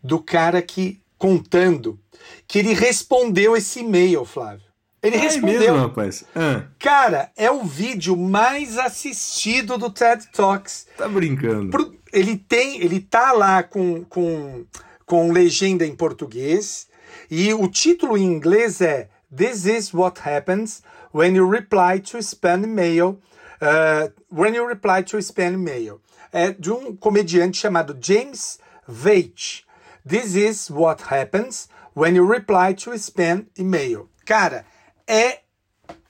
[0.04, 2.00] do cara que contando
[2.48, 4.71] que ele respondeu esse e-mail, Flávio.
[5.04, 5.60] Ele é respondeu.
[5.60, 6.24] Mesmo, rapaz?
[6.36, 6.64] Ah.
[6.78, 10.86] Cara, é o vídeo mais assistido do TED Talks.
[10.96, 11.98] Tá brincando.
[12.14, 14.66] Ele tem, ele tá lá com, com,
[15.06, 16.88] com legenda em português
[17.30, 20.84] e o título em inglês é This is what happens
[21.14, 23.20] when you reply to spam mail.
[23.62, 26.02] Uh, when you reply to spam mail.
[26.34, 29.64] É de um comediante chamado James Veitch.
[30.08, 34.10] This is what happens when you reply to spam email.
[34.26, 34.66] Cara,
[35.12, 35.42] é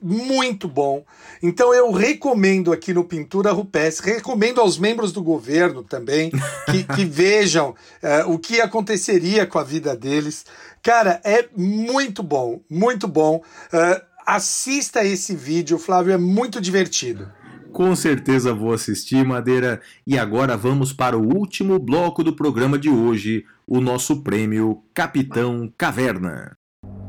[0.00, 1.04] muito bom.
[1.42, 6.30] Então eu recomendo aqui no Pintura Rupestre, recomendo aos membros do governo também
[6.70, 10.46] que, que vejam uh, o que aconteceria com a vida deles.
[10.80, 13.42] Cara, é muito bom, muito bom.
[13.72, 17.28] Uh, assista esse vídeo, Flávio, é muito divertido.
[17.72, 19.80] Com certeza vou assistir, Madeira.
[20.06, 25.72] E agora vamos para o último bloco do programa de hoje, o nosso prêmio Capitão
[25.76, 26.56] Caverna.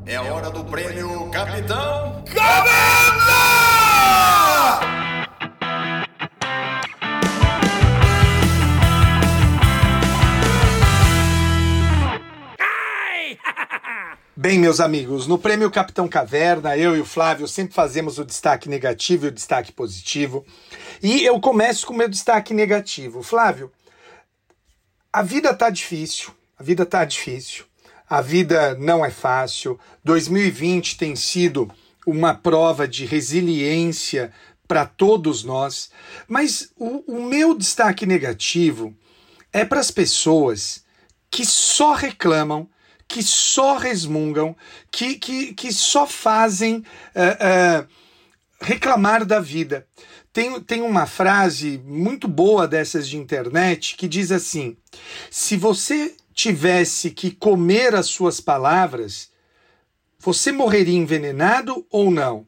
[0.05, 3.23] É hora do prêmio Capitão Caverna!
[14.35, 18.67] Bem, meus amigos, no Prêmio Capitão Caverna, eu e o Flávio sempre fazemos o destaque
[18.67, 20.45] negativo e o destaque positivo.
[21.01, 23.23] E eu começo com o meu destaque negativo.
[23.23, 23.71] Flávio,
[25.13, 27.63] a vida tá difícil, a vida tá difícil,
[28.13, 29.79] a vida não é fácil.
[30.03, 31.67] 2020 tem sido
[32.05, 34.31] uma prova de resiliência
[34.67, 35.89] para todos nós,
[36.27, 38.95] mas o, o meu destaque negativo
[39.51, 40.83] é para as pessoas
[41.31, 42.69] que só reclamam,
[43.07, 44.55] que só resmungam,
[44.91, 46.77] que, que, que só fazem
[47.15, 47.87] uh, uh,
[48.61, 49.87] reclamar da vida.
[50.31, 54.77] Tem, tem uma frase muito boa dessas de internet que diz assim:
[55.31, 59.29] se você tivesse que comer as suas palavras,
[60.19, 62.47] você morreria envenenado ou não?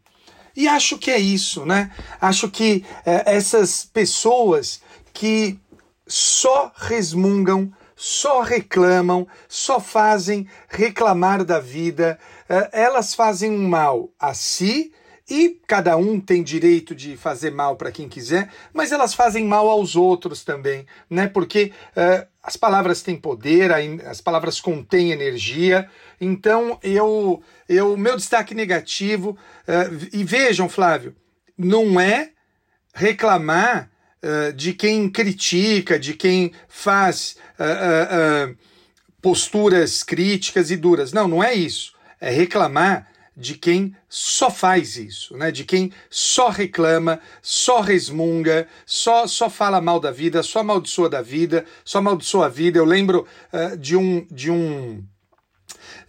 [0.55, 1.91] E acho que é isso, né?
[2.19, 4.81] Acho que é, essas pessoas
[5.13, 5.59] que
[6.07, 12.17] só resmungam, só reclamam, só fazem reclamar da vida,
[12.47, 14.93] é, elas fazem um mal a si
[15.29, 19.67] e cada um tem direito de fazer mal para quem quiser, mas elas fazem mal
[19.67, 21.27] aos outros também, né?
[21.27, 23.71] Porque uh, as palavras têm poder,
[24.05, 25.89] as palavras contêm energia.
[26.21, 29.31] Então, eu, eu meu destaque negativo
[29.67, 31.15] uh, e vejam, Flávio,
[31.57, 32.29] não é
[32.93, 33.89] reclamar
[34.21, 37.37] uh, de quem critica, de quem faz
[39.21, 41.13] posturas críticas e duras.
[41.13, 41.93] Não, não é isso.
[42.21, 45.51] É reclamar de quem só faz isso, né?
[45.51, 51.21] De quem só reclama, só resmunga, só só fala mal da vida, só amaldiçoa da
[51.21, 52.77] vida, só amaldiçoa a vida.
[52.77, 55.03] Eu lembro uh, de um de um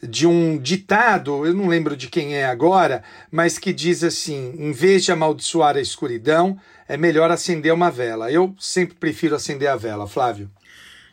[0.03, 4.73] de um ditado, eu não lembro de quem é agora, mas que diz assim: em
[4.73, 8.31] vez de amaldiçoar a escuridão, é melhor acender uma vela.
[8.31, 10.51] Eu sempre prefiro acender a vela, Flávio.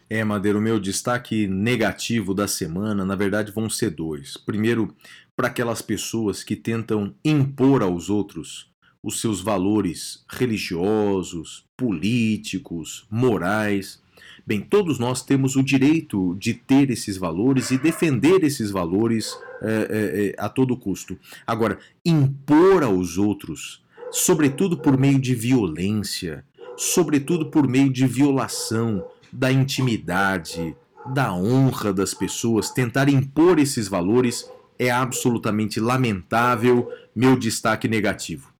[0.09, 4.37] É, Madeira, o meu destaque negativo da semana, na verdade, vão ser dois.
[4.37, 4.93] Primeiro,
[5.35, 8.71] para aquelas pessoas que tentam impor aos outros
[9.03, 14.01] os seus valores religiosos, políticos, morais.
[14.47, 20.33] Bem, todos nós temos o direito de ter esses valores e defender esses valores é,
[20.37, 21.17] é, a todo custo.
[21.45, 26.45] Agora, impor aos outros, sobretudo por meio de violência,
[26.77, 30.75] sobretudo por meio de violação da intimidade,
[31.13, 38.51] da honra das pessoas, tentar impor esses valores é absolutamente lamentável, meu destaque negativo.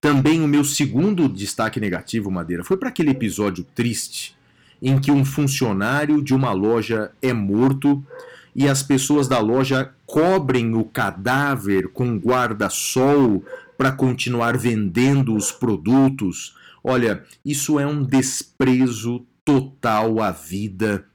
[0.00, 4.36] Também o meu segundo destaque negativo, Madeira, foi para aquele episódio triste
[4.82, 8.04] em que um funcionário de uma loja é morto
[8.54, 13.42] e as pessoas da loja cobrem o cadáver com guarda-sol
[13.76, 16.54] para continuar vendendo os produtos.
[16.82, 21.06] Olha, isso é um desprezo total à vida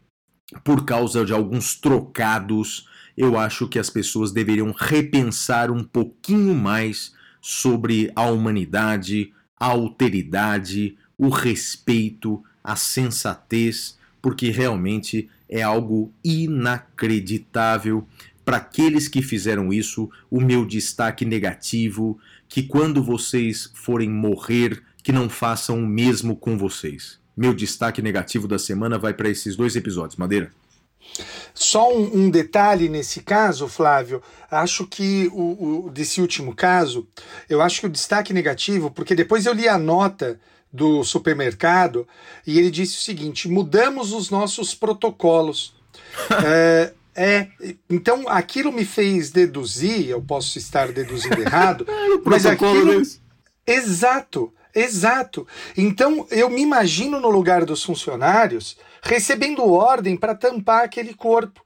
[0.63, 2.87] por causa de alguns trocados
[3.19, 10.97] eu acho que as pessoas deveriam repensar um pouquinho mais sobre a humanidade, a alteridade,
[11.17, 18.07] o respeito, a sensatez, porque realmente é algo inacreditável.
[18.45, 22.17] Para aqueles que fizeram isso, o meu destaque negativo,
[22.47, 27.19] que quando vocês forem morrer, que não façam o mesmo com vocês.
[27.35, 30.51] Meu destaque negativo da semana vai para esses dois episódios, Madeira.
[31.53, 37.07] Só um, um, detalhe nesse caso, Flávio, acho que o, o, desse último caso,
[37.49, 40.39] eu acho que o destaque negativo, porque depois eu li a nota
[40.71, 42.07] do supermercado
[42.45, 45.73] e ele disse o seguinte: mudamos os nossos protocolos.
[46.45, 47.47] é, é,
[47.89, 51.85] então aquilo me fez deduzir, eu posso estar deduzindo errado,
[52.23, 53.01] mas aquilo.
[53.67, 55.45] Exato, exato.
[55.75, 61.63] Então eu me imagino no lugar dos funcionários recebendo ordem para tampar aquele corpo.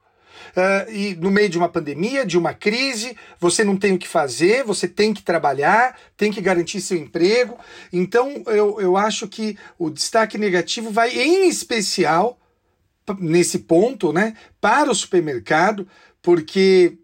[0.56, 4.06] Uh, e no meio de uma pandemia, de uma crise, você não tem o que
[4.06, 7.58] fazer, você tem que trabalhar, tem que garantir seu emprego.
[7.92, 12.38] Então, eu, eu acho que o destaque negativo vai, em especial,
[13.18, 15.88] nesse ponto, né, para o supermercado,
[16.22, 16.98] porque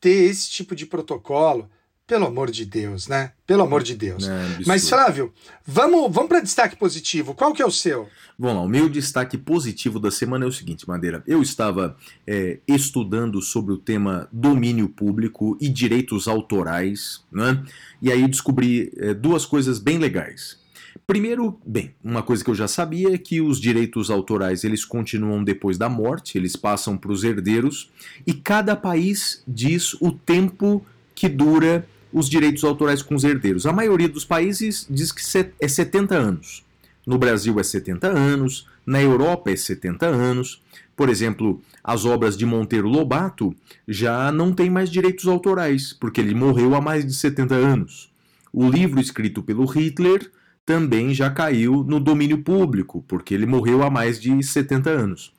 [0.00, 1.68] ter esse tipo de protocolo
[2.10, 3.30] pelo amor de Deus, né?
[3.46, 4.26] Pelo amor de Deus.
[4.26, 5.32] É, Mas, Flávio,
[5.64, 7.34] vamos, vamos para destaque positivo.
[7.34, 8.08] Qual que é o seu?
[8.36, 11.22] Vamos lá, o meu destaque positivo da semana é o seguinte, Madeira.
[11.24, 11.96] Eu estava
[12.26, 17.62] é, estudando sobre o tema domínio público e direitos autorais, né?
[18.02, 20.58] E aí descobri é, duas coisas bem legais.
[21.06, 25.44] Primeiro, bem, uma coisa que eu já sabia é que os direitos autorais eles continuam
[25.44, 27.88] depois da morte, eles passam para os herdeiros
[28.26, 30.84] e cada país diz o tempo
[31.20, 33.66] que dura os direitos autorais com os herdeiros.
[33.66, 35.22] A maioria dos países diz que
[35.60, 36.64] é 70 anos.
[37.06, 40.62] No Brasil é 70 anos, na Europa é 70 anos,
[40.96, 43.56] Por exemplo, as obras de Monteiro Lobato
[43.88, 48.12] já não têm mais direitos autorais, porque ele morreu há mais de 70 anos.
[48.52, 50.30] O livro escrito pelo Hitler
[50.66, 55.32] também já caiu no domínio público, porque ele morreu há mais de 70 anos.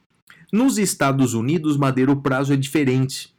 [0.52, 3.32] Nos Estados Unidos, Madeira, o prazo é diferente.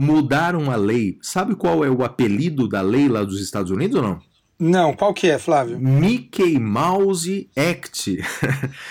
[0.00, 1.18] Mudaram a lei.
[1.20, 4.20] Sabe qual é o apelido da lei lá dos Estados Unidos ou não?
[4.58, 5.78] Não, qual que é, Flávio?
[5.78, 8.18] Mickey Mouse Act.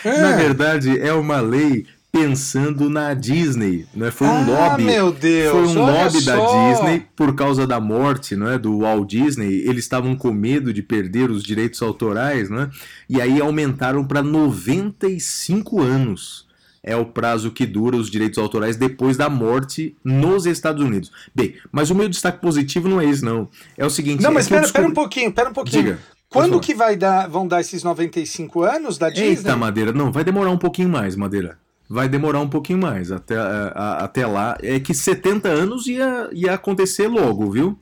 [0.06, 0.22] É.
[0.22, 4.11] Na verdade, é uma lei pensando na Disney, né?
[4.11, 4.84] Foi um ah, lobby.
[4.84, 5.52] meu Deus!
[5.52, 6.72] Foi um lobby da só.
[6.72, 9.68] Disney por causa da morte, né, do Walt Disney.
[9.68, 12.69] Eles estavam com medo de perder os direitos autorais, né?
[13.10, 16.48] E aí aumentaram para 95 anos.
[16.81, 21.11] É o prazo que dura os direitos autorais depois da morte nos Estados Unidos.
[21.35, 23.49] Bem, mas o meu destaque positivo não é esse, não.
[23.77, 24.22] É o seguinte.
[24.23, 25.84] Não, é mas eu espera, espera um descobri- pouquinho, espera um pouquinho.
[25.84, 25.99] Diga.
[26.30, 29.30] Quando que vai dar, vão dar esses 95 anos da Disney?
[29.30, 31.57] Eita, Madeira, não, vai demorar um pouquinho mais, Madeira.
[31.89, 34.56] Vai demorar um pouquinho mais até, a- a- até lá.
[34.61, 37.76] É que 70 anos ia, ia acontecer logo, viu?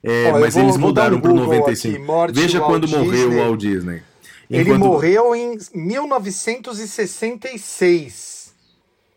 [0.00, 1.96] É, Ó, mas vou- eles mudaram para Google 95.
[1.96, 4.00] aqui, morte Veja Walt quando morreu o Walt Disney.
[4.48, 8.37] Ele Enquanto- morreu em 1966.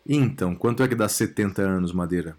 [0.08, 2.36] Então, quanto é que dá 70 anos, Madeira?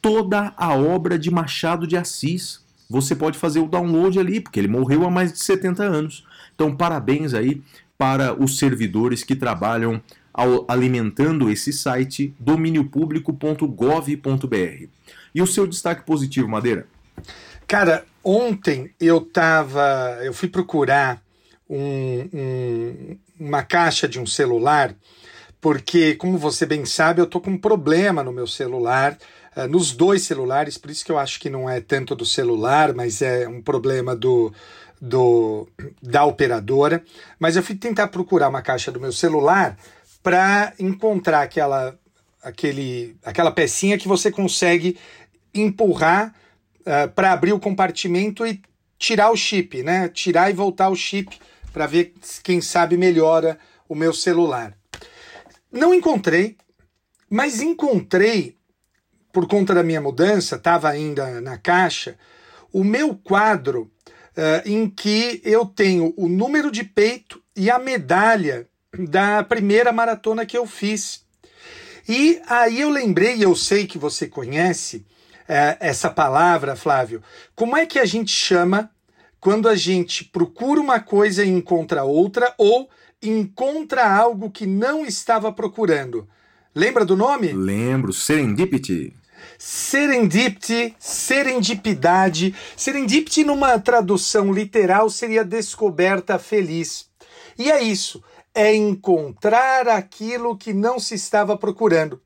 [0.00, 2.60] Toda a obra de Machado de Assis,
[2.90, 6.24] você pode fazer o download ali, porque ele morreu há mais de 70 anos.
[6.54, 7.62] Então, parabéns aí
[8.02, 10.02] para os servidores que trabalham
[10.34, 14.86] ao- alimentando esse site dominiopublico.gov.br.
[15.32, 16.88] E o seu destaque positivo, Madeira?
[17.64, 20.18] Cara, ontem eu tava.
[20.20, 21.22] Eu fui procurar
[21.70, 24.96] um- um- uma caixa de um celular,
[25.60, 29.16] porque, como você bem sabe, eu tô com um problema no meu celular,
[29.54, 32.92] eh, nos dois celulares, por isso que eu acho que não é tanto do celular,
[32.92, 34.52] mas é um problema do.
[35.04, 35.68] Do,
[36.00, 37.02] da operadora,
[37.36, 39.76] mas eu fui tentar procurar uma caixa do meu celular
[40.22, 41.98] para encontrar aquela,
[42.40, 44.96] aquele, aquela pecinha que você consegue
[45.52, 46.32] empurrar
[47.16, 48.62] para abrir o compartimento e
[48.96, 50.08] tirar o chip, né?
[50.08, 51.36] Tirar e voltar o chip
[51.72, 52.14] para ver
[52.44, 53.58] quem sabe melhora
[53.88, 54.72] o meu celular.
[55.70, 56.56] Não encontrei,
[57.28, 58.56] mas encontrei
[59.32, 62.16] por conta da minha mudança, estava ainda na caixa,
[62.72, 63.90] o meu quadro
[64.36, 68.68] eh, em que eu tenho o número de peito e a medalha
[68.98, 71.24] da primeira maratona que eu fiz.
[72.08, 75.06] E aí eu lembrei, eu sei que você conhece
[75.48, 77.22] eh, essa palavra, Flávio.
[77.54, 78.90] Como é que a gente chama
[79.40, 82.88] quando a gente procura uma coisa e encontra outra, ou
[83.22, 86.28] encontra algo que não estava procurando?
[86.74, 87.52] Lembra do nome?
[87.52, 89.14] Lembro, Serendipity.
[89.64, 92.52] Serendipity, serendipidade.
[92.76, 97.06] Serendipity, numa tradução literal, seria descoberta feliz.
[97.56, 98.20] E é isso,
[98.52, 102.20] é encontrar aquilo que não se estava procurando.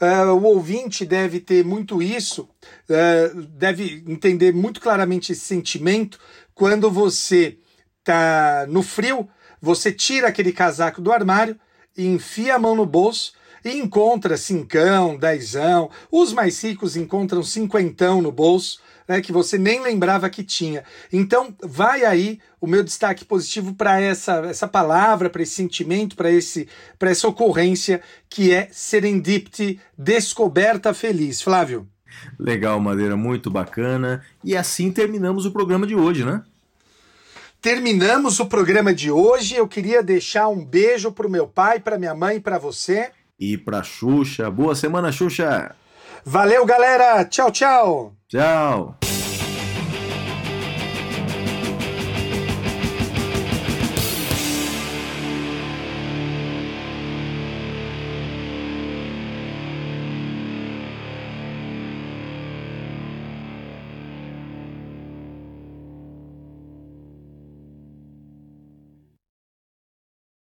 [0.00, 2.48] Ah, o ouvinte deve ter muito isso,
[2.88, 6.18] ah, deve entender muito claramente esse sentimento
[6.54, 7.58] quando você
[7.98, 9.28] está no frio,
[9.60, 11.60] você tira aquele casaco do armário
[11.98, 13.32] enfia a mão no bolso
[13.68, 15.90] e encontra cincão, dezão.
[16.10, 20.84] Os mais ricos encontram cinquentão no bolso, né, que você nem lembrava que tinha.
[21.12, 26.30] Então, vai aí o meu destaque positivo para essa, essa palavra, para esse sentimento, para
[26.30, 26.68] esse
[26.98, 31.40] para essa ocorrência que é serendipity, descoberta feliz.
[31.40, 31.88] Flávio.
[32.38, 34.24] Legal, Madeira, muito bacana.
[34.42, 36.42] E assim terminamos o programa de hoje, né?
[37.60, 39.56] Terminamos o programa de hoje.
[39.56, 43.10] Eu queria deixar um beijo pro meu pai, pra minha mãe e pra você.
[43.38, 44.50] E pra Xuxa.
[44.50, 45.74] Boa semana, Xuxa.
[46.24, 47.24] Valeu, galera.
[47.24, 48.12] Tchau, tchau.
[48.28, 48.98] Tchau.